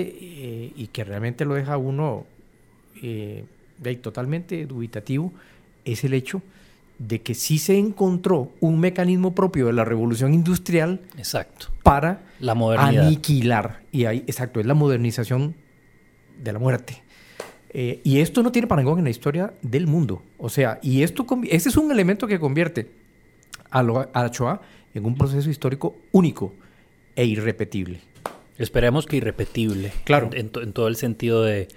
y 0.75 0.87
que 0.91 1.03
realmente 1.03 1.45
lo 1.45 1.55
deja 1.55 1.77
uno 1.77 2.25
totalmente 4.01 4.65
dubitativo 4.65 5.33
es 5.85 6.03
el 6.03 6.13
hecho 6.13 6.41
de 6.99 7.21
que 7.21 7.33
sí 7.33 7.57
se 7.57 7.77
encontró 7.77 8.51
un 8.59 8.79
mecanismo 8.79 9.33
propio 9.35 9.67
de 9.67 9.73
la 9.73 9.85
revolución 9.85 10.33
industrial 10.33 11.01
exacto. 11.17 11.67
para 11.83 12.23
la 12.39 12.53
aniquilar. 12.77 13.81
Y 13.91 14.05
ahí, 14.05 14.19
exacto, 14.27 14.59
es 14.59 14.65
la 14.65 14.73
modernización 14.73 15.55
de 16.41 16.53
la 16.53 16.59
muerte. 16.59 17.03
Eh, 17.69 18.01
y 18.03 18.19
esto 18.19 18.43
no 18.43 18.51
tiene 18.51 18.67
parangón 18.67 18.99
en 18.99 19.05
la 19.05 19.09
historia 19.09 19.53
del 19.61 19.87
mundo. 19.87 20.21
O 20.37 20.49
sea, 20.49 20.79
y 20.81 21.01
esto 21.01 21.25
ese 21.49 21.69
es 21.69 21.77
un 21.77 21.91
elemento 21.91 22.27
que 22.27 22.39
convierte 22.39 22.91
a, 23.71 23.81
lo, 23.81 24.09
a 24.13 24.27
Shoah 24.27 24.61
en 24.93 25.05
un 25.05 25.15
proceso 25.15 25.49
histórico 25.49 25.95
único 26.11 26.53
e 27.15 27.25
irrepetible. 27.25 28.01
Esperemos 28.59 29.07
que 29.07 29.17
irrepetible. 29.17 29.91
Claro. 30.03 30.29
En, 30.33 30.51
en 30.61 30.73
todo 30.73 30.87
el 30.87 30.95
sentido 30.95 31.43
de, 31.43 31.67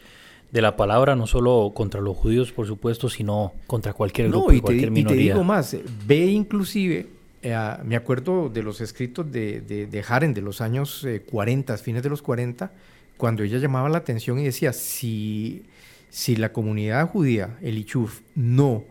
de, 0.51 0.63
la 0.63 0.77
palabra, 0.77 1.17
no 1.17 1.27
solo 1.27 1.73
contra 1.75 2.01
los 2.01 2.17
judíos, 2.17 2.53
por 2.53 2.67
supuesto, 2.67 3.09
sino 3.09 3.53
contra 3.67 3.93
cualquier 3.93 4.29
grupo, 4.29 4.51
no, 4.51 4.57
y 4.57 4.61
cualquier 4.61 4.89
te, 4.89 4.91
minoría. 4.91 5.17
Y 5.17 5.27
te 5.27 5.33
digo 5.33 5.45
más, 5.45 5.77
ve 6.07 6.27
inclusive, 6.27 7.07
eh, 7.43 7.77
me 7.85 7.97
acuerdo 7.97 8.49
de 8.49 8.63
los 8.63 8.81
escritos 8.81 9.31
de, 9.31 9.61
de, 9.61 9.87
de 9.87 10.05
Haren 10.07 10.35
de 10.35 10.43
los 10.43 10.61
años 10.61 11.05
eh, 11.05 11.23
40, 11.29 11.77
fines 11.79 12.03
de 12.03 12.09
los 12.09 12.23
40, 12.23 12.73
cuando 13.17 13.43
ella 13.43 13.59
llamaba 13.59 13.89
la 13.89 13.99
atención 13.99 14.39
y 14.39 14.45
decía, 14.45 14.73
si, 14.73 15.65
si 16.11 16.37
la 16.37 16.53
comunidad 16.53 17.09
judía, 17.09 17.57
el 17.63 17.79
Ichuf, 17.79 18.21
no 18.35 18.85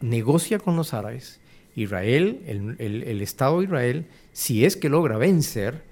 negocia 0.00 0.58
con 0.58 0.76
los 0.76 0.94
árabes, 0.94 1.40
Israel, 1.76 2.42
el, 2.46 2.76
el, 2.78 3.02
el, 3.02 3.20
Estado 3.20 3.58
de 3.58 3.64
Israel, 3.64 4.06
si 4.32 4.64
es 4.64 4.76
que 4.76 4.88
logra 4.88 5.16
vencer, 5.16 5.82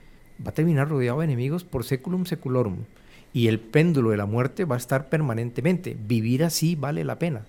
va 0.45 0.51
a 0.51 0.55
terminar 0.55 0.89
rodeado 0.89 1.21
de 1.21 1.25
enemigos 1.25 1.65
por 1.65 1.85
seculum 1.85 2.25
seculorum. 2.25 2.85
Y 3.33 3.49
el 3.49 3.59
péndulo 3.61 4.11
de 4.11 4.17
la 4.17 4.27
muerte 4.27 4.65
va 4.65 4.77
a 4.77 4.79
estar 4.79 5.09
permanentemente. 5.09 5.97
Vivir 6.07 6.45
así 6.45 6.75
vale 6.75 7.05
la 7.05 7.19
pena. 7.19 7.45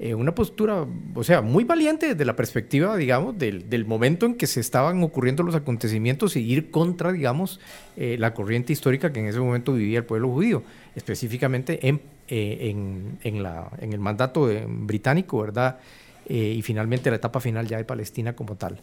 Eh, 0.00 0.14
una 0.14 0.32
postura, 0.32 0.86
o 1.14 1.24
sea, 1.24 1.42
muy 1.42 1.64
valiente 1.64 2.06
desde 2.10 2.24
la 2.24 2.36
perspectiva, 2.36 2.96
digamos, 2.96 3.36
del, 3.36 3.68
del, 3.68 3.84
momento 3.84 4.26
en 4.26 4.34
que 4.36 4.46
se 4.46 4.60
estaban 4.60 5.02
ocurriendo 5.02 5.42
los 5.42 5.56
acontecimientos 5.56 6.36
y 6.36 6.40
ir 6.40 6.70
contra, 6.70 7.10
digamos, 7.10 7.58
eh, 7.96 8.16
la 8.16 8.32
corriente 8.32 8.72
histórica 8.72 9.12
que 9.12 9.18
en 9.18 9.26
ese 9.26 9.40
momento 9.40 9.72
vivía 9.72 9.98
el 9.98 10.04
pueblo 10.04 10.28
judío, 10.28 10.62
específicamente 10.94 11.88
en, 11.88 12.00
eh, 12.28 12.70
en, 12.70 13.18
en, 13.24 13.42
la, 13.42 13.72
en 13.80 13.92
el 13.92 13.98
mandato 13.98 14.48
británico, 14.68 15.40
¿verdad? 15.40 15.80
Y 16.28 16.60
finalmente 16.62 17.10
la 17.10 17.16
etapa 17.16 17.40
final 17.40 17.66
ya 17.66 17.78
de 17.78 17.84
Palestina 17.84 18.36
como 18.36 18.54
tal. 18.54 18.80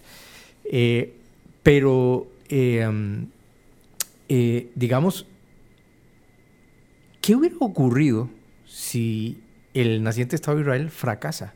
Pero, 1.63 2.27
digamos, 4.27 5.27
¿qué 7.25 7.35
hubiera 7.35 7.55
ocurrido 7.59 8.29
si 8.67 9.41
el 9.73 10.03
naciente 10.03 10.35
Estado 10.35 10.57
de 10.57 10.61
Israel 10.61 10.91
fracasa? 10.91 11.55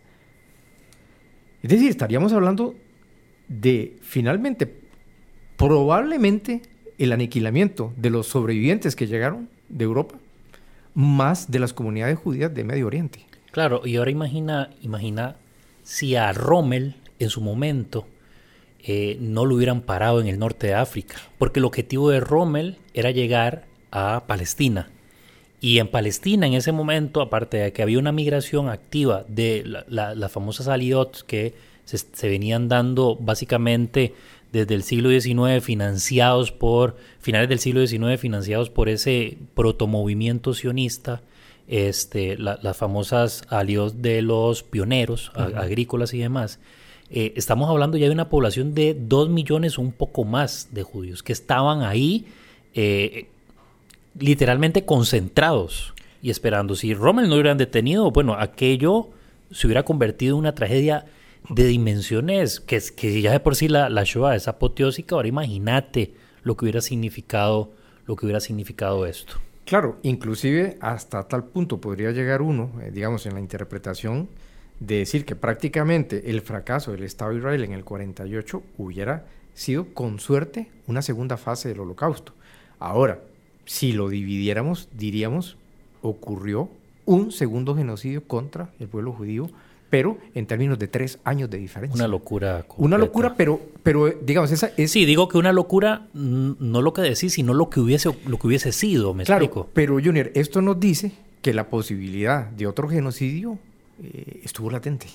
Es 1.61 1.69
decir, 1.69 1.91
estaríamos 1.91 2.33
hablando 2.33 2.73
de 3.47 3.95
finalmente, 4.01 4.73
probablemente, 5.57 6.63
el 6.97 7.11
aniquilamiento 7.11 7.93
de 7.97 8.09
los 8.09 8.25
sobrevivientes 8.25 8.95
que 8.95 9.05
llegaron 9.05 9.47
de 9.69 9.83
Europa, 9.83 10.15
más 10.95 11.51
de 11.51 11.59
las 11.59 11.71
comunidades 11.71 12.17
judías 12.17 12.51
de 12.51 12.63
Medio 12.63 12.87
Oriente. 12.87 13.27
Claro, 13.51 13.85
y 13.85 13.97
ahora 13.97 14.09
imagina, 14.09 14.71
imagina 14.81 15.35
si 15.83 16.15
a 16.15 16.33
Rommel 16.33 16.95
en 17.19 17.29
su 17.29 17.41
momento 17.41 18.07
eh, 18.79 19.17
no 19.21 19.45
lo 19.45 19.53
hubieran 19.53 19.81
parado 19.81 20.19
en 20.19 20.27
el 20.27 20.39
norte 20.39 20.65
de 20.65 20.73
África, 20.73 21.17
porque 21.37 21.59
el 21.59 21.65
objetivo 21.65 22.09
de 22.09 22.21
Rommel 22.21 22.79
era 22.95 23.11
llegar 23.11 23.67
a 23.91 24.23
Palestina. 24.25 24.89
Y 25.61 25.79
en 25.79 25.87
Palestina 25.87 26.47
en 26.47 26.53
ese 26.53 26.71
momento, 26.71 27.21
aparte 27.21 27.57
de 27.57 27.73
que 27.73 27.81
había 27.81 27.99
una 27.99 28.11
migración 28.11 28.69
activa 28.69 29.25
de 29.27 29.63
las 29.65 29.87
la, 29.89 30.15
la 30.15 30.29
famosas 30.29 30.67
aliots 30.67 31.23
que 31.23 31.53
se, 31.85 31.97
se, 31.97 32.29
venían 32.29 32.69
dando 32.69 33.17
básicamente 33.19 34.13
desde 34.51 34.75
el 34.75 34.83
siglo 34.83 35.09
XIX, 35.09 35.63
financiados 35.63 36.51
por, 36.51 36.97
finales 37.19 37.49
del 37.49 37.59
siglo 37.59 37.85
XIX, 37.85 38.19
financiados 38.19 38.69
por 38.69 38.89
ese 38.89 39.37
protomovimiento 39.53 40.53
sionista, 40.53 41.21
este, 41.67 42.37
la, 42.37 42.57
las 42.63 42.77
famosas 42.77 43.43
alios 43.49 44.01
de 44.01 44.21
los 44.21 44.63
pioneros 44.63 45.31
uh 45.35 45.39
-huh. 45.39 45.57
agrícolas 45.57 46.13
y 46.13 46.19
demás, 46.19 46.59
eh, 47.11 47.33
estamos 47.35 47.69
hablando 47.69 47.97
ya 47.97 48.05
de 48.05 48.11
una 48.11 48.29
población 48.29 48.73
de 48.73 48.95
2 48.99 49.29
millones 49.29 49.77
o 49.77 49.81
un 49.81 49.91
poco 49.91 50.23
más 50.23 50.69
de 50.71 50.83
judíos 50.83 51.23
que 51.23 51.33
estaban 51.33 51.81
ahí 51.81 52.25
eh, 52.73 53.27
literalmente 54.17 54.85
concentrados 54.85 55.93
y 56.21 56.29
esperando. 56.29 56.75
Si 56.75 56.93
Rommel 56.93 57.29
no 57.29 57.35
hubieran 57.35 57.57
detenido, 57.57 58.11
bueno, 58.11 58.35
aquello 58.35 59.09
se 59.51 59.67
hubiera 59.67 59.83
convertido 59.83 60.35
en 60.35 60.39
una 60.39 60.55
tragedia 60.55 61.05
de 61.49 61.65
dimensiones 61.65 62.59
que, 62.59 62.81
que 62.95 63.21
ya 63.21 63.31
de 63.31 63.39
por 63.39 63.55
sí 63.55 63.67
la, 63.67 63.89
la 63.89 64.03
Shoah 64.03 64.35
es 64.35 64.47
apoteósica. 64.47 65.15
Ahora 65.15 65.27
imagínate 65.27 66.13
lo 66.43 66.55
que 66.55 66.65
hubiera 66.65 66.81
significado, 66.81 67.71
lo 68.05 68.15
que 68.15 68.25
hubiera 68.25 68.39
significado 68.39 69.05
esto. 69.05 69.35
Claro, 69.65 69.99
inclusive 70.01 70.77
hasta 70.81 71.27
tal 71.27 71.45
punto 71.45 71.79
podría 71.79 72.11
llegar 72.11 72.41
uno, 72.41 72.71
eh, 72.81 72.91
digamos, 72.91 73.25
en 73.25 73.35
la 73.35 73.39
interpretación 73.39 74.27
de 74.79 74.99
decir 74.99 75.25
que 75.25 75.35
prácticamente 75.35 76.31
el 76.31 76.41
fracaso 76.41 76.91
del 76.91 77.03
Estado 77.03 77.31
de 77.31 77.37
Israel 77.37 77.63
en 77.63 77.73
el 77.73 77.83
48 77.83 78.63
hubiera 78.77 79.25
sido 79.53 79.93
con 79.93 80.19
suerte 80.19 80.71
una 80.87 81.01
segunda 81.01 81.37
fase 81.37 81.69
del 81.69 81.81
holocausto. 81.81 82.33
Ahora, 82.79 83.19
si 83.69 83.91
lo 83.91 84.09
dividiéramos, 84.09 84.89
diríamos, 84.97 85.55
ocurrió 86.01 86.69
un 87.05 87.31
segundo 87.31 87.75
genocidio 87.75 88.23
contra 88.23 88.71
el 88.79 88.87
pueblo 88.87 89.13
judío, 89.13 89.47
pero 89.91 90.17
en 90.33 90.47
términos 90.47 90.79
de 90.79 90.87
tres 90.87 91.19
años 91.23 91.51
de 91.51 91.59
diferencia. 91.59 91.93
Una 91.95 92.07
locura. 92.07 92.63
Completa. 92.63 92.83
Una 92.83 92.97
locura, 92.97 93.35
pero, 93.37 93.61
pero 93.83 94.09
digamos, 94.09 94.51
esa 94.51 94.71
es... 94.75 94.91
Sí, 94.91 95.05
digo 95.05 95.29
que 95.29 95.37
una 95.37 95.51
locura, 95.53 96.07
no 96.15 96.81
lo 96.81 96.93
que 96.93 97.03
decís, 97.03 97.33
sino 97.33 97.53
lo 97.53 97.69
que 97.69 97.79
hubiese, 97.79 98.09
lo 98.25 98.39
que 98.39 98.47
hubiese 98.47 98.71
sido, 98.71 99.13
me 99.13 99.23
claro, 99.23 99.45
explico. 99.45 99.69
Pero, 99.71 99.99
Junior, 100.03 100.31
esto 100.33 100.63
nos 100.63 100.79
dice 100.79 101.11
que 101.43 101.53
la 101.53 101.69
posibilidad 101.69 102.47
de 102.47 102.65
otro 102.65 102.89
genocidio 102.89 103.59
eh, 104.01 104.41
estuvo 104.43 104.71
latente. 104.71 105.05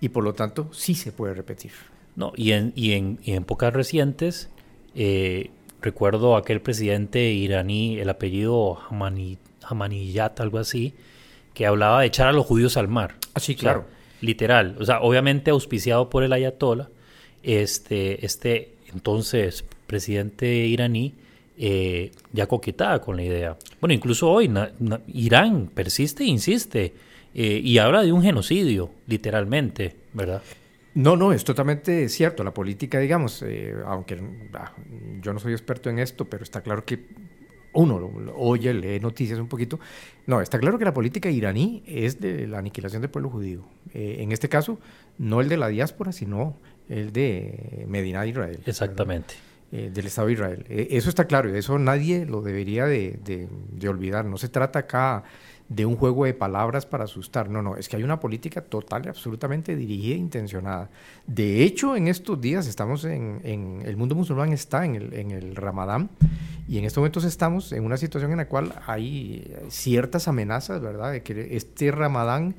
Y 0.00 0.08
por 0.08 0.24
lo 0.24 0.32
tanto, 0.32 0.72
sí 0.72 0.94
se 0.94 1.12
puede 1.12 1.34
repetir. 1.34 1.72
No, 2.16 2.32
y 2.34 2.52
en, 2.52 2.72
y 2.74 2.92
en, 2.92 3.18
y 3.22 3.32
en 3.32 3.42
épocas 3.42 3.74
recientes, 3.74 4.48
eh, 4.94 5.50
recuerdo 5.80 6.36
aquel 6.36 6.60
presidente 6.60 7.32
iraní, 7.32 7.98
el 7.98 8.08
apellido 8.08 8.78
Hamani, 8.88 9.38
Hamaniyat, 9.62 10.40
algo 10.40 10.58
así, 10.58 10.94
que 11.54 11.66
hablaba 11.66 12.00
de 12.00 12.06
echar 12.06 12.28
a 12.28 12.32
los 12.32 12.46
judíos 12.46 12.76
al 12.76 12.88
mar. 12.88 13.14
Ah, 13.34 13.40
sí, 13.40 13.54
claro. 13.54 13.80
O 13.80 13.82
sea, 13.82 13.98
literal. 14.20 14.76
O 14.80 14.84
sea, 14.84 15.00
obviamente 15.00 15.50
auspiciado 15.50 16.10
por 16.10 16.22
el 16.22 16.32
ayatollah, 16.32 16.88
este, 17.42 18.24
este 18.24 18.74
entonces 18.92 19.64
presidente 19.86 20.66
iraní 20.66 21.14
eh, 21.56 22.12
ya 22.32 22.46
coquetaba 22.46 23.00
con 23.00 23.16
la 23.16 23.24
idea. 23.24 23.56
Bueno, 23.80 23.94
incluso 23.94 24.30
hoy 24.30 24.48
na, 24.48 24.70
na, 24.78 25.00
Irán 25.08 25.68
persiste 25.74 26.22
e 26.22 26.26
insiste 26.26 26.94
eh, 27.34 27.60
y 27.62 27.78
habla 27.78 28.02
de 28.02 28.12
un 28.12 28.22
genocidio, 28.22 28.90
literalmente, 29.06 29.96
¿verdad? 30.12 30.42
No, 30.98 31.16
no, 31.16 31.32
es 31.32 31.44
totalmente 31.44 32.08
cierto. 32.08 32.42
La 32.42 32.52
política, 32.52 32.98
digamos, 32.98 33.44
eh, 33.46 33.72
aunque 33.86 34.20
ah, 34.54 34.72
yo 35.20 35.32
no 35.32 35.38
soy 35.38 35.52
experto 35.52 35.88
en 35.90 36.00
esto, 36.00 36.24
pero 36.24 36.42
está 36.42 36.60
claro 36.60 36.84
que 36.84 37.06
uno 37.72 38.10
oye, 38.34 38.74
lee 38.74 38.98
noticias 38.98 39.38
un 39.38 39.46
poquito. 39.46 39.78
No, 40.26 40.40
está 40.40 40.58
claro 40.58 40.76
que 40.76 40.84
la 40.84 40.92
política 40.92 41.30
iraní 41.30 41.84
es 41.86 42.20
de 42.20 42.48
la 42.48 42.58
aniquilación 42.58 43.00
del 43.00 43.12
pueblo 43.12 43.30
judío. 43.30 43.64
Eh, 43.94 44.16
en 44.18 44.32
este 44.32 44.48
caso, 44.48 44.80
no 45.18 45.40
el 45.40 45.48
de 45.48 45.56
la 45.56 45.68
diáspora, 45.68 46.10
sino 46.10 46.56
el 46.88 47.12
de 47.12 47.84
Medina 47.86 48.22
de 48.22 48.30
Israel. 48.30 48.60
Exactamente. 48.66 49.34
Eh, 49.70 49.90
del 49.92 50.06
Estado 50.06 50.26
de 50.26 50.32
Israel. 50.32 50.64
Eh, 50.68 50.88
eso 50.92 51.10
está 51.10 51.26
claro, 51.26 51.54
eso 51.54 51.78
nadie 51.78 52.26
lo 52.26 52.40
debería 52.40 52.86
de, 52.86 53.20
de, 53.22 53.46
de, 53.70 53.88
olvidar. 53.88 54.24
No 54.24 54.38
se 54.38 54.48
trata 54.48 54.80
acá 54.80 55.24
de 55.68 55.84
un 55.84 55.96
juego 55.96 56.24
de 56.24 56.32
palabras 56.32 56.86
para 56.86 57.04
asustar, 57.04 57.50
no, 57.50 57.62
no, 57.62 57.76
es 57.76 57.88
que 57.88 57.96
hay 57.96 58.02
una 58.02 58.20
política 58.20 58.62
total 58.62 59.04
y 59.04 59.08
absolutamente 59.08 59.76
dirigida 59.76 60.14
e 60.14 60.18
intencionada. 60.18 60.88
De 61.26 61.62
hecho, 61.62 61.94
en 61.94 62.08
estos 62.08 62.40
días 62.40 62.66
estamos 62.66 63.04
en, 63.04 63.40
en 63.44 63.82
el 63.84 63.96
mundo 63.96 64.14
musulmán 64.14 64.52
está 64.52 64.84
en 64.84 64.94
el, 64.94 65.12
en 65.12 65.30
el 65.30 65.56
Ramadán 65.56 66.08
y 66.68 66.78
en 66.78 66.84
estos 66.84 67.02
momentos 67.02 67.24
estamos 67.24 67.72
en 67.72 67.84
una 67.84 67.98
situación 67.98 68.30
en 68.30 68.38
la 68.38 68.48
cual 68.48 68.74
hay 68.86 69.54
ciertas 69.68 70.26
amenazas, 70.26 70.80
¿verdad? 70.80 71.12
De 71.12 71.22
que 71.22 71.56
este 71.56 71.90
Ramadán 71.90 72.54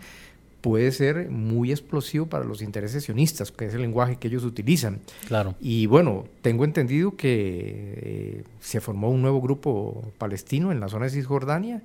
puede 0.61 0.91
ser 0.91 1.29
muy 1.29 1.71
explosivo 1.71 2.25
para 2.27 2.43
los 2.43 2.61
intereses 2.61 3.05
sionistas, 3.05 3.51
que 3.51 3.65
es 3.65 3.73
el 3.73 3.81
lenguaje 3.81 4.17
que 4.17 4.27
ellos 4.27 4.43
utilizan. 4.43 4.99
Claro. 5.27 5.55
Y 5.59 5.85
bueno, 5.85 6.25
tengo 6.41 6.65
entendido 6.65 7.15
que 7.15 7.93
eh, 7.97 8.43
se 8.59 8.81
formó 8.81 9.09
un 9.09 9.21
nuevo 9.21 9.41
grupo 9.41 10.11
palestino 10.17 10.71
en 10.71 10.79
la 10.79 10.89
zona 10.89 11.05
de 11.05 11.11
Cisjordania, 11.11 11.81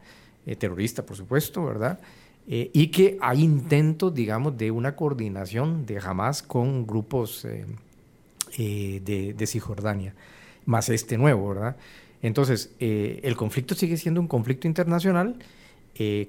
eh, 0.46 0.56
terrorista, 0.56 1.04
por 1.04 1.16
supuesto, 1.16 1.64
¿verdad? 1.64 2.00
Eh, 2.46 2.70
y 2.72 2.88
que 2.88 3.16
hay 3.20 3.42
intentos, 3.42 4.14
digamos, 4.14 4.56
de 4.56 4.70
una 4.70 4.96
coordinación 4.96 5.86
de 5.86 5.98
Hamas 5.98 6.42
con 6.42 6.86
grupos 6.86 7.46
de, 8.58 9.34
de, 9.36 9.46
Cisjordania, 9.46 10.14
más 10.66 10.88
este 10.88 11.16
nuevo, 11.16 11.48
¿verdad? 11.48 11.76
Entonces, 12.22 12.72
el 12.78 13.36
conflicto 13.36 13.74
sigue 13.74 13.96
siendo 13.96 14.20
un 14.20 14.28
conflicto 14.28 14.66
internacional 14.66 15.36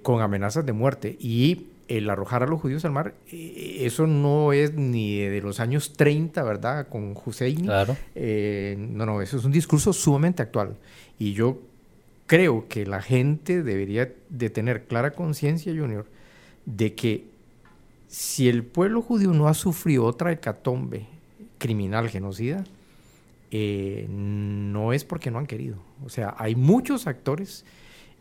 con 0.01 0.21
amenazas 0.21 0.65
de 0.65 0.73
muerte 0.73 1.15
y 1.19 1.67
el 1.87 2.09
arrojar 2.09 2.43
a 2.43 2.47
los 2.47 2.59
judíos 2.59 2.83
al 2.85 2.91
mar, 2.91 3.13
eh, 3.31 3.77
eso 3.81 4.07
no 4.07 4.53
es 4.53 4.73
ni 4.73 5.19
de 5.19 5.41
los 5.41 5.59
años 5.59 5.93
30, 5.93 6.43
¿verdad? 6.43 6.87
Con 6.87 7.15
Hussein. 7.23 7.63
Claro. 7.63 7.95
Eh, 8.15 8.75
no, 8.77 9.05
no, 9.05 9.21
eso 9.21 9.37
es 9.37 9.45
un 9.45 9.51
discurso 9.51 9.93
sumamente 9.93 10.41
actual. 10.41 10.75
Y 11.19 11.33
yo 11.33 11.59
creo 12.27 12.67
que 12.67 12.85
la 12.85 13.01
gente 13.01 13.63
debería 13.63 14.11
de 14.29 14.49
tener 14.49 14.85
clara 14.85 15.11
conciencia, 15.11 15.73
Junior, 15.73 16.05
de 16.65 16.95
que 16.95 17.25
si 18.07 18.49
el 18.49 18.63
pueblo 18.63 19.01
judío 19.01 19.31
no 19.33 19.47
ha 19.47 19.53
sufrido 19.53 20.05
otra 20.05 20.31
hecatombe 20.31 21.05
criminal, 21.57 22.09
genocida, 22.09 22.63
eh, 23.51 24.07
no 24.09 24.93
es 24.93 25.05
porque 25.05 25.31
no 25.31 25.39
han 25.39 25.47
querido. 25.47 25.77
O 26.03 26.09
sea, 26.09 26.35
hay 26.37 26.55
muchos 26.55 27.07
actores 27.07 27.65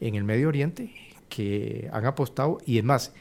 en 0.00 0.14
el 0.14 0.24
Medio 0.24 0.48
Oriente 0.48 0.90
que 1.28 1.88
han 1.92 2.06
apostado 2.06 2.58
y 2.66 2.78
es 2.78 2.84
más, 2.84 3.12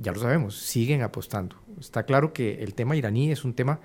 ya 0.00 0.12
lo 0.12 0.20
sabemos, 0.20 0.56
siguen 0.56 1.02
apostando. 1.02 1.56
Está 1.80 2.04
claro 2.04 2.32
que 2.32 2.62
el 2.62 2.74
tema 2.74 2.96
iraní 2.96 3.32
es 3.32 3.44
un 3.44 3.54
tema, 3.54 3.80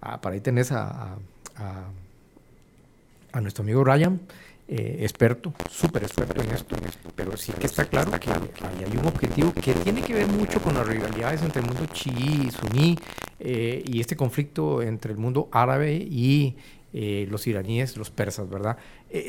ah, 0.00 0.20
para 0.20 0.34
ahí 0.34 0.40
tenés 0.40 0.72
a, 0.72 1.16
a, 1.56 3.40
nuestro 3.40 3.62
amigo 3.62 3.84
Ryan, 3.84 4.20
eh, 4.68 4.98
experto, 5.00 5.52
súper 5.70 6.04
experto 6.04 6.40
en 6.42 6.50
esto, 6.52 6.76
pero 7.14 7.36
sí 7.36 7.52
que 7.52 7.66
está 7.66 7.84
claro 7.84 8.10
que, 8.18 8.30
hay 8.30 8.96
un 8.96 9.06
objetivo 9.06 9.52
que 9.52 9.74
tiene 9.74 10.02
que 10.02 10.14
ver 10.14 10.26
mucho 10.26 10.60
con 10.62 10.74
las 10.74 10.86
rivalidades 10.86 11.42
entre 11.42 11.60
el 11.60 11.66
mundo 11.66 11.86
chií 11.92 12.46
y 12.46 12.50
suní 12.50 12.98
eh, 13.40 13.82
y 13.84 14.00
este 14.00 14.16
conflicto 14.16 14.82
entre 14.82 15.12
el 15.12 15.18
mundo 15.18 15.48
árabe 15.52 15.94
y 15.94 16.56
eh, 16.92 17.26
los 17.30 17.46
iraníes, 17.46 17.96
los 17.96 18.10
persas, 18.10 18.48
¿verdad? 18.48 18.76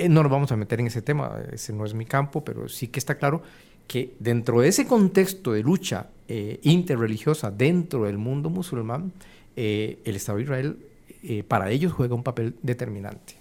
no 0.09 0.23
nos 0.23 0.31
vamos 0.31 0.51
a 0.51 0.55
meter 0.55 0.79
en 0.79 0.87
ese 0.87 1.01
tema, 1.01 1.33
ese 1.51 1.73
no 1.73 1.85
es 1.85 1.93
mi 1.93 2.05
campo, 2.05 2.43
pero 2.43 2.69
sí 2.69 2.87
que 2.87 2.99
está 2.99 3.15
claro 3.15 3.43
que 3.87 4.15
dentro 4.19 4.61
de 4.61 4.69
ese 4.69 4.87
contexto 4.87 5.51
de 5.51 5.61
lucha 5.61 6.07
eh, 6.27 6.59
interreligiosa 6.63 7.51
dentro 7.51 8.05
del 8.05 8.17
mundo 8.17 8.49
musulmán, 8.49 9.11
eh, 9.55 9.99
el 10.05 10.15
Estado 10.15 10.37
de 10.37 10.43
Israel 10.43 10.77
eh, 11.23 11.43
para 11.43 11.69
ellos 11.69 11.91
juega 11.93 12.15
un 12.15 12.23
papel 12.23 12.55
determinante. 12.61 13.35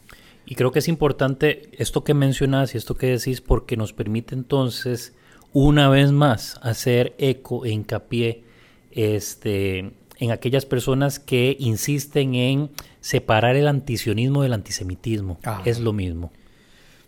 Y 0.47 0.55
creo 0.55 0.73
que 0.73 0.81
es 0.81 0.89
importante 0.89 1.71
esto 1.79 2.05
que 2.05 2.15
mencionas 2.15 2.75
y 2.75 2.79
esto 2.79 2.97
que 2.97 3.07
decís 3.07 3.41
porque 3.41 3.77
nos 3.77 3.93
permite 3.93 4.35
entonces 4.35 5.15
una 5.53 5.89
vez 5.89 6.13
más 6.13 6.59
hacer 6.63 7.15
eco 7.19 7.65
e 7.65 7.71
hincapié 7.71 8.45
este, 8.91 9.93
en 10.19 10.31
aquellas 10.31 10.67
personas 10.67 11.19
que 11.19 11.57
insisten 11.59 12.35
en 12.35 12.71
separar 13.01 13.57
el 13.57 13.69
antisionismo 13.69 14.43
del 14.43 14.53
antisemitismo. 14.53 15.39
Es 15.65 15.81
lo 15.81 15.93
mismo 15.93 16.33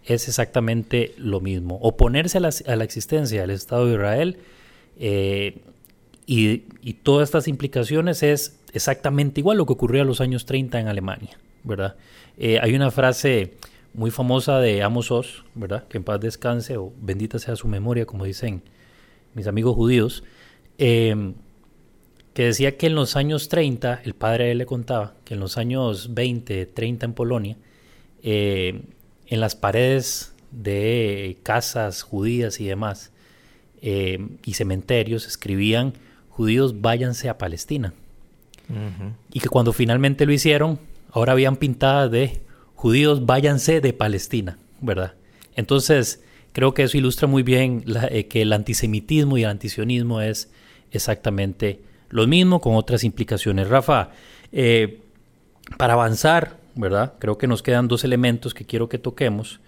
es 0.06 0.28
exactamente 0.28 1.14
lo 1.16 1.40
mismo. 1.40 1.78
Oponerse 1.80 2.38
a 2.38 2.40
la, 2.76 2.84
existencia 2.84 3.40
del 3.40 3.50
Estado 3.50 3.86
de 3.86 3.94
Israel 3.94 4.38
eh, 4.98 5.62
y, 6.26 6.58
todas 7.02 7.28
estas 7.28 7.48
implicaciones 7.48 8.22
es 8.22 8.58
exactamente 8.72 9.40
igual 9.40 9.58
lo 9.58 9.66
que 9.66 9.72
ocurrió 9.72 10.02
a 10.02 10.04
los 10.04 10.20
años 10.20 10.46
30 10.46 10.80
en 10.80 10.88
Alemania, 10.88 11.38
¿verdad? 11.62 11.96
Eh, 12.38 12.58
hay 12.60 12.74
una 12.74 12.90
frase 12.90 13.54
muy 13.92 14.10
famosa 14.10 14.58
de 14.58 14.82
Amos 14.82 15.10
Oz, 15.10 15.44
¿verdad? 15.54 15.86
Que 15.88 15.98
en 15.98 16.04
paz 16.04 16.20
descanse 16.20 16.76
o 16.76 16.92
bendita 17.00 17.38
sea 17.38 17.56
su 17.56 17.68
memoria, 17.68 18.06
como 18.06 18.24
dicen 18.24 18.62
mis 19.34 19.46
amigos 19.46 19.74
judíos, 19.74 20.24
em, 20.78 21.34
que 22.34 22.46
decía 22.46 22.76
que 22.76 22.86
en 22.86 22.96
los 22.96 23.16
años 23.16 23.48
30, 23.48 24.00
el 24.04 24.14
padre 24.14 24.50
él 24.50 24.58
le 24.58 24.66
contaba 24.66 25.14
que 25.24 25.34
en 25.34 25.40
los 25.40 25.56
años 25.56 26.14
20, 26.14 26.66
30 26.66 27.06
en 27.06 27.12
Polonia, 27.12 27.56
eh, 28.22 28.82
en 29.28 29.40
las 29.40 29.54
paredes 29.54 30.34
de 30.50 31.36
casas 31.42 32.02
judías 32.02 32.60
y 32.60 32.66
demás 32.66 33.12
eh, 33.82 34.18
y 34.44 34.54
cementerios 34.54 35.26
escribían 35.26 35.94
judíos 36.30 36.80
váyanse 36.80 37.28
a 37.28 37.38
Palestina. 37.38 37.92
Y 39.30 39.40
que 39.40 39.48
cuando 39.50 39.74
finalmente 39.74 40.24
lo 40.24 40.32
hicieron, 40.32 40.78
ahora 41.14 41.32
habían 41.32 41.56
pintadas 41.56 42.10
de 42.10 42.42
judíos 42.74 43.24
váyanse 43.24 43.80
de 43.80 43.92
Palestina, 43.92 44.58
¿verdad? 44.80 45.14
Entonces, 45.54 46.22
creo 46.52 46.74
que 46.74 46.82
eso 46.82 46.98
ilustra 46.98 47.28
muy 47.28 47.44
bien 47.44 47.84
eh, 48.10 48.26
que 48.26 48.42
el 48.42 48.52
antisemitismo 48.52 49.38
y 49.38 49.44
el 49.44 49.50
antisionismo 49.50 50.20
es 50.20 50.50
exactamente 50.90 51.80
lo 52.10 52.26
mismo 52.26 52.60
con 52.60 52.74
otras 52.74 53.04
implicaciones. 53.04 53.68
Rafa, 53.68 54.10
eh, 54.52 55.00
para 55.78 55.94
avanzar 55.94 56.58
¿verdad? 56.74 57.14
Creo 57.20 57.38
que 57.38 57.46
nos 57.46 57.62
quedan 57.62 57.86
dos 57.86 58.02
elementos 58.02 58.52
que 58.52 58.64
quiero 58.64 58.88
que 58.88 58.98
toquemos 58.98 59.60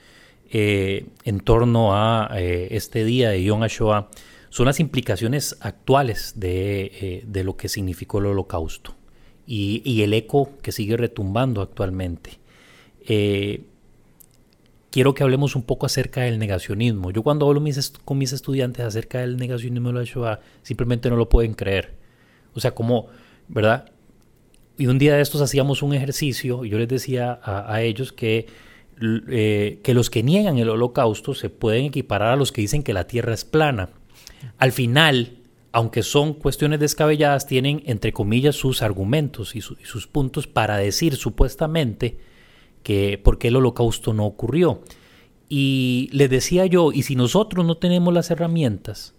eh, 0.51 1.07
en 1.23 1.39
torno 1.39 1.95
a 1.95 2.31
este 2.41 3.05
día 3.05 3.31
de 3.31 3.45
Yom 3.45 3.63
HaShoah. 3.63 4.09
Son 4.51 4.67
las 4.67 4.81
implicaciones 4.81 5.57
actuales 5.61 6.35
de, 6.35 7.25
lo 7.45 7.57
que 7.57 7.69
significó 7.69 8.19
el 8.19 8.27
holocausto 8.27 8.97
y, 9.47 10.03
el 10.03 10.13
eco 10.13 10.51
que 10.63 10.73
sigue 10.73 10.97
retumbando 10.97 11.63
actualmente. 11.63 12.39
quiero 14.91 15.15
que 15.15 15.23
hablemos 15.23 15.55
un 15.55 15.63
poco 15.63 15.87
acerca 15.87 16.23
del 16.23 16.39
negacionismo. 16.39 17.11
Yo 17.11 17.23
cuando 17.23 17.47
hablo 17.47 17.63
con 18.05 18.19
mis 18.19 18.33
estudiantes 18.33 18.85
acerca 18.85 19.21
del 19.21 19.37
negacionismo 19.37 19.89
de 19.89 19.95
la 19.95 20.05
Shoah, 20.05 20.41
simplemente 20.63 21.11
no 21.11 21.17
lo 21.17 21.29
pueden 21.29 21.55
creer. 21.55 21.95
O 22.55 22.61
sea, 22.61 22.73
como, 22.75 23.09
¿verdad? 23.49 23.93
Y 24.79 24.89
un 24.89 24.99
día 24.99 25.15
de 25.15 25.23
estos 25.23 25.41
hacíamos 25.41 25.83
un 25.83 25.95
ejercicio 25.95 26.65
y 26.65 26.71
yo 26.71 26.79
les 26.79 26.89
decía 26.89 27.41
a, 27.43 27.83
ellos 27.83 28.13
que, 28.13 28.47
eh, 29.31 29.81
que 29.83 29.95
los 29.95 30.11
que 30.11 30.23
niegan 30.23 30.59
el 30.59 30.69
holocausto 30.69 31.35
se 31.35 31.49
pueden 31.49 31.87
equiparar 31.87 32.33
a 32.33 32.37
los 32.37 32.53
que 32.53 32.63
dicen 32.63 32.83
que 32.83 32.93
la 32.93 33.07
tierra 33.07 33.33
es 33.33 33.45
plana. 33.45 33.91
Al 34.59 34.73
final, 34.73 35.39
aunque 35.73 36.03
son 36.03 36.35
cuestiones 36.35 36.81
descabelladas, 36.81 37.47
tienen 37.47 37.83
entre 37.87 38.13
comillas 38.13 38.57
sus 38.57 38.83
argumentos 38.83 39.55
y, 39.55 39.61
sus 39.61 40.07
puntos 40.07 40.47
para 40.47 40.77
decir 40.77 41.17
supuestamente 41.17 42.19
que 42.83 43.19
por 43.23 43.39
qué 43.39 43.49
el 43.49 43.57
holocausto 43.57 44.15
no 44.15 44.27
ocurrió. 44.27 44.83
Y 45.49 46.09
les 46.13 46.31
decía 46.31 46.67
yo, 46.67 46.93
y 46.93 47.03
si 47.03 47.15
nosotros 47.15 47.65
no 47.65 47.77
tenemos 47.77 48.13
las 48.13 48.31
herramientas 48.31 49.15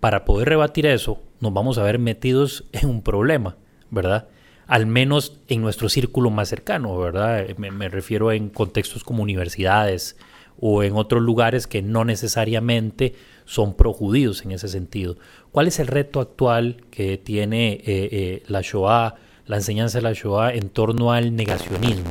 para 0.00 0.24
poder 0.24 0.48
rebatir 0.48 0.86
eso, 0.86 1.22
nos 1.40 1.52
vamos 1.52 1.78
a 1.78 1.82
ver 1.82 1.98
metidos 1.98 2.64
en 2.72 2.88
un 2.88 3.02
problema, 3.02 3.56
¿verdad? 3.90 4.28
al 4.70 4.86
menos 4.86 5.40
en 5.48 5.62
nuestro 5.62 5.88
círculo 5.88 6.30
más 6.30 6.48
cercano, 6.48 6.96
¿verdad? 6.96 7.44
Me, 7.58 7.88
refiero 7.88 8.30
en 8.30 8.50
contextos 8.50 9.02
como 9.02 9.20
universidades 9.20 10.16
o 10.60 10.84
en 10.84 10.94
otros 10.94 11.22
lugares 11.22 11.66
que 11.66 11.82
no 11.82 12.04
necesariamente 12.04 13.16
son 13.50 13.74
projudíos 13.74 14.44
en 14.44 14.52
ese 14.52 14.68
sentido. 14.68 15.16
¿Cuál 15.50 15.66
es 15.66 15.80
el 15.80 15.88
reto 15.88 16.20
actual 16.20 16.84
que 16.92 17.18
tiene 17.18 17.72
eh, 17.72 17.82
eh, 17.84 18.42
la 18.46 18.60
Shoah, 18.60 19.16
la 19.46 19.56
enseñanza 19.56 19.98
de 19.98 20.02
la 20.02 20.12
Shoah 20.12 20.54
en 20.54 20.68
torno 20.68 21.10
al 21.10 21.34
negacionismo? 21.34 22.10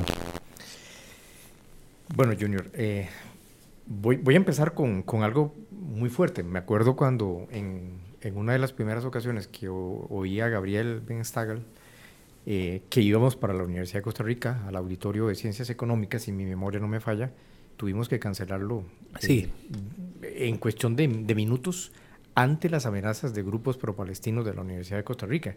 Bueno, 2.13 2.33
Junior, 2.37 2.69
eh, 2.73 3.07
voy, 3.85 4.19
a 4.27 4.35
empezar 4.35 4.73
con, 4.73 5.05
algo 5.23 5.55
muy 5.71 6.09
fuerte. 6.09 6.43
Me 6.43 6.59
acuerdo 6.59 6.97
cuando 6.97 7.47
en, 7.51 8.01
una 8.35 8.51
de 8.51 8.59
las 8.59 8.73
primeras 8.73 9.05
ocasiones 9.05 9.47
que 9.47 9.69
oí 9.69 10.41
a 10.41 10.49
Gabriel 10.49 10.99
Ben 10.99 11.23
Stagel 11.23 11.61
eh, 12.45 12.81
que 12.89 12.99
íbamos 12.99 13.37
para 13.37 13.53
la 13.53 13.63
Universidad 13.63 13.99
de 13.99 14.03
Costa 14.03 14.23
Rica, 14.23 14.61
al 14.67 14.75
auditorio 14.75 15.27
de 15.27 15.35
Ciencias 15.35 15.69
Económicas, 15.69 16.23
si 16.23 16.33
mi 16.33 16.43
memoria 16.43 16.81
no 16.81 16.89
me 16.89 16.99
falla, 16.99 17.31
tuvimos 17.79 18.09
que 18.09 18.19
cancelarlo 18.19 18.83
sí. 19.21 19.49
Eh, 20.21 20.49
en 20.49 20.57
cuestión 20.57 20.97
de, 20.97 21.07
minutos 21.07 21.93
ante 22.35 22.69
las 22.69 22.85
amenazas 22.85 23.33
de 23.33 23.41
grupos 23.41 23.77
pro-palestinos 23.77 24.43
de 24.43 24.53
la 24.53 24.61
Universidad 24.61 24.97
de 24.97 25.05
Costa 25.05 25.25
Rica. 25.25 25.55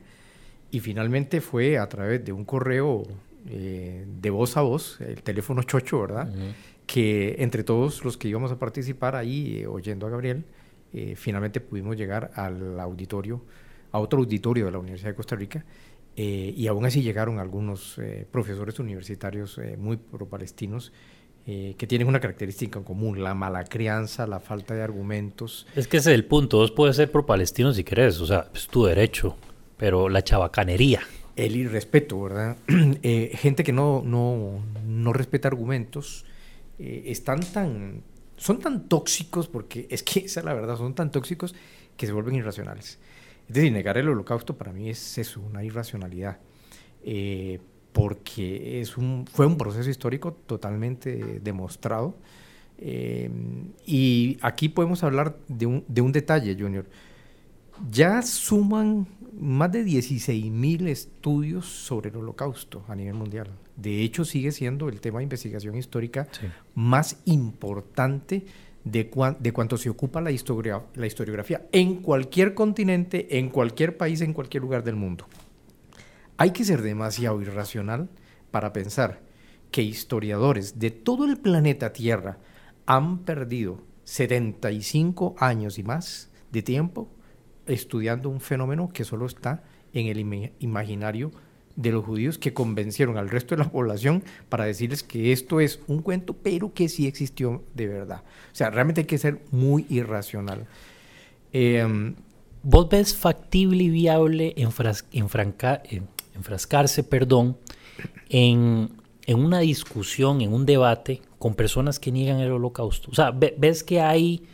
Y 0.70 0.79
finalmente 0.79 1.41
fue 1.41 1.79
a 1.79 1.89
través 1.89 2.25
de 2.25 2.33
un 2.33 2.45
correo 2.45 3.03
eh, 3.49 4.07
de 4.07 4.31
voz 4.31 4.57
a 4.57 4.61
voz, 4.61 5.01
el 5.01 5.20
teléfono 5.25 5.64
chocho, 5.64 6.03
¿verdad? 6.03 6.33
Que 6.87 7.35
entre 7.41 7.64
todos 7.64 8.05
los 8.05 8.16
que 8.16 8.29
íbamos 8.29 8.53
a 8.53 8.59
participar 8.59 9.16
ahí, 9.16 9.64
oyendo 9.66 10.07
a 10.07 10.11
Gabriel, 10.11 10.45
finalmente 11.16 11.61
pudimos 11.61 11.97
llegar 11.97 12.31
al 12.37 12.79
auditorio, 12.79 13.43
a 13.91 13.99
otro 13.99 14.20
auditorio 14.20 14.66
de 14.66 14.70
la 14.70 14.79
Universidad 14.79 15.11
de 15.11 15.16
Costa 15.16 15.35
Rica, 15.35 15.64
eh, 16.14 16.53
y 16.55 16.66
aún 16.66 16.85
así 16.85 17.03
llegaron 17.03 17.39
algunos 17.39 17.97
eh, 17.99 18.27
profesores 18.31 18.79
universitarios 18.79 19.57
eh, 19.57 19.79
muy 19.79 19.97
pro-palestinos 19.97 20.93
que 21.45 21.86
tienen 21.88 22.07
una 22.07 22.20
característica 22.20 22.78
en 22.78 22.84
común, 22.84 23.22
la 23.22 23.34
mala 23.34 23.64
crianza, 23.64 24.26
la 24.26 24.40
falta 24.40 24.74
de 24.74 24.82
argumentos. 24.82 25.66
Es 25.74 25.88
que 25.88 25.97
ese 25.97 26.11
es 26.11 26.14
el 26.14 26.24
punto, 26.24 26.59
vos 26.59 26.70
puedes 26.70 26.97
ser 26.97 27.11
pro-palestino 27.11 27.72
si 27.72 27.82
querés, 27.82 28.20
o 28.20 28.26
sea, 28.26 28.49
es 28.55 28.68
tu 28.68 28.84
derecho, 28.84 29.36
pero 29.76 30.09
la 30.09 30.22
chabacanería. 30.22 31.01
El 31.34 31.57
irrespeto, 31.57 32.22
¿verdad? 32.22 32.57
gente 33.32 33.64
que 33.64 33.72
no, 33.72 34.03
no, 34.05 34.62
no 34.86 35.12
respeta 35.12 35.49
argumentos, 35.49 36.24
están 36.78 37.40
tan, 37.40 38.03
son 38.36 38.59
tan 38.59 38.88
tóxicos, 38.88 39.49
porque 39.49 39.86
es 39.90 40.03
que 40.03 40.20
esa 40.20 40.40
es 40.40 40.47
la 40.47 40.55
verdad, 40.55 40.76
son 40.76 40.95
tan 40.95 41.11
tóxicos 41.11 41.55
que 41.97 42.07
se 42.07 42.12
vuelven 42.12 42.36
irracionales. 42.36 42.99
Es 43.49 43.55
decir, 43.55 43.72
negar 43.72 43.99
el 43.99 44.09
holocausto 44.09 44.57
para 44.57 44.72
mí 44.72 44.90
es 44.90 45.18
eso, 45.18 45.40
una 45.40 45.64
irracionalidad, 45.64 46.38
eh, 47.05 47.61
porque 47.93 48.80
es 48.80 48.97
un, 48.97 49.26
fue 49.30 49.47
un 49.47 49.57
proceso 49.57 49.88
histórico 49.90 50.32
totalmente 50.32 51.40
demostrado. 51.40 52.14
Eh, 52.78 53.30
y 53.86 54.38
aquí 54.43 54.68
podemos 54.68 55.05
hablar 55.05 55.36
de 55.49 55.66
un, 55.66 55.84
de 55.88 56.01
un 56.01 56.12
detalle, 56.12 56.57
Junior. 56.59 56.86
Ya 57.90 58.22
suman 58.22 59.07
más 59.38 59.72
de 59.72 59.84
16.000 59.84 60.88
estudios 60.88 61.66
sobre 61.66 62.11
el 62.11 62.16
holocausto 62.16 62.84
a 62.88 62.95
nivel 62.95 63.14
mundial. 63.14 63.49
De 63.76 64.03
hecho, 64.03 64.24
sigue 64.24 64.53
siendo 64.53 64.88
el 64.88 65.01
tema 65.01 65.18
de 65.18 65.24
investigación 65.24 65.76
histórica 65.76 66.28
más 66.74 67.16
importante 67.24 68.45
de, 68.84 69.11
de 69.38 69.53
cuánto 69.53 69.76
se 69.76 69.88
ocupa 69.88 70.20
la, 70.20 70.30
historia, 70.30 70.82
la 70.95 71.07
historiografía 71.07 71.66
en 71.72 71.97
cualquier 71.97 72.55
continente, 72.55 73.38
en 73.38 73.49
cualquier 73.49 73.97
país, 73.97 74.20
en 74.20 74.32
cualquier 74.32 74.62
lugar 74.62 74.84
del 74.84 74.97
mundo. 74.97 75.26
Hay 76.43 76.51
que 76.51 76.64
ser 76.64 76.82
demasiado 76.82 77.40
irracional 77.40 78.09
para 78.51 78.72
pensar 78.72 79.20
que 79.70 79.80
historiadores 79.80 80.80
de 80.80 80.90
todo 80.90 81.24
el 81.24 81.36
planeta 81.36 81.93
Tierra 81.93 82.38
han 82.84 83.20
perdido 83.20 83.78
75 84.03 85.36
años 85.38 85.78
y 85.78 85.84
más 85.84 86.30
de 86.51 86.62
tiempo 86.62 87.09
estudiando 87.68 88.28
un 88.28 88.40
fenómeno 88.40 88.90
que 88.93 89.05
solo 89.05 89.26
está 89.26 89.62
en 89.93 90.09
el 90.09 90.18
imaginario 90.59 91.30
de 91.76 91.93
los 91.93 92.05
judíos 92.05 92.38
que 92.38 92.53
convencieron 92.53 93.18
al 93.18 93.30
resto 93.30 93.55
de 93.55 93.62
la 93.62 93.70
población 93.70 94.24
para 94.49 94.64
decirles 94.64 95.05
que 95.05 95.30
esto 95.30 95.61
es 95.61 95.78
un 95.86 96.03
cuento, 96.03 96.34
pero 96.34 96.74
que 96.74 96.88
sí 96.88 97.07
existió 97.07 97.62
de 97.72 97.86
verdad. 97.86 98.24
O 98.51 98.57
sea, 98.57 98.68
realmente 98.68 99.03
hay 99.03 99.07
que 99.07 99.18
ser 99.18 99.43
muy 99.53 99.86
irracional. 99.88 100.66
Em, 101.53 102.16
¿Vos 102.64 102.88
ves 102.88 103.14
factible 103.14 103.84
y 103.84 103.90
viable 103.90 104.55
enfrascarse 106.35 107.05
perdón, 107.05 107.57
en, 108.28 108.91
una 109.28 109.61
discusión, 109.61 110.41
en 110.41 110.53
un 110.53 110.66
debate 110.66 111.22
con 111.39 111.55
personas 111.55 111.99
que 111.99 112.12
niegan 112.12 112.41
el 112.41 112.53
holocausto? 112.53 113.11
O 113.11 113.14
sea, 113.14 113.30
¿ves 113.30 113.85
que 113.85 114.01
hay, 114.01 114.45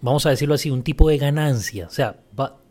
vamos 0.00 0.26
a 0.26 0.30
decirlo 0.30 0.54
así, 0.54 0.70
un 0.70 0.82
tipo 0.82 1.08
de 1.08 1.18
ganancia? 1.18 1.86
O 1.86 1.90
sea, 1.90 2.16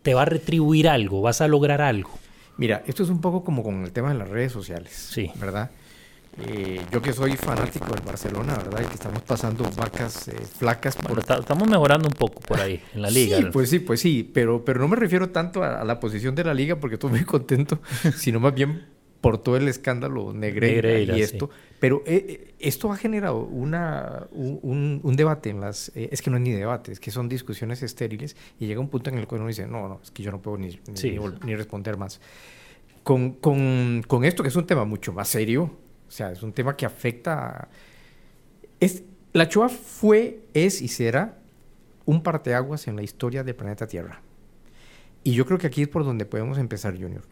te 0.02 0.14
va 0.14 0.22
a 0.22 0.26
retribuir 0.26 0.88
algo, 0.88 1.22
vas 1.22 1.42
a 1.42 1.48
lograr 1.48 1.82
algo. 1.82 2.12
Mira, 2.58 2.84
esto 2.88 3.04
es 3.04 3.10
un 3.10 3.22
poco 3.22 3.44
como 3.44 3.62
con 3.62 3.84
el 3.84 3.92
tema 3.92 4.10
de 4.10 4.18
las 4.18 4.30
redes 4.30 4.52
sociales, 4.52 4.92
sí. 4.94 5.32
¿verdad? 5.36 5.70
Eh, 6.40 6.82
yo 6.92 7.02
que 7.02 7.14
soy 7.14 7.36
fanático 7.36 7.88
del 7.88 8.04
Barcelona, 8.04 8.56
¿verdad? 8.56 8.82
Y 8.84 8.88
que 8.88 8.94
estamos 8.94 9.24
pasando 9.24 9.64
vacas 9.76 10.28
eh, 10.28 10.36
flacas. 10.60 10.96
Por... 10.96 11.18
estamos 11.20 11.68
mejorando 11.68 12.08
un 12.08 12.14
poco 12.14 12.42
por 12.42 12.60
ahí 12.60 12.80
en 12.94 13.02
la 13.02 13.10
liga. 13.10 13.38
Sí, 13.38 13.46
pues 13.52 13.70
sí, 13.70 13.80
pues 13.80 14.00
sí, 14.00 14.30
pero, 14.34 14.64
pero 14.64 14.80
no 14.80 14.88
me 14.88 14.96
refiero 14.96 15.30
tanto 15.30 15.64
a, 15.64 15.84
la 15.84 16.00
posición 16.00 16.36
de 16.36 16.44
la 16.44 16.54
liga 16.54 16.76
porque 16.80 16.96
estoy 16.96 17.10
muy 17.10 17.24
contento, 17.26 17.80
sino 18.16 18.40
más 18.40 18.54
bien 18.54 18.86
por 19.20 19.40
todo 19.40 19.58
el 19.58 19.68
escándalo 19.68 20.32
Negreira, 20.32 21.00
y 21.00 21.22
esto. 21.22 21.50
Pero 21.80 22.04
eh, 22.06 22.54
esto 22.60 22.92
ha 22.92 22.98
generado 22.98 23.40
una, 23.40 24.28
un, 24.32 25.00
un, 25.02 25.16
debate 25.16 25.50
en 25.50 25.60
las... 25.60 25.92
es 25.96 26.22
que 26.22 26.30
no 26.30 26.38
es 26.38 26.44
ni 26.44 26.52
debate, 26.52 26.92
es 26.92 27.00
que 27.00 27.10
son 27.10 27.28
discusiones 27.28 27.82
estériles 27.82 28.36
y 28.60 28.68
llega 28.68 28.80
un 28.80 28.90
punto 28.90 29.10
en 29.10 29.18
el 29.18 29.28
cual 29.28 29.42
uno 29.42 29.48
dice, 29.48 29.66
no, 29.66 29.88
no, 29.88 30.00
es 30.04 30.12
que 30.12 30.22
yo 30.22 30.32
no 30.32 30.40
puedo 30.40 30.58
ni, 30.58 30.70
ni, 30.70 31.18
ni 31.46 31.56
responder 31.56 31.98
más. 31.98 32.22
Con, 33.04 33.34
con, 33.34 34.04
con, 34.08 34.24
esto, 34.24 34.44
que 34.44 34.50
es 34.50 34.56
un 34.56 34.68
tema 34.68 34.86
mucho 34.86 35.14
más 35.14 35.30
serio, 35.30 35.72
o 36.08 36.12
sea, 36.12 36.32
es 36.32 36.44
un 36.44 36.54
tema 36.54 36.76
que 36.76 36.86
afecta... 36.86 37.70
Es, 38.80 39.04
la 39.34 39.46
Shoah 39.46 39.70
fue, 39.70 40.48
es 40.54 40.82
y 40.82 40.88
será 40.88 41.40
un 42.06 42.24
parteaguas 42.24 42.88
en 42.88 42.96
la 42.96 43.04
historia 43.04 43.44
del 43.44 43.56
planeta 43.56 43.88
Tierra. 43.88 44.22
Y 45.24 45.34
yo 45.34 45.46
creo 45.46 45.58
que 45.58 45.68
aquí 45.68 45.82
es 45.82 45.88
por 45.90 46.06
donde 46.06 46.26
podemos 46.26 46.58
empezar, 46.58 46.94
Junior. 46.94 47.24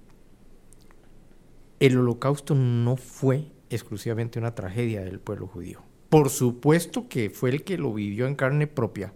El 1.79 1.97
holocausto 1.97 2.55
no 2.55 2.97
fue 2.97 3.51
exclusivamente 3.69 4.39
una 4.39 4.53
tragedia 4.53 5.01
del 5.01 5.19
pueblo 5.19 5.47
judío. 5.47 5.81
Por 6.09 6.29
supuesto 6.29 7.07
que 7.07 7.29
fue 7.29 7.51
el 7.51 7.63
que 7.63 7.77
lo 7.77 7.93
vivió 7.93 8.27
en 8.27 8.35
carne 8.35 8.67
propia 8.67 9.13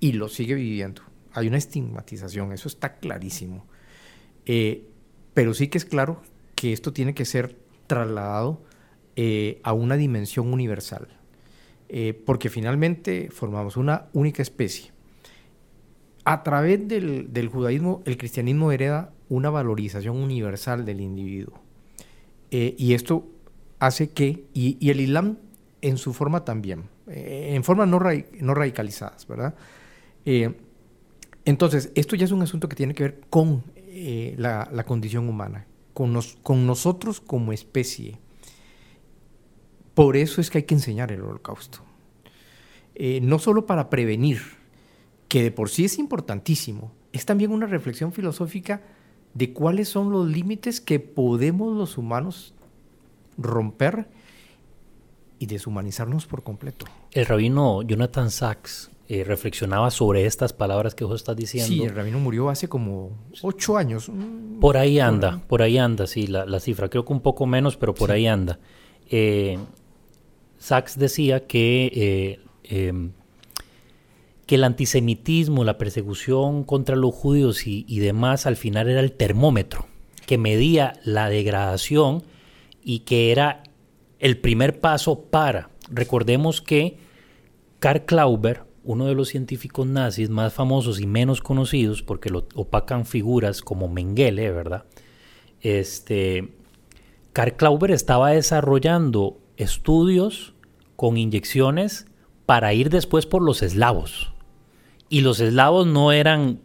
y 0.00 0.12
lo 0.12 0.28
sigue 0.28 0.54
viviendo. 0.54 1.02
Hay 1.32 1.46
una 1.46 1.58
estigmatización, 1.58 2.52
eso 2.52 2.68
está 2.68 2.96
clarísimo. 2.96 3.66
Eh, 4.46 4.88
pero 5.32 5.54
sí 5.54 5.68
que 5.68 5.78
es 5.78 5.84
claro 5.84 6.22
que 6.56 6.72
esto 6.72 6.92
tiene 6.92 7.14
que 7.14 7.24
ser 7.24 7.56
trasladado 7.86 8.62
eh, 9.14 9.60
a 9.62 9.74
una 9.74 9.98
dimensión 9.98 10.54
universal, 10.54 11.06
eh, 11.90 12.14
porque 12.24 12.48
finalmente 12.48 13.28
formamos 13.30 13.76
una 13.76 14.06
única 14.14 14.40
especie. 14.40 14.90
A 16.24 16.42
través 16.42 16.88
del, 16.88 17.50
judaísmo, 17.52 18.02
el 18.06 18.16
cristianismo 18.16 18.72
hereda 18.72 19.12
una 19.28 19.50
valorización 19.50 20.16
universal 20.16 20.86
del 20.86 21.02
individuo. 21.02 21.60
Eh, 22.50 22.74
y 22.78 22.94
esto 22.94 23.28
hace 23.80 24.08
que, 24.08 24.46
y, 24.54 24.88
el 24.88 25.00
Islam 25.00 25.36
en 25.82 25.98
su 25.98 26.14
forma 26.14 26.46
también, 26.46 26.84
en 27.06 27.62
formas 27.64 27.88
no, 27.88 28.00
no 28.00 28.54
radicalizadas, 28.54 29.26
¿verdad? 29.26 29.54
entonces, 31.44 31.90
esto 31.96 32.16
ya 32.16 32.24
es 32.24 32.30
un 32.30 32.40
asunto 32.40 32.68
que 32.68 32.76
tiene 32.76 32.94
que 32.94 33.02
ver 33.02 33.20
con 33.28 33.64
la, 34.38 34.84
condición 34.86 35.28
humana, 35.28 35.66
con, 35.92 36.18
con 36.42 36.66
nosotros 36.66 37.20
como 37.20 37.52
especie. 37.52 38.21
Por 39.94 40.16
eso 40.16 40.40
es 40.40 40.50
que 40.50 40.58
hay 40.58 40.64
que 40.64 40.74
enseñar 40.74 41.12
el 41.12 41.22
holocausto. 41.22 41.80
Eh, 42.94 43.20
no 43.22 43.38
solo 43.38 43.66
para 43.66 43.90
prevenir, 43.90 44.40
que 45.28 45.42
de 45.42 45.50
por 45.50 45.68
sí 45.70 45.84
es 45.84 45.98
importantísimo, 45.98 46.92
es 47.12 47.24
también 47.24 47.52
una 47.52 47.66
reflexión 47.66 48.12
filosófica 48.12 48.82
de 49.34 49.52
cuáles 49.52 49.88
son 49.88 50.10
los 50.10 50.28
límites 50.28 50.80
que 50.80 51.00
podemos 51.00 51.76
los 51.76 51.96
humanos 51.96 52.54
romper 53.38 54.08
y 55.38 55.46
deshumanizarnos 55.46 56.26
por 56.26 56.42
completo. 56.42 56.86
El 57.12 57.26
rabino 57.26 57.82
Jonathan 57.82 58.30
Sachs 58.30 58.90
eh, 59.08 59.24
reflexionaba 59.24 59.90
sobre 59.90 60.26
estas 60.26 60.52
palabras 60.52 60.94
que 60.94 61.04
vos 61.04 61.16
estás 61.16 61.36
diciendo. 61.36 61.68
Sí, 61.68 61.82
el 61.82 61.94
rabino 61.94 62.18
murió 62.18 62.48
hace 62.48 62.68
como 62.68 63.10
ocho 63.42 63.76
años. 63.76 64.10
Por 64.60 64.76
ahí 64.76 65.00
anda, 65.00 65.42
por 65.48 65.62
ahí 65.62 65.78
anda, 65.78 66.06
sí, 66.06 66.26
la, 66.26 66.60
cifra. 66.60 66.88
Creo 66.88 67.04
que 67.04 67.12
un 67.12 67.20
poco 67.20 67.46
menos, 67.46 67.76
pero 67.76 67.94
por 67.94 68.12
ahí 68.12 68.26
anda. 68.26 68.58
Eh, 69.10 69.58
Sachs 70.62 70.96
decía 70.96 71.48
que, 71.48 71.90
eh, 71.92 72.40
em, 72.62 73.10
que 74.46 74.54
el 74.54 74.62
antisemitismo, 74.62 75.64
la 75.64 75.76
persecución 75.76 76.62
contra 76.62 76.94
los 76.94 77.12
judíos 77.12 77.66
y, 77.66 77.98
demás 77.98 78.46
al 78.46 78.54
final 78.54 78.88
era 78.88 79.00
el 79.00 79.10
termómetro 79.10 79.86
que 80.24 80.38
medía 80.38 80.92
la 81.04 81.28
degradación 81.28 82.22
y 82.84 83.00
que 83.00 83.32
era 83.32 83.64
el 84.20 84.38
primer 84.38 84.80
paso 84.80 85.24
para. 85.24 85.70
Recordemos 85.90 86.60
que 86.62 86.96
Karl 87.80 88.04
Klauber, 88.04 88.62
uno 88.84 89.06
de 89.06 89.16
los 89.16 89.30
científicos 89.30 89.84
nazis 89.88 90.30
más 90.30 90.52
famosos 90.52 91.00
y 91.00 91.08
menos 91.08 91.40
conocidos, 91.40 92.04
porque 92.04 92.30
lo 92.30 92.46
opacan 92.54 93.04
figuras 93.04 93.62
como 93.62 93.88
Mengele, 93.88 94.52
¿verdad? 94.52 94.84
Este, 95.60 96.52
Karl 97.32 97.56
Klauber 97.56 97.90
estaba 97.90 98.30
desarrollando 98.30 99.40
estudios 99.56 100.51
con 101.02 101.16
inyecciones 101.16 102.06
para 102.46 102.74
ir 102.74 102.88
después 102.88 103.26
por 103.26 103.42
los 103.42 103.64
eslavos. 103.64 104.32
Y 105.08 105.22
los 105.22 105.40
eslavos 105.40 105.84
no 105.84 106.12
eran, 106.12 106.60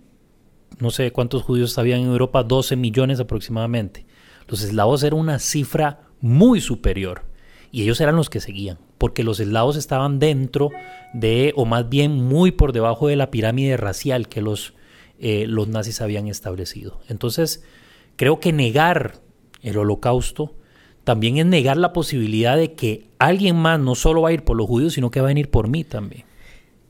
no 0.77 0.91
sé 0.91 1.11
cuántos 1.11 1.41
judíos 1.41 1.75
habían 1.79 2.01
en 2.01 2.09
Europa, 2.09 2.43
12 2.43 2.75
millones 2.75 3.19
aproximadamente. 3.19 4.05
Los 4.47 4.61
eslavos 4.61 5.01
eran 5.01 5.21
una 5.21 5.39
cifra 5.39 6.01
muy 6.21 6.61
superior. 6.61 7.23
Y 7.71 7.81
ellos 7.81 7.99
eran 7.99 8.15
los 8.15 8.29
que 8.29 8.39
seguían, 8.39 8.77
porque 8.99 9.23
los 9.23 9.39
eslavos 9.39 9.75
estaban 9.75 10.19
dentro 10.19 10.69
de, 11.15 11.51
o 11.55 11.65
más 11.65 11.89
bien 11.89 12.23
muy 12.23 12.51
por 12.51 12.73
debajo 12.73 13.07
de 13.07 13.15
la 13.15 13.31
pirámide 13.31 13.75
racial 13.75 14.29
que 14.29 14.43
los, 14.43 14.75
eh, 15.17 15.47
los 15.47 15.67
nazis 15.67 15.99
habían 15.99 16.27
establecido. 16.27 16.99
Entonces, 17.09 17.63
creo 18.17 18.39
que 18.39 18.53
negar 18.53 19.13
el 19.63 19.79
holocausto 19.79 20.53
también 21.08 21.38
es 21.38 21.45
negar 21.45 21.78
la 21.78 21.93
posibilidad 21.93 22.58
de 22.58 22.74
que 22.74 23.08
alguien 23.18 23.55
más 23.55 23.80
no 23.80 23.95
solo 23.95 24.24
va 24.24 24.28
a 24.28 24.34
ir 24.34 24.43
por 24.43 24.58
los 24.58 24.68
judíos, 24.68 24.91
sino 24.91 25.10
que 25.10 25.22
va 25.22 25.28
a 25.28 25.30
venir 25.30 25.49
por 25.49 25.70
mí 25.70 25.86
también. 25.86 26.26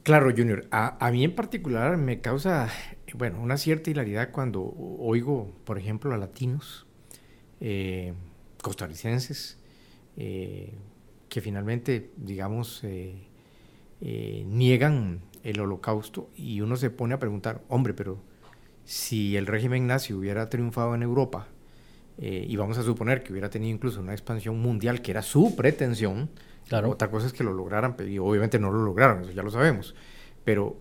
Claro, 0.02 0.32
Junior. 0.36 0.66
A, 0.72 1.12
mí 1.12 1.24
en 1.24 1.36
particular 1.36 1.98
me 1.98 2.20
causa, 2.20 2.68
bueno, 3.14 3.40
una 3.40 3.58
cierta 3.58 3.92
hilaridad 3.92 4.32
cuando 4.32 4.74
oigo, 4.98 5.54
por 5.66 5.78
ejemplo, 5.78 6.12
a 6.16 6.18
latinos, 6.18 6.88
eh, 7.62 8.16
costarricenses, 8.64 9.60
eh, 10.16 10.74
que 11.30 11.40
finalmente, 11.40 12.10
digamos, 12.18 12.84
eh, 12.86 13.22
niegan 14.48 15.22
el 15.44 15.60
holocausto 15.60 16.32
y 16.36 16.62
uno 16.62 16.76
se 16.76 16.90
pone 16.90 17.14
a 17.14 17.20
preguntar, 17.20 17.62
hombre, 17.70 17.94
pero 17.94 18.18
si 18.84 19.38
el 19.38 19.46
régimen 19.46 19.86
nazi 19.86 20.14
hubiera 20.14 20.50
triunfado 20.50 20.96
en 20.96 21.04
Europa, 21.04 21.50
eh, 22.20 22.46
y 22.48 22.56
vamos 22.56 22.78
a 22.78 22.84
suponer 22.84 23.22
que 23.22 23.32
hubiera 23.32 23.50
tenido 23.50 23.74
incluso 23.74 24.00
una 24.00 24.14
expansión 24.14 24.60
mundial, 24.60 25.02
que 25.02 25.12
era 25.12 25.22
su 25.22 25.56
pretensión. 25.56 26.30
Claro. 26.68 26.90
Otra 26.90 27.10
cosa 27.10 27.28
es 27.28 27.34
que 27.34 27.44
lo 27.44 27.54
lograran, 27.54 27.96
y 28.08 28.18
obviamente 28.18 28.60
no 28.60 28.72
lo 28.72 28.84
lograron, 28.84 29.22
eso 29.22 29.32
ya 29.32 29.44
lo 29.44 29.52
sabemos. 29.52 29.96
Pero, 30.44 30.78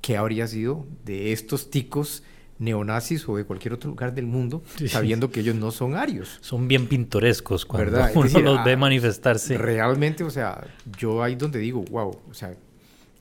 ¿qué 0.00 0.16
habría 0.16 0.46
sido 0.46 0.86
de 1.04 1.32
estos 1.32 1.70
ticos 1.70 2.22
neonazis 2.58 3.26
o 3.28 3.36
de 3.36 3.44
cualquier 3.44 3.72
otro 3.72 3.88
lugar 3.90 4.14
del 4.14 4.26
mundo, 4.26 4.62
sabiendo 4.86 5.30
que 5.30 5.40
ellos 5.40 5.56
no 5.56 5.70
son 5.70 5.94
arios? 5.94 6.38
Son 6.42 6.68
bien 6.68 6.86
pintorescos 6.86 7.64
cuando 7.64 7.98
uno 8.14 8.40
los 8.40 8.64
ve 8.64 8.72
ah, 8.72 8.76
manifestarse. 8.76 9.56
Realmente, 9.56 10.22
o 10.22 10.30
sea, 10.30 10.64
yo 10.98 11.22
ahí 11.22 11.34
donde 11.34 11.58
digo, 11.58 11.82
wow, 11.90 12.20
o 12.28 12.34
sea, 12.34 12.54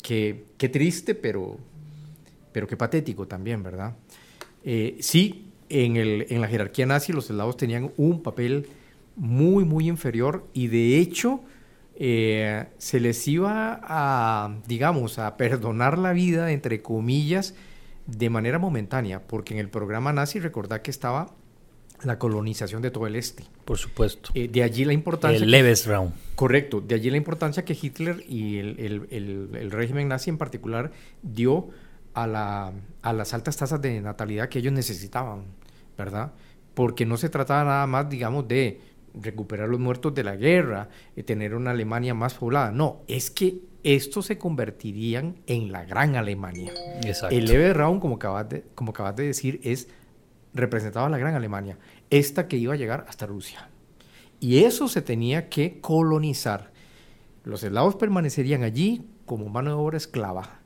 qué, 0.03 0.45
qué 0.57 0.69
triste, 0.69 1.15
pero, 1.15 1.57
pero 2.51 2.67
qué 2.67 2.75
patético 2.75 3.27
también, 3.27 3.63
¿verdad? 3.63 3.95
Eh, 4.63 4.97
sí, 4.99 5.48
en, 5.69 5.97
el, 5.97 6.27
en 6.29 6.41
la 6.41 6.47
jerarquía 6.47 6.85
nazi 6.85 7.13
los 7.13 7.29
eslavos 7.29 7.57
tenían 7.57 7.91
un 7.97 8.21
papel 8.21 8.67
muy, 9.15 9.65
muy 9.65 9.87
inferior 9.87 10.47
y 10.53 10.67
de 10.67 10.97
hecho 10.97 11.41
eh, 11.95 12.65
se 12.77 12.99
les 12.99 13.27
iba 13.27 13.79
a, 13.83 14.55
digamos, 14.67 15.19
a 15.19 15.35
perdonar 15.35 15.97
la 15.97 16.13
vida, 16.13 16.51
entre 16.51 16.81
comillas, 16.81 17.55
de 18.07 18.29
manera 18.29 18.57
momentánea, 18.57 19.27
porque 19.27 19.53
en 19.53 19.59
el 19.59 19.69
programa 19.69 20.13
nazi 20.13 20.39
recordad 20.39 20.81
que 20.81 20.91
estaba 20.91 21.35
la 22.03 22.17
colonización 22.17 22.81
de 22.81 22.91
todo 22.91 23.07
el 23.07 23.17
este. 23.17 23.43
Por 23.65 23.77
supuesto. 23.77 24.31
Eh, 24.33 24.47
de 24.47 24.63
allí 24.63 24.85
la 24.85 24.93
importancia... 24.93 25.43
El 25.43 25.51
Lebensraum. 25.51 26.11
Correcto. 26.35 26.81
De 26.81 26.95
allí 26.95 27.09
la 27.09 27.17
importancia 27.17 27.65
que 27.65 27.77
Hitler 27.79 28.23
y 28.27 28.57
el, 28.57 29.69
régimen 29.69 30.07
nazi 30.07 30.29
en 30.29 30.37
particular 30.37 30.91
dio 31.21 31.67
a, 32.13 32.27
la, 32.27 32.73
a 33.01 33.13
las 33.13 33.33
altas 33.33 33.57
tasas 33.57 33.81
de 33.81 34.01
natalidad 34.01 34.49
que 34.49 34.59
ellos 34.59 34.73
necesitaban, 34.73 35.45
¿verdad? 35.97 36.33
Porque 36.73 37.05
no 37.05 37.17
se 37.17 37.29
trataba 37.29 37.63
nada 37.63 37.87
más, 37.87 38.09
digamos, 38.09 38.47
de 38.47 38.81
recuperar 39.13 39.69
los 39.69 39.79
muertos 39.79 40.13
de 40.13 40.23
la 40.23 40.35
guerra, 40.35 40.89
y 41.15 41.23
tener 41.23 41.55
una 41.55 41.71
Alemania 41.71 42.13
más 42.13 42.35
poblada. 42.35 42.71
No, 42.71 43.01
es 43.07 43.31
que 43.31 43.61
estos 43.83 44.27
se 44.27 44.37
convertirían 44.37 45.37
en 45.47 45.71
la 45.71 45.85
gran 45.85 46.15
Alemania. 46.15 46.71
Exacto. 47.03 47.35
El 47.35 47.45
Lebensraum, 47.45 47.99
como 47.99 48.15
acabas 48.15 48.49
de, 48.49 48.65
como 48.75 48.91
acabas 48.91 49.15
de 49.15 49.25
decir, 49.25 49.59
es 49.63 49.87
representaba 50.53 51.07
a 51.07 51.09
la 51.09 51.17
Gran 51.17 51.35
Alemania, 51.35 51.77
esta 52.09 52.47
que 52.47 52.57
iba 52.57 52.73
a 52.73 52.77
llegar 52.77 53.05
hasta 53.07 53.25
Rusia. 53.25 53.69
Y 54.39 54.63
eso 54.63 54.87
se 54.87 55.01
tenía 55.01 55.49
que 55.49 55.79
colonizar. 55.79 56.71
Los 57.43 57.63
eslavos 57.63 57.95
permanecerían 57.95 58.63
allí 58.63 59.05
como 59.25 59.49
mano 59.49 59.69
de 59.69 59.75
obra 59.75 59.97
esclava, 59.97 60.58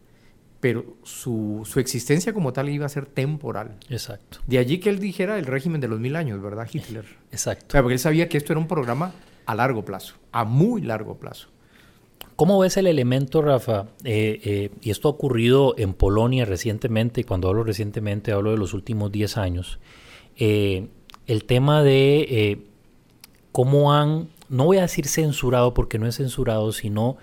pero 0.63 0.85
su, 1.03 1.67
existencia 1.75 2.31
como 2.31 2.53
tal 2.53 2.69
iba 2.69 2.85
a 2.85 2.89
ser 2.89 3.05
temporal. 3.05 3.75
Exacto. 3.89 4.37
De 4.47 4.59
allí 4.59 4.77
que 4.77 4.89
él 4.89 4.97
dijera 4.97 5.37
el 5.37 5.45
régimen 5.45 5.81
de 5.81 5.89
los 5.89 5.99
mil 5.99 6.15
años, 6.15 6.41
¿verdad, 6.41 6.65
Hitler? 6.71 7.03
Exacto. 7.33 7.77
porque 7.81 7.95
él 7.95 7.99
sabía 7.99 8.29
que 8.29 8.37
esto 8.37 8.53
era 8.53 8.61
un 8.61 8.69
programa 8.69 9.13
a 9.45 9.55
largo 9.55 9.83
plazo, 9.83 10.15
a 10.31 10.45
muy 10.45 10.81
largo 10.81 11.17
plazo. 11.17 11.49
¿Cómo 12.37 12.57
ves 12.59 12.77
el 12.77 12.87
elemento, 12.87 13.41
Rafa? 13.41 13.87
Eh, 14.05 14.39
eh, 14.45 14.69
y 14.79 14.89
esto 14.89 15.09
ha 15.09 15.11
ocurrido 15.11 15.75
en 15.77 15.93
Polonia 15.93 16.45
recientemente, 16.45 17.19
y 17.19 17.23
cuando 17.25 17.49
hablo 17.49 17.65
recientemente 17.65 18.31
hablo 18.31 18.51
de 18.51 18.57
los 18.57 18.73
últimos 18.73 19.11
10 19.11 19.35
años. 19.35 19.79
Eh, 20.37 20.87
el 21.27 21.43
tema 21.43 21.83
de 21.83 22.65
cómo 23.51 23.93
han, 23.93 24.29
no 24.47 24.63
voy 24.63 24.77
a 24.77 24.83
decir 24.83 25.07
censurado 25.07 25.73
porque 25.73 25.99
no 25.99 26.07
es 26.07 26.15
censurado, 26.15 26.71
sino 26.71 27.17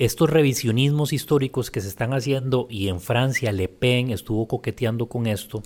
estos 0.00 0.30
revisionismos 0.30 1.12
históricos 1.12 1.70
que 1.70 1.82
se 1.82 1.88
están 1.88 2.14
haciendo, 2.14 2.66
y 2.70 2.88
en 2.88 3.00
Francia 3.00 3.52
Le 3.52 3.68
Pen 3.68 4.10
estuvo 4.10 4.48
coqueteando 4.48 5.10
con 5.10 5.26
esto, 5.26 5.62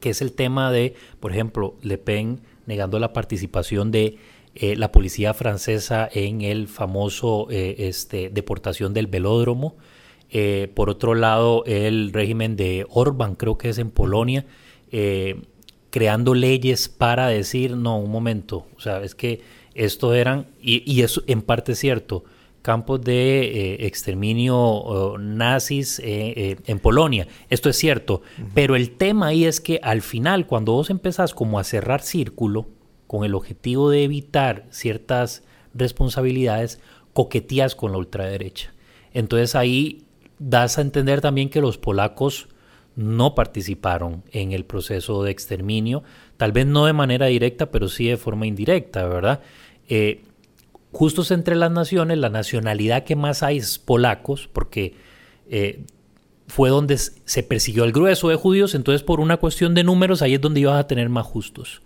que 0.00 0.08
es 0.08 0.22
el 0.22 0.32
tema 0.32 0.72
de, 0.72 0.94
por 1.20 1.32
ejemplo, 1.32 1.74
Le 1.82 1.98
Pen 1.98 2.40
negando 2.64 2.98
la 2.98 3.12
participación 3.12 3.90
de 3.90 4.16
eh, 4.54 4.74
la 4.76 4.90
policía 4.90 5.34
francesa 5.34 6.08
en 6.10 6.40
el 6.40 6.66
famoso 6.66 7.46
eh, 7.50 7.76
este, 7.80 8.30
deportación 8.30 8.94
del 8.94 9.06
velódromo. 9.06 9.76
Eh, 10.30 10.72
por 10.74 10.88
otro 10.88 11.14
lado, 11.14 11.62
el 11.66 12.10
régimen 12.14 12.56
de 12.56 12.86
Orban, 12.88 13.34
creo 13.34 13.58
que 13.58 13.68
es 13.68 13.76
en 13.76 13.90
Polonia, 13.90 14.46
creando 15.90 16.32
leyes 16.32 16.88
para 16.88 17.28
decir, 17.28 17.76
no, 17.76 17.98
un 17.98 18.10
momento, 18.10 18.66
o 18.76 18.80
sea, 18.80 19.02
es 19.02 19.14
que 19.14 19.42
esto 19.74 20.14
eran, 20.14 20.46
y, 20.62 20.90
y 20.90 21.02
eso 21.02 21.22
en 21.26 21.42
parte 21.42 21.72
es 21.72 21.78
cierto, 21.78 22.24
campos 22.62 23.02
de 23.02 23.86
exterminio 23.86 25.16
nazis 25.18 26.00
en 26.02 26.78
Polonia. 26.78 27.26
Esto 27.50 27.68
es 27.68 27.76
cierto, 27.76 28.22
pero 28.54 28.76
el 28.76 28.92
tema 28.92 29.28
ahí 29.28 29.44
es 29.44 29.60
que 29.60 29.80
al 29.82 30.00
final, 30.00 30.46
cuando 30.46 30.72
vos 30.72 30.88
empezás 30.88 31.34
como 31.34 31.58
a 31.58 31.64
cerrar 31.64 32.00
círculo, 32.02 32.68
con 33.06 33.24
el 33.24 33.34
objetivo 33.34 33.90
de 33.90 34.04
evitar 34.04 34.64
ciertas 34.70 35.42
responsabilidades, 35.74 36.80
coqueteas 37.12 37.74
con 37.74 37.92
la 37.92 37.98
ultraderecha. 37.98 38.72
Entonces 39.12 39.54
ahí 39.54 40.06
das 40.38 40.78
a 40.78 40.80
entender 40.80 41.20
también 41.20 41.50
que 41.50 41.60
los 41.60 41.76
polacos 41.76 42.48
no 42.96 43.34
participaron 43.34 44.22
en 44.32 44.52
el 44.52 44.64
proceso 44.64 45.22
de 45.22 45.30
exterminio, 45.30 46.02
tal 46.36 46.52
vez 46.52 46.66
no 46.66 46.86
de 46.86 46.94
manera 46.94 47.26
directa, 47.26 47.70
pero 47.70 47.88
sí 47.88 48.06
de 48.06 48.16
forma 48.16 48.46
indirecta, 48.46 49.06
¿verdad? 49.06 49.40
Eh, 49.88 50.22
justos 50.92 51.30
entre 51.30 51.56
las 51.56 51.70
naciones, 51.70 52.18
la 52.18 52.28
nacionalidad 52.28 53.04
que 53.04 53.16
más 53.16 53.42
hay 53.42 53.58
es 53.58 53.78
polacos, 53.78 54.48
porque 54.52 54.94
eh, 55.48 55.84
fue 56.46 56.68
donde 56.68 56.98
se 56.98 57.42
persiguió 57.42 57.84
el 57.84 57.92
grueso 57.92 58.28
de 58.28 58.36
judíos, 58.36 58.74
entonces 58.74 59.02
por 59.02 59.20
una 59.20 59.38
cuestión 59.38 59.74
de 59.74 59.84
números 59.84 60.22
ahí 60.22 60.34
es 60.34 60.40
donde 60.40 60.60
ibas 60.60 60.78
a 60.78 60.86
tener 60.86 61.08
más 61.08 61.26
justos. 61.26 61.82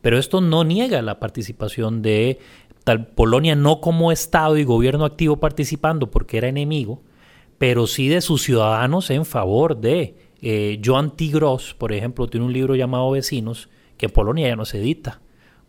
Pero 0.00 0.18
esto 0.18 0.40
no 0.40 0.64
niega 0.64 1.02
la 1.02 1.18
participación 1.18 2.00
de 2.02 2.38
tal 2.84 3.06
Polonia, 3.06 3.56
no 3.56 3.80
como 3.80 4.12
Estado 4.12 4.58
y 4.58 4.64
gobierno 4.64 5.04
activo 5.04 5.38
participando 5.38 6.10
porque 6.10 6.36
era 6.36 6.48
enemigo, 6.48 7.02
pero 7.58 7.86
sí 7.86 8.08
de 8.08 8.20
sus 8.20 8.42
ciudadanos 8.42 9.10
en 9.10 9.24
favor 9.24 9.80
de. 9.80 10.16
Eh, 10.46 10.80
Joan 10.84 11.16
Tigros, 11.16 11.72
por 11.72 11.92
ejemplo, 11.94 12.26
tiene 12.28 12.44
un 12.44 12.52
libro 12.52 12.76
llamado 12.76 13.10
Vecinos, 13.10 13.70
que 13.96 14.06
en 14.06 14.12
Polonia 14.12 14.48
ya 14.48 14.56
no 14.56 14.66
se 14.66 14.78
edita, 14.78 15.22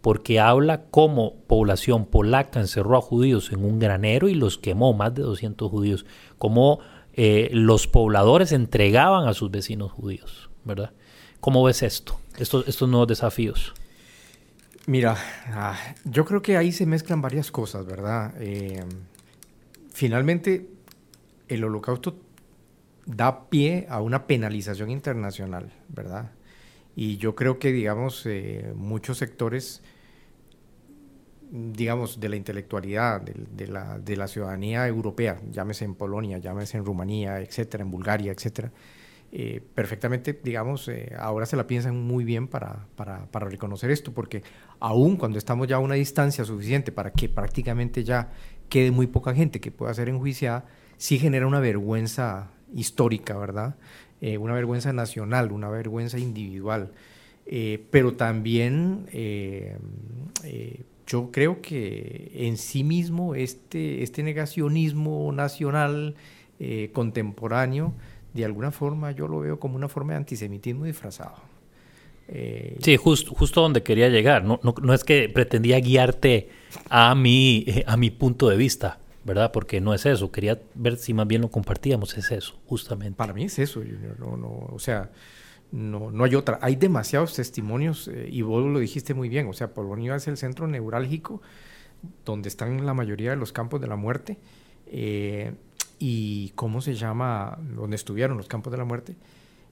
porque 0.06 0.39
habla 0.39 0.84
cómo 0.91 1.34
población 1.47 2.06
polaca 2.06 2.60
encerró 2.60 2.95
a 2.95 3.01
judíos 3.01 3.51
en 3.51 3.66
un 3.66 3.80
granero 3.80 4.30
y 4.30 4.36
los 4.36 4.60
quemó, 4.60 4.93
más 4.93 5.16
de 5.16 5.24
200 5.24 5.72
judíos, 5.72 6.06
cómo 6.38 6.80
eh, 7.14 7.49
los 7.51 7.88
pobladores 7.88 8.51
entregaban 8.51 9.28
a 9.28 9.34
sus 9.34 9.49
vecinos 9.49 9.91
judíos, 9.91 10.51
¿verdad? 10.64 10.91
¿Cómo 11.39 11.64
ves 11.64 11.82
esto, 11.82 12.20
estos, 12.38 12.88
nuevos 12.88 13.08
desafíos? 13.08 13.74
Mira, 14.86 15.18
ah, 15.47 15.76
yo 16.03 16.24
creo 16.24 16.43
que 16.43 16.56
ahí 16.56 16.72
se 16.72 16.86
mezclan 16.86 17.24
varias 17.24 17.49
cosas, 17.49 17.84
¿verdad? 17.88 18.36
Eh, 18.39 18.84
finalmente, 19.91 20.70
el 21.47 21.64
holocausto 21.64 22.16
da 23.08 23.49
pie 23.49 23.88
a 23.89 24.01
una 24.01 24.28
penalización 24.28 24.91
internacional, 24.91 25.74
¿verdad? 25.88 26.30
Y 26.95 27.18
yo 27.18 27.34
creo 27.34 27.58
que, 27.58 27.72
digamos, 27.72 28.24
eh, 28.28 28.72
muchos 28.76 29.18
sectores, 29.18 29.82
digamos, 31.56 32.20
de 32.20 32.30
la 32.30 32.36
intelectualidad, 32.36 33.22
de, 33.22 33.68
la, 33.68 33.97
de, 33.97 34.18
la, 34.18 34.28
ciudadanía 34.28 34.88
europea, 34.88 35.39
llámese 35.51 35.86
en 35.86 35.95
Polonia, 35.95 36.38
llámese 36.38 36.78
en 36.78 36.86
Rumanía, 36.86 37.39
etcétera, 37.39 37.84
en 37.84 37.91
Bulgaria, 37.91 38.32
etcétera, 38.32 38.72
eh, 39.32 39.62
perfectamente, 39.74 40.39
digamos, 40.43 40.88
eh, 40.88 41.14
ahora 41.18 41.45
se 41.45 41.56
la 41.56 41.66
piensan 41.68 41.97
muy 41.97 42.24
bien 42.24 42.47
para, 42.47 42.88
para, 42.95 43.26
para, 43.28 43.47
reconocer 43.47 43.89
esto, 43.91 44.14
porque 44.14 44.43
aún 44.80 45.18
cuando 45.18 45.38
estamos 45.38 45.68
ya 45.68 45.78
a 45.78 45.80
una 45.80 45.95
distancia 45.95 46.43
suficiente 46.45 46.91
para 46.91 47.12
que 47.12 47.30
prácticamente 47.30 48.03
ya 48.03 48.32
quede 48.70 48.91
muy 48.91 49.08
poca 49.08 49.34
gente 49.34 49.60
que 49.60 49.72
pueda 49.72 49.93
ser 49.93 50.10
enjuiciada, 50.10 50.66
sí 50.97 51.20
genera 51.20 51.47
una 51.47 51.60
vergüenza 51.60 52.51
histórica, 52.74 53.38
¿verdad? 53.38 53.76
Eh, 54.22 54.38
una 54.38 54.53
vergüenza 54.53 54.93
nacional, 54.93 55.51
una 55.51 55.70
vergüenza 55.70 56.18
individual. 56.18 56.91
pero 57.91 58.16
también 58.16 59.06
yo 61.08 61.32
creo 61.32 61.62
que 61.62 62.32
en 62.34 62.58
sí 62.58 62.84
mismo 62.84 63.36
este, 63.36 64.03
este 64.03 64.24
negacionismo 64.24 65.32
nacional 65.32 66.16
contemporáneo, 66.93 67.93
de 68.34 68.45
alguna 68.45 68.72
forma 68.72 69.12
yo 69.12 69.28
lo 69.28 69.41
veo 69.41 69.60
como 69.60 69.76
una 69.76 69.89
forma 69.89 70.14
de 70.14 70.18
antisemitismo 70.18 70.86
disfrazado. 70.86 71.36
Eh, 72.28 72.78
sí, 72.82 72.97
justo 72.97 73.62
donde 73.62 73.84
quería 73.84 74.10
llegar. 74.10 74.43
No, 74.43 74.60
no, 74.64 74.93
es 74.93 75.03
que 75.03 75.30
pretendía 75.30 75.80
guiarte 75.80 76.49
a 76.89 77.14
mi, 77.16 77.66
eh, 77.68 77.84
a 77.88 77.97
mi 77.97 78.10
punto 78.10 78.49
de 78.49 78.58
vista, 78.58 78.99
¿verdad? 79.24 79.51
Porque 79.51 79.80
no 79.80 79.93
es 79.93 80.06
eso. 80.06 80.32
Quería 80.32 80.60
ver 80.74 80.97
si 80.97 81.14
más 81.14 81.28
bien 81.28 81.41
lo 81.41 81.49
compartíamos. 81.49 82.18
Es 82.18 82.32
eso, 82.32 82.60
justamente. 82.66 83.18
Para 83.18 83.34
mí 83.34 83.45
es 83.45 83.60
eso. 83.60 83.82
No, 84.18 84.38
no, 84.38 84.68
o 84.72 84.80
sea, 84.80 85.12
no, 85.72 86.11
no 86.11 86.24
hay 86.24 86.36
otra. 86.36 86.59
Hay 86.61 86.76
demasiados 86.76 87.36
testimonios 87.36 88.07
eh, 88.07 88.28
y 88.32 88.41
vos 88.41 88.66
lo 88.66 88.80
dijiste 88.80 89.13
muy 89.13 89.30
bien. 89.30 89.47
O 89.47 89.53
sea, 89.53 89.74
Polonia 89.74 90.16
es 90.16 90.28
el 90.28 90.38
centro 90.38 90.68
neurálgico 90.68 91.41
donde 92.24 92.49
están 92.49 92.86
la 92.86 92.93
mayoría 92.93 93.32
de 93.32 93.36
los 93.36 93.51
campos 93.51 93.82
de 93.82 93.88
la 93.88 93.95
muerte 93.95 94.38
y 95.99 96.51
cómo 96.55 96.82
se 96.82 96.93
llama, 96.93 97.57
donde 97.76 97.95
estuvieron 97.95 98.38
los 98.38 98.47
campos 98.47 98.72
de 98.72 98.78
la 98.78 98.86
muerte. 98.86 99.16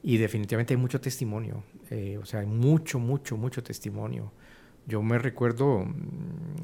Y 0.02 0.18
definitivamente 0.18 0.74
hay 0.74 0.78
mucho 0.78 1.00
testimonio, 1.00 1.64
eh, 1.89 2.18
o 2.22 2.26
sea, 2.26 2.41
hay 2.41 2.46
mucho, 2.46 3.00
mucho, 3.00 3.38
mucho 3.38 3.64
testimonio. 3.64 4.34
Yo 4.86 5.02
me 5.02 5.18
recuerdo, 5.18 5.86
mm, 5.86 5.94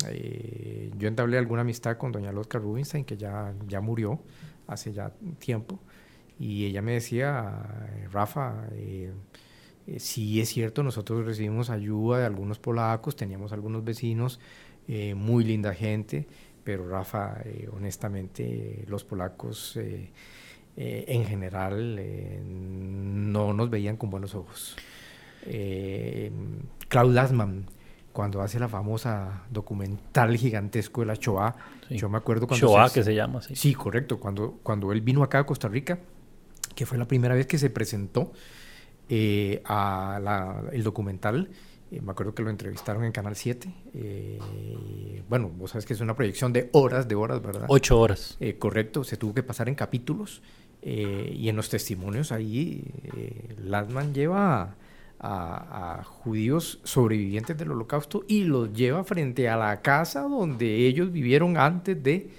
eh, 0.10 0.92
yo 0.98 1.08
entablé 1.08 1.38
alguna 1.38 1.62
amistad 1.62 1.98
con 1.98 2.12
doña 2.12 2.34
Lotka 2.34 2.60
Rubinstein, 2.60 3.06
que 3.06 3.16
ya, 3.16 3.54
ya 3.66 3.80
murió 3.80 4.20
hace 4.68 4.92
ya 4.92 5.14
tiempo, 5.40 5.80
y 6.40 6.66
ella 6.66 6.82
me 6.82 6.94
decía, 6.94 8.00
Rafa, 8.12 8.68
eh, 8.72 9.12
sí 9.98 10.40
es 10.40 10.50
cierto, 10.50 10.82
nosotros 10.84 11.26
recibimos 11.26 11.70
ayuda 11.70 12.20
de 12.20 12.26
algunos 12.26 12.60
polacos, 12.60 13.16
teníamos 13.16 13.52
algunos 13.52 13.84
vecinos, 13.84 14.40
muy 15.16 15.44
linda 15.44 15.76
gente, 15.76 16.26
pero 16.70 16.88
Rafa, 16.88 17.42
eh, 17.46 17.68
honestamente, 17.74 18.86
los 18.88 19.04
polacos 19.04 19.76
eh, 19.78 20.12
eh, 20.78 21.06
en 21.08 21.26
general 21.26 22.00
no 22.46 23.54
nos 23.54 23.70
veían 23.72 23.98
con 23.98 24.12
buenos 24.12 24.36
ojos. 24.36 24.76
Klaus 26.88 27.12
Lassmann, 27.12 27.66
cuando 28.14 28.42
hace 28.42 28.60
la 28.60 28.68
famosa 28.68 29.46
documental 29.50 30.38
gigantesco 30.38 31.02
de 31.02 31.08
la 31.08 31.16
Shoah, 31.16 31.56
yo 31.90 32.08
me 32.08 32.20
acuerdo 32.20 32.46
cuando... 32.46 32.68
Shoah, 32.68 32.92
que 32.92 33.04
se 33.04 33.16
llama, 33.16 33.42
sí. 33.42 33.56
Sí, 33.56 33.74
correcto. 33.74 34.20
Cuando, 34.20 34.60
cuando 34.62 34.92
él 34.92 35.02
vino 35.02 35.24
acá 35.24 35.40
a 35.40 35.46
Costa 35.46 35.70
Rica, 35.70 35.98
que 36.80 36.86
fue 36.86 36.98
la 36.98 37.10
primera 37.10 37.36
vez 37.36 37.46
que 37.46 37.58
se 37.58 37.70
presentó 37.70 38.32
a 39.66 40.62
el 40.72 40.84
documental, 40.84 41.50
Eh, 41.92 42.02
me 42.02 42.12
acuerdo 42.12 42.36
que 42.36 42.44
lo 42.44 42.50
entrevistaron 42.50 43.04
en 43.04 43.12
Canal 43.12 43.36
7. 43.36 43.68
Eh, 43.96 44.40
bueno, 45.28 45.50
vos 45.50 45.72
sabes 45.72 45.86
que 45.86 45.94
es 45.94 46.02
una 46.02 46.16
proyección 46.16 46.54
de 46.54 46.70
horas, 46.72 47.08
de 47.08 47.16
horas, 47.16 47.42
¿verdad? 47.42 47.66
Ocho 47.68 48.00
horas. 48.00 48.38
Eh, 48.40 48.58
correcto, 48.58 49.04
se 49.04 49.18
tuvo 49.18 49.34
que 49.34 49.44
pasar 49.44 49.68
en 49.68 49.76
capítulos. 49.76 50.42
y 50.82 51.50
en 51.50 51.56
los 51.58 51.68
testimonios 51.68 52.32
ahí, 52.32 52.86
Latman 53.66 54.14
lleva 54.14 54.76
a, 55.20 56.04
judíos 56.06 56.80
sobrevivientes 56.86 57.58
del 57.58 57.72
holocausto 57.72 58.24
y 58.30 58.46
los 58.46 58.72
lleva 58.72 59.04
frente 59.04 59.50
a 59.50 59.58
la 59.58 59.82
casa 59.82 60.22
donde 60.22 60.88
ellos 60.88 61.12
vivieron 61.12 61.58
antes 61.58 62.02
de 62.02 62.30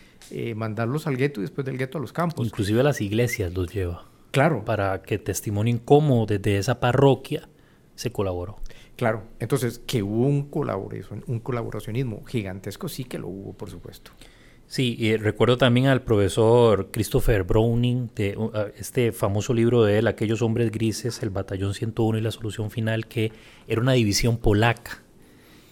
mandarlos 0.55 1.07
al 1.07 1.18
gueto 1.18 1.41
y 1.41 1.43
después 1.43 1.66
del 1.66 1.76
gueto 1.76 1.99
a 1.99 2.01
los 2.01 2.14
campos. 2.14 2.47
Inclusive 2.47 2.80
a 2.80 2.84
las 2.84 3.03
iglesias 3.03 3.53
los 3.53 3.70
lleva. 3.74 4.09
Claro. 4.31 4.64
Para 4.64 5.03
que 5.03 5.18
testimonien 5.18 5.78
cómo 5.78 6.26
desde 6.26 6.59
esa 6.59 6.81
parroquia 6.81 7.49
se 7.95 8.12
colaboró. 8.12 8.59
Claro, 8.97 9.22
entonces 9.39 9.78
que 9.78 10.03
hubo 10.03 10.26
un, 10.26 10.51
colaboración, 10.51 11.24
un 11.26 11.41
colaboracionismo 11.41 12.22
gigantesco, 12.24 12.89
sí 12.89 13.05
que 13.05 13.18
lo 13.18 13.28
hubo, 13.28 13.55
por 13.55 13.70
supuesto. 13.70 14.12
Sí, 14.66 14.95
y 14.99 15.16
recuerdo 15.16 15.59
también 15.59 15.87
al 15.87 16.03
profesor 16.03 16.91
Christopher 16.93 17.43
Browning, 17.43 18.11
de 18.14 18.37
este 18.76 19.11
famoso 19.11 19.53
libro 19.53 19.83
de 19.83 19.99
él, 19.99 20.07
Aquellos 20.07 20.43
hombres 20.43 20.70
grises, 20.70 21.22
el 21.22 21.31
batallón 21.31 21.74
101 21.74 22.18
y 22.18 22.20
la 22.20 22.31
solución 22.31 22.70
final, 22.70 23.07
que 23.07 23.33
era 23.66 23.81
una 23.81 23.95
división 23.95 24.37
polaca, 24.37 25.03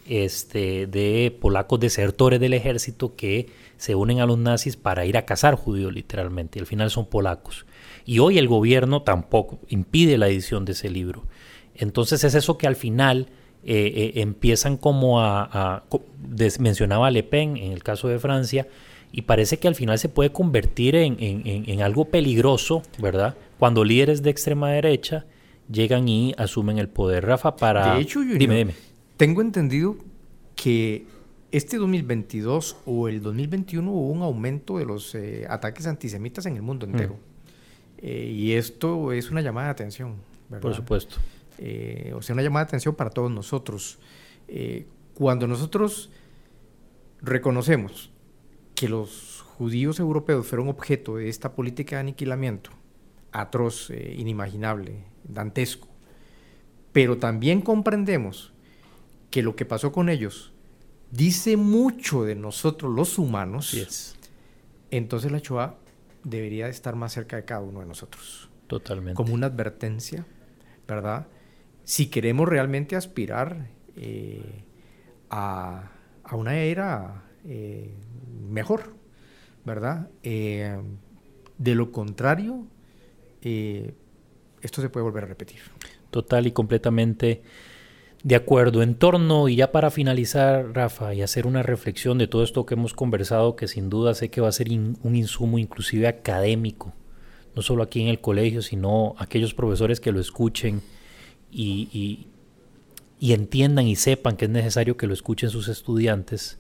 este, 0.09 0.87
de 0.87 1.37
polacos 1.41 1.79
desertores 1.79 2.41
del 2.41 2.55
ejército 2.55 3.15
que 3.15 3.47
se 3.79 3.95
unen 3.95 4.21
a 4.21 4.27
los 4.27 4.37
nazis 4.37 4.77
para 4.77 5.07
ir 5.07 5.17
a 5.17 5.25
cazar 5.25 5.55
judíos 5.55 5.95
literalmente, 5.95 6.59
y 6.59 6.61
al 6.61 6.67
final 6.67 6.91
son 6.91 7.07
polacos. 7.07 7.65
Y 8.05 8.19
hoy 8.19 8.37
el 8.37 8.49
gobierno 8.49 9.03
tampoco 9.03 9.61
impide 9.69 10.19
la 10.19 10.29
edición 10.29 10.65
de 10.65 10.73
ese 10.73 10.91
libro. 10.91 11.25
Entonces 11.75 12.25
es 12.25 12.35
eso 12.35 12.59
que 12.59 12.67
al 12.67 12.77
final 12.77 13.29
eh, 13.65 13.93
eh, 13.95 14.13
empiezan 14.21 14.77
como 14.77 15.21
a, 15.21 15.85
mencionaba 16.59 17.11
Le 17.11 17.23
Pen 17.23 17.57
en 17.57 17.73
el 17.73 17.83
caso 17.83 18.09
de 18.09 18.19
Francia, 18.19 18.67
y 19.11 19.23
parece 19.23 19.59
que 19.59 19.69
al 19.69 19.75
final 19.75 19.99
se 19.99 20.11
puede 20.11 20.31
convertir 20.33 20.95
en, 20.95 21.81
algo 21.81 22.07
peligroso, 22.07 22.83
¿verdad? 22.99 23.37
Cuando 23.59 23.83
líderes 23.85 24.23
de 24.23 24.31
extrema 24.31 24.71
derecha 24.71 25.25
llegan 25.71 26.09
y 26.09 26.35
asumen 26.37 26.79
el 26.79 26.89
poder. 26.89 27.25
Rafa, 27.25 27.57
para... 27.57 27.95
De 27.95 28.03
hecho, 28.03 28.21
dime, 28.21 28.57
dime. 28.57 28.75
tengo 29.17 29.41
entendido 29.41 29.97
que 30.57 31.07
este 31.51 31.79
2022 31.79 32.77
o 32.85 33.09
el 33.09 33.23
2021 33.23 33.91
hubo 33.91 34.11
un 34.11 34.23
aumento 34.23 34.79
de 34.79 34.85
los 34.85 35.15
eh, 35.15 35.47
ataques 35.49 35.87
antisemitas 35.87 36.47
en 36.47 36.57
el 36.57 36.63
mundo 36.63 36.87
entero. 36.87 37.15
Mm. 38.01 38.07
y 38.07 38.53
esto 38.53 39.13
es 39.13 39.31
una 39.31 39.41
llamada 39.41 39.67
de 39.69 39.73
atención. 39.73 40.17
¿verdad? 40.49 40.63
Por 40.63 40.75
supuesto. 40.75 41.17
Eh, 41.59 42.13
o 42.15 42.23
sea, 42.23 42.35
una 42.35 42.43
llamada 42.43 42.65
de 42.65 42.69
atención 42.69 42.95
para 42.95 43.11
todos 43.11 43.31
nosotros. 43.31 43.99
Eh, 44.47 44.87
cuando 45.15 45.47
nosotros 45.47 46.11
reconocemos 47.21 48.11
que 48.75 48.89
los 48.89 49.45
judíos 49.57 49.99
europeos 49.99 50.47
fueron 50.47 50.69
objeto 50.69 51.17
de 51.17 51.29
esta 51.29 51.53
política 51.53 51.97
de 51.97 52.01
aniquilamiento 52.01 52.71
atroz, 53.33 53.91
eh, 53.91 54.15
inimaginable, 54.17 55.05
dantesco, 55.25 55.89
pero 56.93 57.19
también 57.19 57.61
comprendemos 57.61 58.53
que 59.31 59.43
lo 59.43 59.55
que 59.55 59.67
pasó 59.67 59.93
con 59.93 60.09
ellos 60.09 60.53
dice 61.11 61.57
mucho 61.57 62.25
de 62.25 62.35
nosotros 62.35 62.95
los 62.95 63.19
humanos, 63.19 63.77
entonces 64.91 65.33
la 65.33 65.39
Shoah 65.39 65.77
debería 66.25 66.69
estar 66.69 66.97
más 66.97 67.13
cerca 67.13 67.37
de 67.37 67.45
cada 67.45 67.61
uno 67.61 67.81
de 67.81 67.87
nosotros. 67.87 68.49
Totalmente. 68.67 69.15
Como 69.15 69.33
una 69.35 69.47
advertencia, 69.47 70.27
¿verdad? 70.87 71.27
si 71.89 72.09
queremos 72.09 72.47
realmente 72.47 72.97
aspirar 72.97 73.71
eh, 73.97 74.63
a, 75.31 75.91
una 76.33 76.59
era 76.59 77.25
eh, 77.47 77.95
mejor, 78.47 78.95
¿verdad? 79.65 80.11
Eh, 80.23 80.79
de 81.57 81.75
lo 81.75 81.91
contrario, 81.91 82.67
esto 83.41 84.83
se 84.83 84.91
puede 84.91 85.05
volver 85.05 85.25
a 85.25 85.29
repetir. 85.29 85.61
Total 86.11 86.47
y 86.47 86.53
completamente 86.53 87.41
de 88.29 88.37
acuerdo. 88.37 88.83
En 88.83 88.95
torno, 88.95 89.49
y 89.49 89.57
ya 89.57 89.73
para 89.73 89.91
finalizar, 89.91 90.75
Rafa, 90.75 91.15
y 91.15 91.23
hacer 91.23 91.47
una 91.47 91.63
reflexión 91.63 92.19
de 92.19 92.27
todo 92.27 92.45
esto 92.45 92.67
que 92.67 92.75
hemos 92.75 92.93
conversado, 92.93 93.57
que 93.57 93.69
sin 93.69 93.89
duda 93.89 94.13
sé 94.13 94.29
que 94.29 94.43
va 94.43 94.49
a 94.49 94.53
ser 94.53 94.69
un 94.71 95.17
insumo 95.17 95.59
inclusive 95.59 96.07
académico, 96.07 96.93
no 97.57 97.63
solo 97.63 97.83
aquí 97.83 98.03
en 98.03 98.09
el 98.09 98.21
colegio, 98.21 98.61
sino 98.61 99.15
aquellos 99.17 99.55
profesores 99.55 99.99
que 99.99 100.13
lo 100.13 100.21
escuchen 100.21 100.83
y, 101.51 102.27
entiendan 103.19 103.87
y 103.87 103.97
sepan 103.97 104.37
que 104.37 104.45
es 104.45 104.51
necesario 104.51 104.99
que 104.99 105.07
lo 105.07 105.15
escuchen 105.15 105.49
sus 105.49 105.69
estudiantes, 105.69 106.59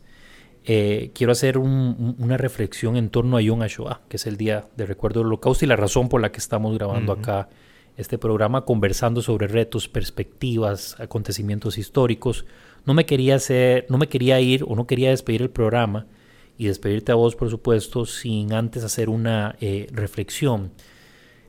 eh, 0.64 1.10
quiero 1.12 1.32
hacer 1.32 1.58
una 1.58 2.38
reflexión 2.38 2.96
en 2.96 3.10
torno 3.10 3.36
a 3.36 3.42
Yom 3.42 3.60
HaShoah, 3.60 4.00
que 4.08 4.16
es 4.16 4.26
el 4.26 4.38
Día 4.38 4.64
de 4.78 4.86
Recuerdo 4.86 5.20
del 5.20 5.26
Holocausto 5.26 5.66
y 5.66 5.68
la 5.68 5.76
razón 5.76 6.08
por 6.08 6.22
la 6.22 6.32
que 6.32 6.38
estamos 6.38 6.74
grabando 6.78 7.12
acá 7.12 7.50
este 7.98 8.16
programa, 8.16 8.64
conversando 8.64 9.20
sobre 9.20 9.48
retos, 9.48 9.88
perspectivas, 9.88 10.98
acontecimientos 11.00 11.78
históricos. 11.78 12.46
No 12.86 12.94
me 12.94 13.04
quería 13.04 13.34
hacer, 13.34 13.86
no 13.90 13.98
me 13.98 14.08
quería 14.08 14.40
ir 14.40 14.64
o 14.66 14.76
no 14.76 14.86
quería 14.86 15.10
despedir 15.10 15.42
el 15.42 15.50
programa 15.50 16.06
y 16.56 16.66
despedirte 16.66 17.10
a 17.10 17.16
vos, 17.16 17.34
por 17.34 17.50
supuesto, 17.50 18.06
sin 18.06 18.52
antes 18.52 18.84
hacer 18.84 19.10
una 19.10 19.56
eh, 19.60 19.88
reflexión. 19.90 20.70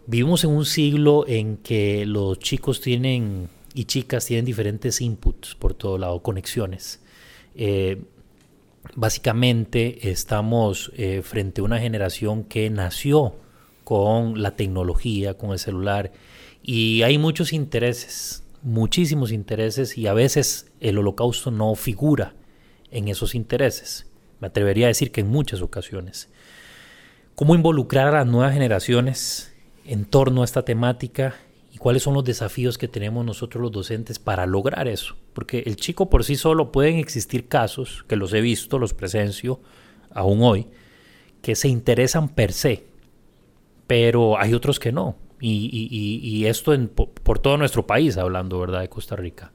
Vivimos 0.08 0.44
en 0.44 0.50
un 0.50 0.66
siglo 0.66 1.24
en 1.28 1.58
que 1.58 2.08
los 2.08 2.40
chicos 2.40 2.82
tienen 2.82 3.48
y 3.76 3.86
chicas 3.86 4.26
tienen 4.26 4.44
diferentes 4.44 5.02
inputs 5.02 5.54
por 5.54 5.76
todo 5.76 6.00
lado, 6.00 6.24
conexiones. 6.24 7.00
Eh, 7.54 8.02
básicamente 8.96 10.10
estamos 10.10 10.92
eh, 10.98 11.22
frente 11.22 11.62
a 11.62 11.64
una 11.64 11.78
generación 11.78 12.44
que 12.44 12.72
nació 12.72 13.36
con 13.84 14.42
la 14.42 14.56
tecnología, 14.56 15.36
con 15.36 15.52
el 15.52 15.60
celular, 15.60 16.12
y 16.62 17.02
hay 17.04 17.18
muchos 17.18 17.54
intereses, 17.54 18.44
muchísimos 18.62 19.32
intereses, 19.32 19.98
y 19.98 20.08
a 20.08 20.14
veces 20.14 20.72
el 20.80 20.98
holocausto 20.98 21.52
no 21.52 21.76
figura 21.76 22.36
en 22.92 23.08
esos 23.08 23.36
intereses. 23.36 24.08
Me 24.40 24.48
atrevería 24.48 24.88
a 24.88 24.90
decir 24.90 25.12
que 25.12 25.22
en 25.22 25.28
muchas 25.28 25.62
ocasiones. 25.62 26.30
¿Cómo 27.36 27.56
involucrar 27.56 28.08
a 28.08 28.12
las 28.12 28.28
nuevas 28.28 28.54
generaciones 28.54 29.54
en 29.86 30.06
torno 30.06 30.42
a 30.42 30.46
esta 30.46 30.64
temática 30.64 31.36
y 31.74 31.78
cuáles 31.78 32.04
son 32.04 32.14
los 32.14 32.24
desafíos 32.24 32.78
que 32.78 32.88
tenemos 32.88 33.26
nosotros 33.26 33.62
los 33.62 33.72
docentes 33.72 34.20
para 34.20 34.46
lograr 34.46 34.88
eso. 34.88 35.16
Porque 35.34 35.64
el 35.66 35.76
chico 35.78 36.10
por 36.10 36.24
sí 36.24 36.36
solo 36.36 36.72
pueden 36.72 36.98
existir 36.98 37.48
casos, 37.48 38.06
que 38.08 38.16
los 38.16 38.34
he 38.34 38.42
visto, 38.42 38.78
los 38.78 38.94
presencio 38.94 39.60
aún 40.12 40.42
hoy, 40.44 40.68
que 41.42 41.56
se 41.56 41.68
interesan 41.68 42.30
per 42.30 42.54
se, 42.54 42.86
pero 43.88 44.40
hay 44.40 44.54
otros 44.54 44.80
que 44.80 44.92
no. 44.92 45.16
Y, 45.42 46.46
esto 46.46 46.74
en, 46.74 46.90
por, 46.90 47.40
todo 47.40 47.58
nuestro 47.58 47.88
país, 47.88 48.18
hablando, 48.18 48.60
¿verdad?, 48.60 48.82
de 48.82 48.90
Costa 48.90 49.16
Rica. 49.16 49.52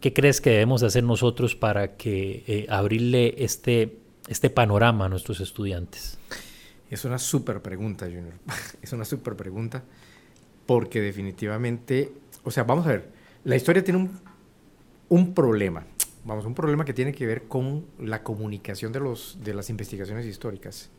¿Qué 0.00 0.12
crees 0.12 0.40
que 0.40 0.50
debemos 0.50 0.82
hacer 0.82 1.04
nosotros 1.04 1.56
para 1.56 1.96
que 1.96 2.44
eh, 2.46 2.66
abrirle 2.68 3.34
este, 3.38 3.98
este 4.28 4.50
panorama 4.50 5.06
a 5.06 5.08
nuestros 5.08 5.40
estudiantes? 5.40 6.18
Es 6.90 7.04
una 7.04 7.18
súper 7.18 7.62
pregunta, 7.62 8.06
Junior. 8.06 8.34
es 8.82 8.92
una 8.92 9.04
súper 9.04 9.36
pregunta 9.36 9.82
porque 10.66 11.00
definitivamente, 11.00 12.12
o 12.42 12.50
sea, 12.50 12.64
vamos 12.64 12.86
a 12.86 12.90
ver, 12.90 13.08
la 13.44 13.56
historia 13.56 13.82
tiene 13.82 14.00
un, 14.00 14.20
un, 15.08 15.32
problema, 15.32 15.86
vamos, 16.24 16.44
un 16.44 16.54
problema 16.54 16.84
que 16.84 16.92
tiene 16.92 17.12
que 17.12 17.26
ver 17.26 17.44
con 17.44 17.86
la 17.98 18.22
comunicación 18.22 18.92
de, 18.92 19.00
los, 19.00 19.38
de 19.42 19.54
las 19.54 19.70
investigaciones 19.70 20.26
históricas. 20.26 20.90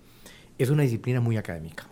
Es 0.57 0.69
una 0.69 0.83
disciplina 0.83 1.19
muy 1.19 1.37
académica, 1.37 1.87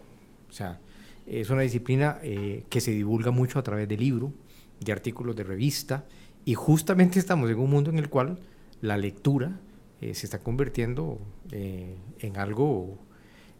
o 0.49 0.53
sea, 0.53 0.79
es 1.25 1.49
una 1.49 1.61
disciplina 1.61 2.19
eh, 2.21 2.63
que 2.69 2.81
se 2.81 2.91
divulga 2.91 3.31
mucho 3.31 3.59
a 3.59 3.63
través 3.63 3.87
de 3.87 3.97
libro, 3.97 4.33
de 4.79 4.91
artículos 4.91 5.35
de 5.35 5.43
revista, 5.43 6.05
y 6.43 6.53
justamente 6.53 7.19
estamos 7.19 7.49
en 7.49 7.57
un 7.57 7.69
mundo 7.69 7.89
en 7.89 7.97
el 7.97 8.09
cual 8.09 8.39
la 8.81 8.97
lectura 8.97 9.59
eh, 10.01 10.13
se 10.13 10.25
está 10.27 10.39
convirtiendo 10.39 11.19
eh, 11.51 11.95
en 12.19 12.37
algo 12.37 12.99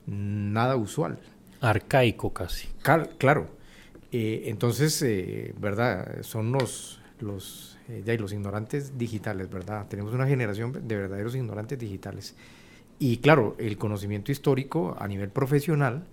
nada 0.06 0.76
usual. 0.76 1.20
Arcaico 1.62 2.34
casi. 2.34 2.68
claro. 3.18 3.48
Eh, 4.12 4.44
entonces, 4.46 5.04
¿verdad? 5.60 6.22
Son 6.22 6.52
los, 6.52 7.02
los, 7.20 7.78
eh, 7.88 8.18
los 8.20 8.34
ignorantes 8.34 8.98
digitales, 8.98 9.50
¿verdad? 9.50 9.88
Tenemos 9.88 10.14
una 10.14 10.28
generación 10.28 10.72
de 10.88 10.96
verdaderos 10.96 11.36
ignorantes 11.36 11.78
digitales. 11.78 12.36
Y 12.98 13.18
claro, 13.18 13.56
el 13.60 13.78
conocimiento 13.78 14.32
histórico 14.32 14.96
a 15.00 15.08
nivel 15.08 15.30
profesional 15.30 16.06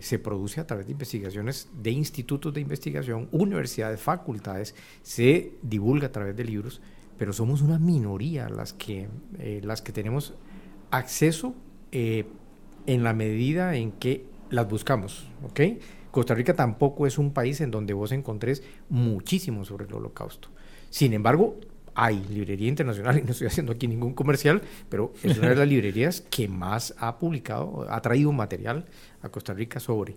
se 0.00 0.18
produce 0.18 0.60
a 0.60 0.66
través 0.66 0.86
de 0.86 0.92
investigaciones 0.92 1.68
de 1.80 1.90
institutos 1.90 2.52
de 2.52 2.60
investigación, 2.60 3.28
universidades, 3.32 4.00
facultades, 4.00 4.74
se 5.02 5.52
divulga 5.62 6.08
a 6.08 6.12
través 6.12 6.36
de 6.36 6.44
libros, 6.44 6.80
pero 7.18 7.32
somos 7.32 7.62
una 7.62 7.78
minoría 7.78 8.48
las 8.48 8.72
que, 8.72 9.08
las 9.62 9.82
que 9.82 9.92
tenemos 9.92 10.34
acceso 10.90 11.54
en 11.92 13.04
la 13.04 13.12
medida 13.12 13.76
en 13.76 13.92
que 13.92 14.26
las 14.50 14.68
buscamos. 14.68 15.28
Costa 16.10 16.34
Rica 16.34 16.54
tampoco 16.54 17.06
es 17.06 17.18
un 17.18 17.32
país 17.32 17.60
en 17.60 17.70
donde 17.70 17.92
vos 17.92 18.10
encontres 18.10 18.64
muchísimo 18.88 19.64
sobre 19.64 19.86
el 19.86 19.94
holocausto. 19.94 20.48
Sin 20.88 21.12
embargo, 21.12 21.56
hay 22.00 22.24
librería 22.30 22.66
internacional, 22.66 23.18
y 23.18 23.22
no 23.22 23.32
estoy 23.32 23.48
haciendo 23.48 23.72
aquí 23.72 23.86
ningún 23.86 24.14
comercial, 24.14 24.62
pero 24.88 25.12
es 25.22 25.36
una 25.36 25.50
de 25.50 25.56
las 25.56 25.68
librerías 25.68 26.22
que 26.22 26.48
más 26.48 26.94
ha 26.96 27.18
publicado, 27.18 27.86
ha 27.90 28.00
traído 28.00 28.32
material 28.32 28.86
a 29.20 29.28
Costa 29.28 29.52
Rica 29.52 29.80
sobre. 29.80 30.16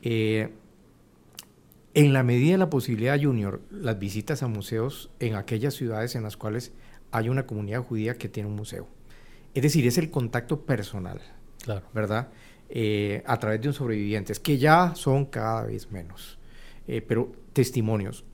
Eh, 0.00 0.48
en 1.92 2.14
la 2.14 2.22
medida 2.22 2.52
de 2.52 2.58
la 2.58 2.70
posibilidad, 2.70 3.20
Junior, 3.20 3.60
las 3.70 3.98
visitas 3.98 4.42
a 4.42 4.48
museos 4.48 5.10
en 5.20 5.34
aquellas 5.34 5.74
ciudades 5.74 6.14
en 6.14 6.22
las 6.22 6.38
cuales 6.38 6.72
hay 7.10 7.28
una 7.28 7.46
comunidad 7.46 7.82
judía 7.82 8.16
que 8.16 8.30
tiene 8.30 8.48
un 8.48 8.56
museo. 8.56 8.88
Es 9.52 9.62
decir, 9.62 9.86
es 9.86 9.98
el 9.98 10.10
contacto 10.10 10.62
personal, 10.62 11.20
claro. 11.62 11.84
¿verdad? 11.92 12.28
Eh, 12.70 13.22
a 13.26 13.38
través 13.38 13.60
de 13.60 13.68
un 13.68 13.74
sobreviviente, 13.74 14.32
que 14.42 14.56
ya 14.56 14.94
son 14.94 15.26
cada 15.26 15.64
vez 15.64 15.90
menos. 15.92 16.38
Eh, 16.88 17.02
pero 17.02 17.30
testimonios, 17.52 18.24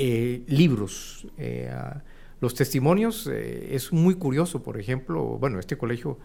eh, 0.00 0.42
libros. 0.46 1.26
los 2.40 2.54
testimonios 2.54 3.26
es 3.26 3.92
muy 3.92 4.14
curioso, 4.14 4.62
por 4.62 4.78
ejemplo, 4.78 5.38
bueno, 5.38 5.58
este 5.58 5.76
colegio 5.76 6.18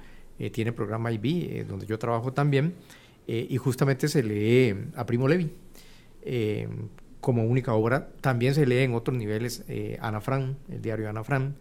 tiene 0.52 0.72
programa 0.72 1.12
IB, 1.12 1.66
donde 1.68 1.86
yo 1.86 2.00
trabajo 2.00 2.34
también, 2.34 2.74
y 3.28 3.58
justamente 3.58 4.08
se 4.08 4.24
lee 4.24 4.76
a 4.96 5.06
Primo 5.06 5.28
Levi 5.28 5.52
como 7.20 7.44
única 7.44 7.74
obra. 7.74 8.10
También 8.22 8.54
se 8.54 8.66
lee 8.66 8.80
en 8.80 8.94
otros 8.94 9.18
niveles 9.18 9.64
Ana 10.00 10.22
Fran, 10.22 10.58
el 10.70 10.82
diario 10.82 11.10
Ana 11.10 11.24
Fran, 11.24 11.56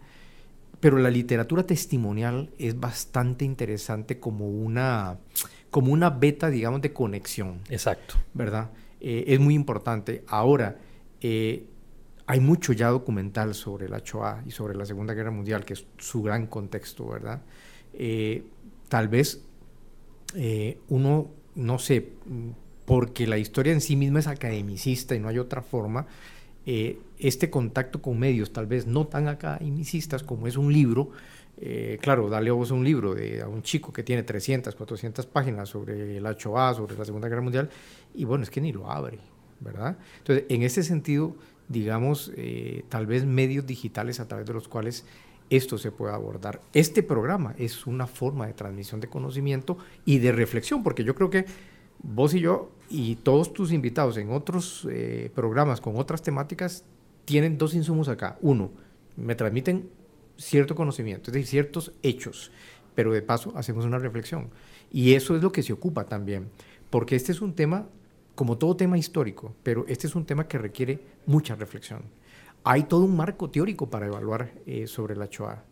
pero 0.79 0.97
la 0.97 1.09
literatura 1.09 1.63
testimonial 1.63 2.51
es 2.59 2.79
bastante 2.79 3.45
interesante 3.45 4.19
como 4.19 4.47
una, 4.47 5.17
como 5.71 5.91
una 5.91 6.09
beta, 6.09 6.49
digamos, 6.49 6.81
de 6.81 6.93
conexión. 6.93 7.61
Exacto. 7.69 8.15
¿Verdad? 8.33 8.69
Eh, 9.01 9.23
es 9.27 9.39
muy 9.39 9.55
importante. 9.55 10.23
Ahora, 10.27 10.77
eh, 11.21 11.65
hay 12.27 12.39
mucho 12.39 12.73
ya 12.73 12.89
documental 12.89 13.53
sobre 13.53 13.87
la 13.87 13.99
Shoah 13.99 14.43
y 14.45 14.51
sobre 14.51 14.75
la 14.75 14.85
Segunda 14.85 15.13
Guerra 15.13 15.31
Mundial, 15.31 15.63
que 15.63 15.73
es 15.73 15.85
su 15.97 16.23
gran 16.23 16.47
contexto, 16.47 17.07
¿verdad? 17.07 17.41
Eh, 17.93 18.43
tal 18.89 19.07
vez 19.07 19.41
uno, 20.89 21.29
no 21.55 21.79
sé, 21.79 22.09
porque 22.85 23.25
la 23.25 23.37
historia 23.37 23.73
en 23.73 23.81
sí 23.81 23.95
misma 23.95 24.19
es 24.19 24.27
academicista 24.27 25.15
y 25.15 25.19
no 25.19 25.27
hay 25.27 25.39
otra 25.39 25.61
forma, 25.61 26.07
eh, 26.67 26.99
este 27.19 27.49
contacto 27.49 28.01
con 28.01 28.17
medios, 28.17 28.51
tal 28.51 28.65
vez 28.65 28.87
no 28.87 29.05
tan 29.05 29.27
academicistas 29.27 30.23
como 30.23 30.47
es 30.47 30.57
un 30.57 30.73
libro, 30.73 31.11
eh, 31.57 31.99
claro, 32.01 32.27
dale 32.27 32.49
a 32.49 32.53
vos 32.53 32.71
un 32.71 32.83
libro 32.83 33.13
de, 33.13 33.41
a 33.41 33.47
un 33.47 33.61
chico 33.61 33.93
que 33.93 34.03
tiene 34.03 34.23
300, 34.23 34.75
400 34.75 35.25
páginas 35.27 35.69
sobre 35.69 36.17
el 36.17 36.25
HOA, 36.25 36.73
sobre 36.73 36.97
la 36.97 37.05
Segunda 37.05 37.29
Guerra 37.29 37.41
Mundial, 37.41 37.69
y 38.13 38.25
bueno, 38.25 38.43
es 38.43 38.49
que 38.49 38.61
ni 38.61 38.71
lo 38.71 38.89
abre, 38.89 39.19
¿verdad? 39.59 39.97
Entonces, 40.17 40.45
en 40.49 40.63
ese 40.63 40.83
sentido, 40.83 41.35
digamos, 41.67 42.31
eh, 42.35 42.83
tal 42.89 43.07
vez 43.07 43.25
medios 43.25 43.65
digitales 43.65 44.19
a 44.19 44.27
través 44.27 44.45
de 44.45 44.53
los 44.53 44.67
cuales 44.67 45.05
esto 45.49 45.77
se 45.77 45.91
pueda 45.91 46.15
abordar. 46.15 46.61
Este 46.73 47.03
programa 47.03 47.55
es 47.57 47.85
una 47.85 48.07
forma 48.07 48.47
de 48.47 48.53
transmisión 48.53 48.99
de 48.99 49.07
conocimiento 49.07 49.77
y 50.05 50.19
de 50.19 50.31
reflexión, 50.31 50.83
porque 50.83 51.03
yo 51.03 51.15
creo 51.15 51.29
que 51.29 51.45
vos 52.01 52.33
y 52.33 52.39
yo 52.39 52.71
y 52.89 53.15
todos 53.15 53.53
tus 53.53 53.71
invitados 53.71 54.17
en 54.17 54.31
otros 54.31 54.87
eh, 54.89 55.31
programas 55.33 55.81
con 55.81 55.97
otras 55.97 56.21
temáticas 56.21 56.83
tienen 57.25 57.57
dos 57.57 57.73
insumos 57.73 58.07
acá. 58.07 58.37
Uno, 58.41 58.71
me 59.17 59.35
transmiten 59.35 59.89
cierto 60.37 60.75
conocimiento, 60.75 61.29
es 61.29 61.33
decir, 61.33 61.47
ciertos 61.47 61.93
hechos, 62.03 62.51
pero 62.93 63.13
de 63.13 63.21
paso 63.21 63.53
hacemos 63.55 63.85
una 63.85 63.99
reflexión. 63.99 64.49
Y 64.91 65.13
eso 65.13 65.35
es 65.35 65.43
lo 65.43 65.51
que 65.51 65.63
se 65.63 65.73
ocupa 65.73 66.05
también, 66.05 66.49
porque 66.89 67.15
este 67.15 67.31
es 67.31 67.41
un 67.41 67.53
tema, 67.53 67.87
como 68.35 68.57
todo 68.57 68.75
tema 68.75 68.97
histórico, 68.97 69.55
pero 69.63 69.85
este 69.87 70.07
es 70.07 70.15
un 70.15 70.25
tema 70.25 70.47
que 70.47 70.57
requiere 70.57 70.99
mucha 71.25 71.55
reflexión. 71.55 72.03
Hay 72.63 72.83
todo 72.83 73.05
un 73.05 73.15
marco 73.15 73.49
teórico 73.49 73.89
para 73.89 74.07
evaluar 74.07 74.53
eh, 74.65 74.87
sobre 74.87 75.15
la 75.15 75.27
Shoah. 75.27 75.63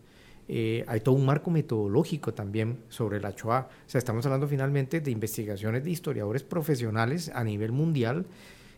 Eh, 0.47 0.83
hay 0.87 0.99
todo 0.99 1.15
un 1.15 1.25
marco 1.25 1.49
metodológico 1.51 2.33
también 2.33 2.79
sobre 2.89 3.19
la 3.19 3.31
Shoah. 3.31 3.67
O 3.69 3.89
sea, 3.89 3.99
estamos 3.99 4.25
hablando 4.25 4.47
finalmente 4.47 4.99
de 4.99 5.11
investigaciones 5.11 5.83
de 5.83 5.91
historiadores 5.91 6.43
profesionales 6.43 7.31
a 7.33 7.43
nivel 7.43 7.71
mundial 7.71 8.25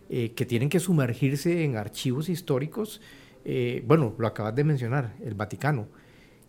eh, 0.07 0.33
que 0.33 0.45
tienen 0.45 0.69
que 0.69 0.79
sumergirse 0.79 1.63
en 1.63 1.77
archivos 1.77 2.29
históricos. 2.29 3.01
Eh, 3.43 3.83
bueno, 3.88 4.13
lo 4.17 4.27
acabas 4.27 4.55
de 4.55 4.63
mencionar, 4.63 5.15
el 5.23 5.33
Vaticano. 5.33 5.88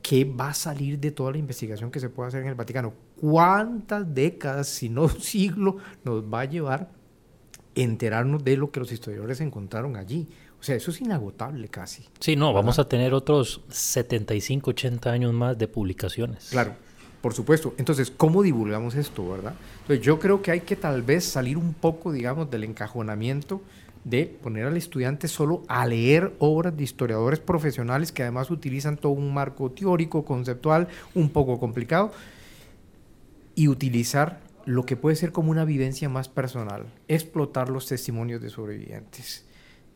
¿Qué 0.02 0.24
va 0.24 0.50
a 0.50 0.54
salir 0.54 0.98
de 1.00 1.10
toda 1.10 1.32
la 1.32 1.38
investigación 1.38 1.90
que 1.90 1.98
se 1.98 2.10
puede 2.10 2.28
hacer 2.28 2.42
en 2.42 2.48
el 2.48 2.54
Vaticano? 2.54 2.92
¿Cuántas 3.18 4.14
décadas, 4.14 4.68
si 4.68 4.90
no 4.90 5.08
siglo, 5.20 5.78
nos 6.04 6.22
va 6.22 6.42
a 6.42 6.44
llevar 6.44 6.90
enterarnos 7.76 8.42
de 8.42 8.56
lo 8.56 8.70
que 8.70 8.80
los 8.80 8.90
historiadores 8.90 9.40
encontraron 9.40 9.96
allí? 9.96 10.26
O 10.58 10.62
sea, 10.62 10.74
eso 10.74 10.90
es 10.90 11.00
inagotable 11.00 11.68
casi. 11.68 12.04
Sí, 12.18 12.34
no, 12.34 12.52
vamos 12.52 12.78
a 12.78 12.88
tener 12.88 13.14
otros 13.14 13.60
75, 13.68 14.70
80 14.70 15.10
años 15.10 15.32
más 15.32 15.56
de 15.56 15.68
publicaciones. 15.68 16.48
Claro, 16.50 16.74
por 17.20 17.34
supuesto. 17.34 17.74
Entonces, 17.78 18.10
¿cómo 18.10 18.42
divulgamos 18.42 18.94
esto, 18.94 19.28
verdad? 19.28 19.54
Entonces, 19.82 20.04
yo 20.04 20.18
creo 20.18 20.42
que 20.42 20.50
hay 20.50 20.60
que 20.60 20.74
tal 20.74 21.02
vez 21.02 21.24
salir 21.24 21.56
un 21.58 21.74
poco, 21.74 22.10
digamos, 22.10 22.50
del 22.50 22.64
encajonamiento 22.64 23.60
de 24.06 24.26
poner 24.26 24.66
al 24.66 24.76
estudiante 24.76 25.26
solo 25.26 25.64
a 25.66 25.84
leer 25.84 26.32
obras 26.38 26.76
de 26.76 26.84
historiadores 26.84 27.40
profesionales 27.40 28.12
que 28.12 28.22
además 28.22 28.52
utilizan 28.52 28.96
todo 28.96 29.12
un 29.12 29.34
marco 29.34 29.70
teórico, 29.72 30.24
conceptual, 30.24 30.86
un 31.14 31.28
poco 31.28 31.58
complicado, 31.58 32.12
y 33.56 33.66
utilizar 33.66 34.45
lo 34.66 34.84
que 34.84 34.96
puede 34.96 35.16
ser 35.16 35.32
como 35.32 35.50
una 35.50 35.64
vivencia 35.64 36.08
más 36.08 36.28
personal, 36.28 36.86
explotar 37.08 37.70
los 37.70 37.86
testimonios 37.86 38.42
de 38.42 38.50
sobrevivientes 38.50 39.46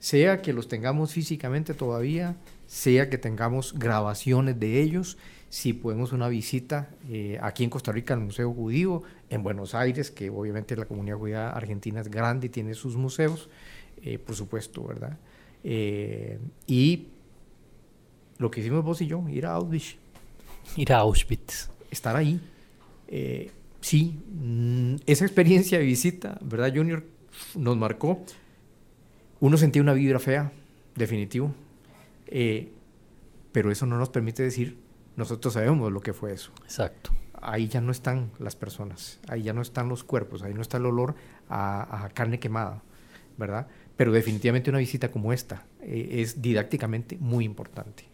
sea 0.01 0.41
que 0.41 0.53
los 0.53 0.66
tengamos 0.66 1.12
físicamente 1.12 1.75
todavía, 1.75 2.37
sea 2.66 3.11
que 3.11 3.18
tengamos 3.18 3.79
grabaciones 3.79 4.59
de 4.59 4.81
ellos, 4.81 5.18
si 5.51 5.75
podemos 5.75 6.12
una 6.12 6.29
visita 6.29 6.91
eh, 7.11 7.39
aquí 7.43 7.64
en 7.64 7.71
Costa 7.71 7.93
Rica 7.93 8.14
al 8.14 8.21
Museo 8.21 8.53
Judío, 8.53 9.03
en 9.29 9.43
Buenos 9.43 9.75
Aires, 9.75 10.11
que 10.11 10.31
obviamente 10.31 10.75
la 10.75 10.87
comunidad 10.87 11.18
judía 11.18 11.51
argentina 11.51 12.01
es 12.01 12.09
grande 12.09 12.47
y 12.47 12.51
tiene 12.51 12.73
sus 12.75 12.97
museos, 12.97 13.51
eh, 14.03 14.18
por 14.18 14.35
supuesto, 14.35 14.83
¿verdad? 14.85 15.18
Eh, 15.64 16.39
y 16.66 17.09
lo 18.39 18.51
que 18.51 18.61
hicimos 18.61 18.83
vos 18.83 19.03
y 19.03 19.07
yo, 19.07 19.23
ir 19.29 19.45
a 19.45 19.53
Auschwitz. 19.53 19.97
Ir 20.77 20.93
a 20.95 20.99
Auschwitz. 20.99 21.68
Estar 21.91 22.16
ahí. 22.16 22.41
Sí, 23.81 24.20
mm, 24.41 24.97
esa 25.07 25.24
experiencia 25.24 25.78
de 25.78 25.85
visita, 25.85 26.39
¿verdad, 26.43 26.72
Junior? 26.74 27.05
Nos 27.55 27.76
marcó 27.76 28.24
uno 29.41 29.57
sentía 29.57 29.81
una 29.83 29.95
vibra 29.95 30.18
fea, 30.18 30.52
definitivo, 30.94 31.55
eh, 32.27 32.70
pero 33.52 33.73
eso 33.73 33.86
no 33.86 33.97
nos 33.98 34.11
permite 34.11 34.43
decir, 34.43 34.78
nosotros 35.16 35.55
sabemos 35.55 35.90
lo 35.90 36.01
que 36.01 36.12
fue 36.12 36.32
eso. 36.32 36.52
Exacto. 36.62 37.11
Ahí 37.40 37.69
ya 37.69 37.81
no 37.81 37.90
están 37.90 38.31
las 38.39 38.55
personas, 38.55 39.19
ahí 39.28 39.43
ya 39.43 39.55
no 39.55 39.62
están 39.62 39.89
los 39.89 40.05
cuerpos, 40.05 40.43
ahí 40.43 40.52
no 40.52 40.61
está 40.61 40.77
el 40.77 40.85
olor 40.85 41.15
a, 41.48 42.11
carne 42.12 42.39
quemada, 42.39 42.82
¿verdad? 43.39 43.66
Pero 43.97 44.12
definitivamente 44.12 44.69
una 44.69 44.78
visita 44.78 45.11
como 45.11 45.32
esta 45.32 45.65
eh, 45.81 46.20
es 46.20 46.43
didácticamente 46.43 47.16
muy 47.19 47.47
importante. 47.47 48.05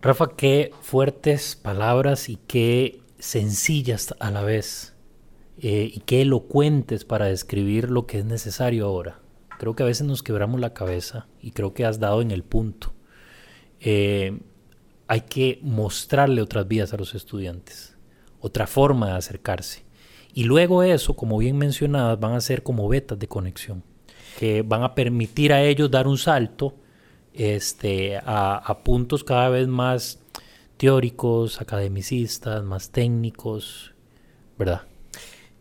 Rafa, 0.00 0.30
qué 0.34 0.72
fuertes 0.80 1.56
palabras 1.56 2.30
y 2.30 2.36
qué 2.46 3.00
sencillas 3.18 4.14
a 4.20 4.30
la 4.30 4.42
vez 4.42 4.94
eh, 5.58 5.90
y 5.92 6.00
qué 6.00 6.22
elocuentes 6.22 7.04
para 7.04 7.26
describir 7.26 7.90
lo 7.90 8.06
que 8.06 8.18
es 8.18 8.24
necesario 8.24 8.86
ahora. 8.86 9.20
Creo 9.58 9.74
que 9.74 9.82
a 9.82 9.86
veces 9.86 10.06
nos 10.06 10.22
quebramos 10.22 10.60
la 10.60 10.74
cabeza 10.74 11.28
y 11.40 11.52
creo 11.52 11.72
que 11.72 11.86
has 11.86 11.98
dado 11.98 12.20
en 12.20 12.30
el 12.30 12.42
punto. 12.42 12.92
Eh, 13.80 14.38
hay 15.08 15.22
que 15.22 15.58
mostrarle 15.62 16.42
otras 16.42 16.68
vías 16.68 16.92
a 16.92 16.96
los 16.96 17.14
estudiantes, 17.14 17.96
otra 18.40 18.66
forma 18.66 19.06
de 19.08 19.16
acercarse. 19.16 19.84
Y 20.34 20.44
luego 20.44 20.82
eso, 20.82 21.14
como 21.14 21.38
bien 21.38 21.56
mencionadas, 21.56 22.20
van 22.20 22.34
a 22.34 22.40
ser 22.40 22.62
como 22.62 22.88
vetas 22.88 23.18
de 23.18 23.28
conexión, 23.28 23.82
que 24.38 24.60
van 24.60 24.82
a 24.82 24.94
permitir 24.94 25.52
a 25.52 25.62
ellos 25.62 25.90
dar 25.90 26.06
un 26.06 26.18
salto 26.18 26.74
este, 27.32 28.18
a, 28.18 28.56
a 28.56 28.82
puntos 28.82 29.24
cada 29.24 29.48
vez 29.48 29.68
más 29.68 30.20
teóricos, 30.76 31.60
academicistas, 31.60 32.62
más 32.64 32.90
técnicos, 32.90 33.94
¿verdad? 34.58 34.82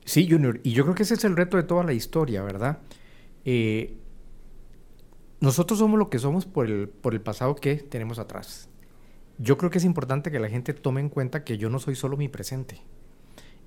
Sí, 0.03 0.27
Junior, 0.29 0.59
y 0.63 0.71
yo 0.71 0.83
creo 0.83 0.95
que 0.95 1.03
ese 1.03 1.15
es 1.15 1.23
el 1.23 1.35
reto 1.35 1.57
de 1.57 1.63
toda 1.63 1.83
la 1.83 1.93
historia, 1.93 2.43
¿verdad? 2.43 2.79
Eh, 3.43 3.97
nosotros 5.39 5.79
somos 5.79 5.99
lo 5.99 6.09
que 6.09 6.19
somos 6.19 6.45
por 6.45 6.67
el, 6.67 6.89
por 6.89 7.13
el 7.13 7.21
pasado 7.21 7.55
que 7.55 7.75
tenemos 7.75 8.19
atrás. 8.19 8.69
Yo 9.37 9.57
creo 9.57 9.69
que 9.69 9.79
es 9.79 9.85
importante 9.85 10.31
que 10.31 10.39
la 10.39 10.49
gente 10.49 10.73
tome 10.73 11.01
en 11.01 11.09
cuenta 11.09 11.43
que 11.43 11.57
yo 11.57 11.69
no 11.69 11.79
soy 11.79 11.95
solo 11.95 12.17
mi 12.17 12.29
presente, 12.29 12.81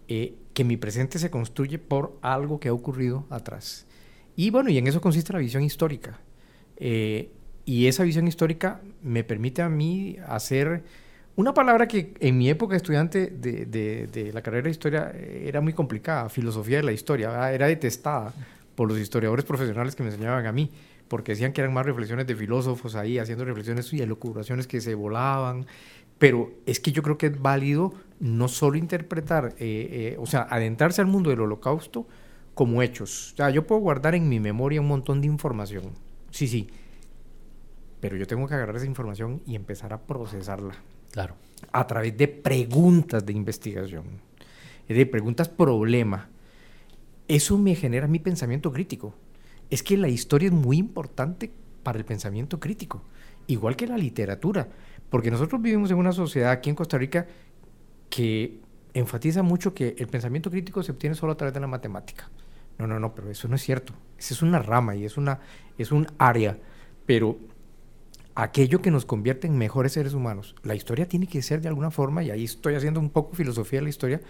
eh, 0.06 0.34
que 0.54 0.64
mi 0.64 0.76
presente 0.76 1.18
se 1.18 1.30
construye 1.30 1.78
por 1.78 2.18
algo 2.22 2.60
que 2.60 2.68
ha 2.68 2.72
ocurrido 2.72 3.26
atrás. 3.30 3.86
Y 4.34 4.50
bueno, 4.50 4.70
y 4.70 4.78
en 4.78 4.86
eso 4.86 5.00
consiste 5.00 5.32
la 5.32 5.40
visión 5.40 5.62
histórica. 5.62 6.20
Eh, 6.76 7.30
y 7.64 7.86
esa 7.86 8.04
visión 8.04 8.28
histórica 8.28 8.80
me 9.02 9.24
permite 9.24 9.60
a 9.62 9.68
mí 9.68 10.16
hacer 10.26 10.84
una 11.39 11.55
palabra 11.55 11.86
que 11.86 12.15
en 12.19 12.36
mi 12.36 12.51
época 12.51 12.74
estudiante 12.74 13.28
de, 13.28 13.65
de, 13.65 14.09
de 14.09 14.32
la 14.32 14.43
carrera 14.43 14.65
de 14.65 14.70
historia 14.70 15.12
era 15.12 15.60
muy 15.60 15.73
complicada, 15.73 16.28
filosofía 16.28 16.78
de 16.78 16.82
la 16.82 16.90
historia, 16.90 17.52
era 17.52 17.69
detestada 17.69 18.35
por 18.74 18.89
los 18.89 18.98
historiadores 18.98 19.44
profesionales 19.44 19.94
que 19.94 20.02
me 20.02 20.09
enseñaban 20.09 20.47
a 20.47 20.52
mí, 20.52 20.73
porque 21.06 21.31
decían 21.32 21.52
que 21.52 21.60
eran 21.60 21.73
más 21.73 21.86
reflexiones 21.86 22.27
de 22.27 22.35
filósofos 22.35 22.97
ahí, 22.97 23.20
haciendo 23.20 23.44
reflexiones 23.44 23.93
y 23.93 24.02
elucubraciones 24.02 24.66
que 24.66 24.81
se 24.81 24.97
volaban. 24.97 25.66
Pero 26.19 26.51
es 26.66 26.81
que 26.81 26.90
yo 26.90 27.05
creo 27.05 27.16
que 27.16 27.27
es 27.27 27.40
válido 27.40 27.94
no 28.19 28.48
solo 28.48 28.77
interpretar, 28.77 29.55
eh, 29.60 30.15
eh, 30.15 30.16
o 30.19 30.27
sea, 30.27 30.43
adentrarse 30.51 31.01
al 31.01 31.06
mundo 31.06 31.31
del 31.31 31.40
holocausto 31.40 32.09
como 32.55 32.82
hechos. 32.82 33.35
O 33.35 33.36
sea, 33.36 33.51
yo 33.51 33.65
puedo 33.65 33.81
guardar 33.81 34.16
en 34.16 34.28
mi 34.28 34.40
memoria 34.40 34.81
un 34.81 34.89
montón 34.89 35.20
de 35.20 35.28
información. 35.28 35.93
Sí, 36.32 36.48
sí. 36.48 36.69
Pero 38.01 38.16
yo 38.16 38.27
tengo 38.27 38.48
que 38.48 38.55
agarrar 38.55 38.74
esa 38.74 38.86
información 38.86 39.40
y 39.47 39.55
empezar 39.55 39.93
a 39.93 40.01
procesarla. 40.01 40.74
Claro. 41.12 41.36
A 41.72 41.86
través 41.86 42.16
de 42.16 42.28
preguntas 42.28 43.24
de 43.24 43.32
investigación. 43.32 44.05
De 44.89 45.06
preguntas 45.06 45.48
problema. 45.48 46.28
Eso 47.26 47.59
me 47.59 47.74
genera 47.74 48.06
mi 48.06 48.18
pensamiento 48.18 48.72
crítico. 48.72 49.14
Es 49.70 49.82
que 49.82 49.97
la 49.97 50.09
historia 50.09 50.47
es 50.47 50.55
muy 50.55 50.78
importante 50.78 51.51
para 51.82 51.98
el 51.98 52.05
pensamiento 52.05 52.59
crítico. 52.59 53.02
Igual 53.47 53.76
que 53.76 53.86
la 53.86 53.98
literatura. 53.98 54.68
Porque 55.10 55.30
nosotros 55.30 55.60
vivimos 55.60 55.90
en 55.90 55.98
una 55.98 56.12
sociedad 56.12 56.51
aquí 56.51 56.70
en 56.70 56.76
Costa 56.76 56.98
Rica 56.98 57.26
que 58.10 58.60
enfatiza 58.94 59.43
mucho 59.43 59.74
que 59.74 59.94
el 59.98 60.06
pensamiento 60.06 60.51
crítico 60.51 60.82
se 60.82 60.93
obtiene 60.93 61.14
solo 61.14 61.32
a 61.32 61.36
través 61.36 61.55
de 61.55 61.60
la 61.60 61.66
matemática. 61.66 62.30
No, 62.78 62.86
no, 62.86 62.98
no, 62.98 63.14
pero 63.14 63.30
eso 63.30 63.48
no 63.48 63.56
es 63.56 63.62
cierto. 63.62 63.93
Esa 64.18 64.35
es 64.35 64.43
una 64.43 64.59
rama 64.60 64.94
y 64.94 65.05
es, 65.05 65.16
una, 65.16 65.40
es 65.76 65.93
un 65.93 66.06
área. 66.18 66.56
Pero 67.06 67.39
aquello 68.39 68.81
que 68.81 68.93
nos 68.93 69.05
convierte 69.05 69.48
en 69.48 69.59
mejores 69.59 69.94
seres 69.94 70.15
humanos, 70.15 70.55
la 70.62 70.77
historia 70.77 71.09
tiene 71.09 71.27
que 71.27 71.43
ser 71.43 71.60
de 71.60 71.66
alguna 71.66 71.90
forma, 71.90 72.23
y 72.23 72.31
ahí 72.31 72.44
estoy 72.44 72.77
haciendo 72.77 73.01
un 73.01 73.10
poco 73.10 73.35
filosofía 73.35 73.81
de 73.81 73.82
la 73.82 73.89
historia, 73.89 74.20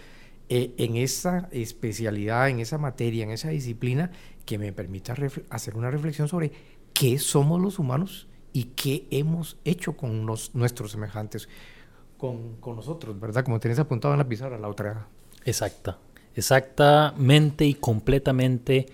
eh, 0.49 0.73
en 0.77 0.95
esa 0.95 1.47
especialidad, 1.51 2.49
en 2.49 2.59
esa 2.59 2.79
materia, 2.79 3.23
en 3.23 3.29
esa 3.29 3.49
disciplina 3.49 4.09
que 4.47 4.57
me 4.57 4.73
permita 4.73 5.15
hacer 5.51 5.77
una 5.77 5.91
reflexión 5.91 6.27
sobre 6.27 6.51
qué 6.91 7.19
somos 7.19 7.61
los 7.61 7.77
humanos 7.77 8.27
y 8.51 8.63
qué 8.75 9.05
hemos 9.11 9.57
hecho 9.63 9.95
con 9.95 10.25
nuestros 10.25 10.91
semejantes, 10.91 11.47
con, 12.17 12.55
con, 12.55 12.77
nosotros, 12.77 13.19
¿verdad? 13.19 13.45
Como 13.45 13.59
tenés 13.59 13.77
apuntado 13.77 14.15
en 14.15 14.17
la 14.17 14.27
pizarra, 14.27 14.57
la 14.57 14.69
otra. 14.69 15.05
Exacta, 15.45 15.99
exactamente 16.33 17.63
y 17.63 17.75
completamente 17.75 18.87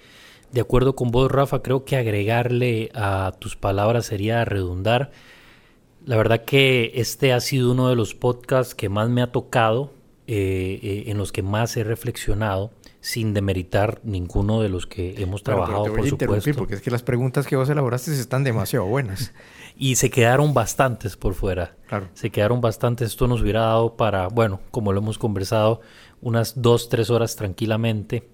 de 0.55 0.61
acuerdo 0.61 0.95
con 0.95 1.11
vos, 1.11 1.29
Rafa. 1.29 1.61
Creo 1.61 1.83
que 1.83 1.97
agregarle 1.97 2.89
a 2.95 3.33
tus 3.39 3.57
palabras 3.57 4.05
sería 4.05 4.45
redundar. 4.45 5.11
La 6.05 6.15
verdad 6.15 6.45
que 6.45 6.93
este 6.95 7.33
ha 7.33 7.41
sido 7.41 7.73
uno 7.73 7.89
de 7.89 7.97
los 7.97 8.15
podcasts 8.15 8.73
que 8.73 8.87
más 8.87 9.09
me 9.09 9.21
ha 9.21 9.33
tocado, 9.33 9.91
eh, 10.27 10.79
eh, 10.81 11.03
en 11.07 11.17
los 11.17 11.33
que 11.33 11.43
más 11.43 11.75
he 11.75 11.83
reflexionado 11.83 12.71
sin 13.01 13.33
demeritar 13.33 13.99
ninguno 14.03 14.61
de 14.61 14.69
los 14.69 14.87
que 14.87 15.21
hemos 15.21 15.43
trabajado, 15.43 15.93
por 15.93 16.07
supuesto. 16.07 16.53
Porque 16.55 16.75
es 16.75 16.81
que 16.81 16.89
las 16.89 17.03
preguntas 17.03 17.45
que 17.47 17.57
vos 17.57 17.69
elaboraste 17.69 18.13
están 18.13 18.45
demasiado 18.45 18.85
buenas. 18.85 19.33
y 19.77 19.97
se 19.97 20.09
quedaron 20.09 20.53
bastantes 20.53 21.17
por 21.17 21.33
fuera. 21.33 21.75
Claro. 21.87 22.07
Se 22.13 22.29
quedaron 22.29 22.61
bastantes. 22.61 23.09
Esto 23.09 23.27
nos 23.27 23.41
hubiera 23.41 23.59
dado 23.59 23.97
para, 23.97 24.29
bueno, 24.29 24.61
como 24.71 24.93
lo 24.93 25.01
hemos 25.01 25.17
conversado, 25.17 25.81
unas 26.21 26.61
dos, 26.61 26.87
tres 26.87 27.09
horas 27.09 27.35
tranquilamente. 27.35 28.29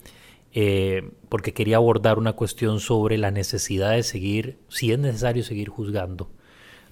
Eh, 0.54 1.12
porque 1.30 1.54
quería 1.54 1.78
abordar 1.78 2.18
una 2.18 2.34
cuestión 2.34 2.80
sobre 2.80 3.18
la 3.18 3.32
necesidad 3.32 3.92
de 3.92 4.04
seguir, 4.04 4.58
si 4.68 4.92
es 4.92 5.00
necesario 5.00 5.44
seguir 5.44 5.70
juzgando 5.70 6.30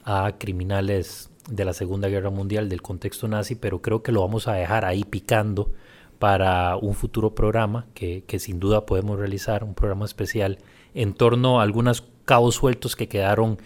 a 0.05 0.35
criminales 0.37 1.29
de 1.49 1.65
la 1.65 1.73
Segunda 1.73 2.07
Guerra 2.07 2.29
Mundial, 2.29 2.69
del 2.69 2.81
contexto 2.81 3.27
nazi, 3.27 3.55
pero 3.55 3.81
creo 3.81 4.01
que 4.01 4.11
lo 4.11 4.21
vamos 4.21 4.47
a 4.47 4.53
dejar 4.53 4.85
ahí 4.85 5.03
picando 5.03 5.71
para 6.19 6.75
un 6.77 6.95
futuro 6.95 7.33
programa 7.33 7.85
que, 7.93 8.23
sin 8.39 8.59
duda 8.59 8.85
podemos 8.85 9.17
realizar, 9.17 9.63
un 9.63 9.73
programa 9.73 10.05
especial 10.05 10.59
en 10.93 11.13
torno 11.13 11.59
a 11.59 11.63
algunos 11.63 12.03
cabos 12.25 12.55
sueltos 12.55 12.95
que 12.95 13.07
quedaron 13.07 13.57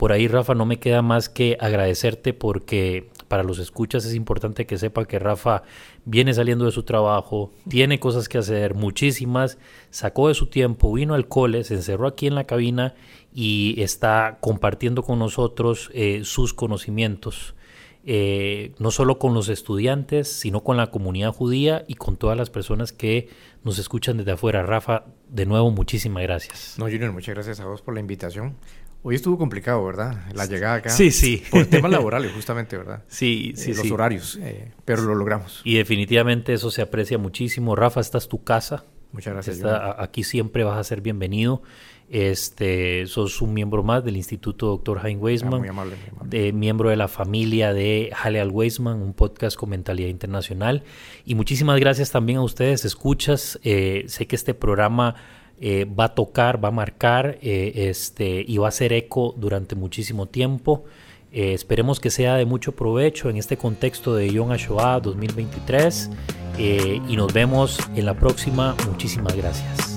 por 0.00 0.12
ahí, 0.12 0.28
Rafa. 0.28 0.54
No 0.54 0.64
me 0.64 0.78
queda 0.78 1.02
más 1.02 1.28
que 1.28 1.58
agradecerte 1.60 2.32
porque 2.32 3.10
para 3.28 3.42
los 3.42 3.58
escuchas 3.58 4.06
es 4.06 4.14
importante 4.14 4.64
que 4.64 4.78
sepa 4.78 5.04
que 5.04 5.18
Rafa 5.18 5.62
viene 6.06 6.32
saliendo 6.32 6.64
de 6.64 6.70
su 6.70 6.84
trabajo, 6.84 7.52
tiene 7.68 8.00
cosas 8.00 8.26
que 8.26 8.38
hacer, 8.38 8.72
muchísimas, 8.72 9.58
sacó 9.90 10.28
de 10.28 10.34
su 10.34 10.46
tiempo, 10.46 10.90
vino 10.94 11.12
al 11.12 11.28
cole, 11.28 11.64
se 11.64 11.74
encerró 11.74 12.06
aquí 12.06 12.26
en 12.26 12.34
la 12.34 12.44
cabina 12.44 12.94
y 13.34 13.74
está 13.82 14.38
compartiendo 14.40 15.02
con 15.02 15.18
nosotros 15.18 15.90
eh, 15.92 16.22
sus 16.24 16.54
conocimientos. 16.54 17.54
Eh, 18.02 18.72
no 18.78 18.90
solo 18.90 19.18
con 19.18 19.34
los 19.34 19.50
estudiantes, 19.50 20.32
sino 20.32 20.64
con 20.64 20.78
la 20.78 20.86
comunidad 20.86 21.34
judía 21.34 21.84
y 21.86 21.96
con 21.96 22.16
todas 22.16 22.38
las 22.38 22.48
personas 22.48 22.94
que 22.94 23.28
nos 23.62 23.78
escuchan 23.78 24.16
desde 24.16 24.32
afuera. 24.32 24.62
Rafa, 24.62 25.04
de 25.28 25.44
nuevo, 25.44 25.70
muchísimas 25.70 26.22
gracias. 26.22 26.76
No, 26.78 26.86
Junior, 26.86 27.12
muchas 27.12 27.34
gracias 27.34 27.60
a 27.60 27.66
vos 27.66 27.82
por 27.82 27.92
la 27.92 28.00
invitación. 28.00 28.56
Hoy 29.02 29.14
estuvo 29.14 29.38
complicado, 29.38 29.82
¿verdad? 29.84 30.24
La 30.34 30.44
llegada 30.44 30.74
acá. 30.74 30.90
Sí, 30.90 31.10
sí. 31.10 31.42
Por 31.50 31.64
temas 31.66 31.90
laborales, 31.90 32.32
justamente, 32.32 32.76
¿verdad? 32.76 33.02
Sí, 33.08 33.54
sí, 33.56 33.70
eh, 33.70 33.74
Los 33.74 33.90
horarios, 33.90 34.38
eh, 34.42 34.72
pero 34.84 35.02
lo 35.02 35.14
logramos. 35.14 35.62
Y 35.64 35.76
definitivamente 35.76 36.52
eso 36.52 36.70
se 36.70 36.82
aprecia 36.82 37.16
muchísimo. 37.16 37.74
Rafa, 37.76 38.00
esta 38.00 38.18
es 38.18 38.28
tu 38.28 38.44
casa. 38.44 38.84
Muchas 39.12 39.32
gracias. 39.32 39.62
aquí 39.98 40.22
siempre 40.22 40.64
vas 40.64 40.78
a 40.78 40.84
ser 40.84 41.00
bienvenido. 41.00 41.62
Este, 42.10 43.06
sos 43.06 43.40
un 43.40 43.54
miembro 43.54 43.82
más 43.82 44.04
del 44.04 44.16
Instituto 44.16 44.66
Dr. 44.66 45.00
Hein 45.04 45.18
Weisman, 45.20 45.54
ah, 45.54 45.58
muy 45.58 45.68
amable, 45.68 45.96
De, 46.24 46.52
miembro 46.52 46.90
de 46.90 46.96
la 46.96 47.08
familia 47.08 47.72
de 47.72 48.12
Hale 48.20 48.40
al 48.40 48.50
Weisman, 48.50 49.00
un 49.00 49.14
podcast 49.14 49.56
con 49.56 49.70
mentalidad 49.70 50.08
internacional. 50.08 50.82
Y 51.24 51.36
muchísimas 51.36 51.80
gracias 51.80 52.10
también 52.10 52.38
a 52.38 52.42
ustedes, 52.42 52.84
escuchas. 52.84 53.58
Eh, 53.62 54.04
sé 54.08 54.26
que 54.26 54.36
este 54.36 54.54
programa 54.54 55.14
eh, 55.60 55.84
va 55.84 56.04
a 56.04 56.14
tocar, 56.14 56.62
va 56.62 56.68
a 56.68 56.72
marcar 56.72 57.38
eh, 57.42 57.72
este, 57.74 58.44
y 58.46 58.58
va 58.58 58.66
a 58.66 58.68
hacer 58.68 58.92
eco 58.92 59.34
durante 59.36 59.74
muchísimo 59.74 60.26
tiempo. 60.26 60.84
esperemos 61.32 62.00
que 62.00 62.10
sea 62.10 62.34
de 62.34 62.44
mucho 62.44 62.72
provecho 62.72 63.30
en 63.30 63.36
este 63.36 63.56
contexto 63.56 64.16
de 64.16 64.30
Yom 64.30 64.50
HaShoah 64.50 65.00
2023 65.00 66.10
y 66.58 67.16
nos 67.16 67.32
vemos 67.32 67.78
en 67.94 68.04
la 68.04 68.14
próxima. 68.14 68.74
Muchísimas 68.88 69.36
gracias. 69.36 69.89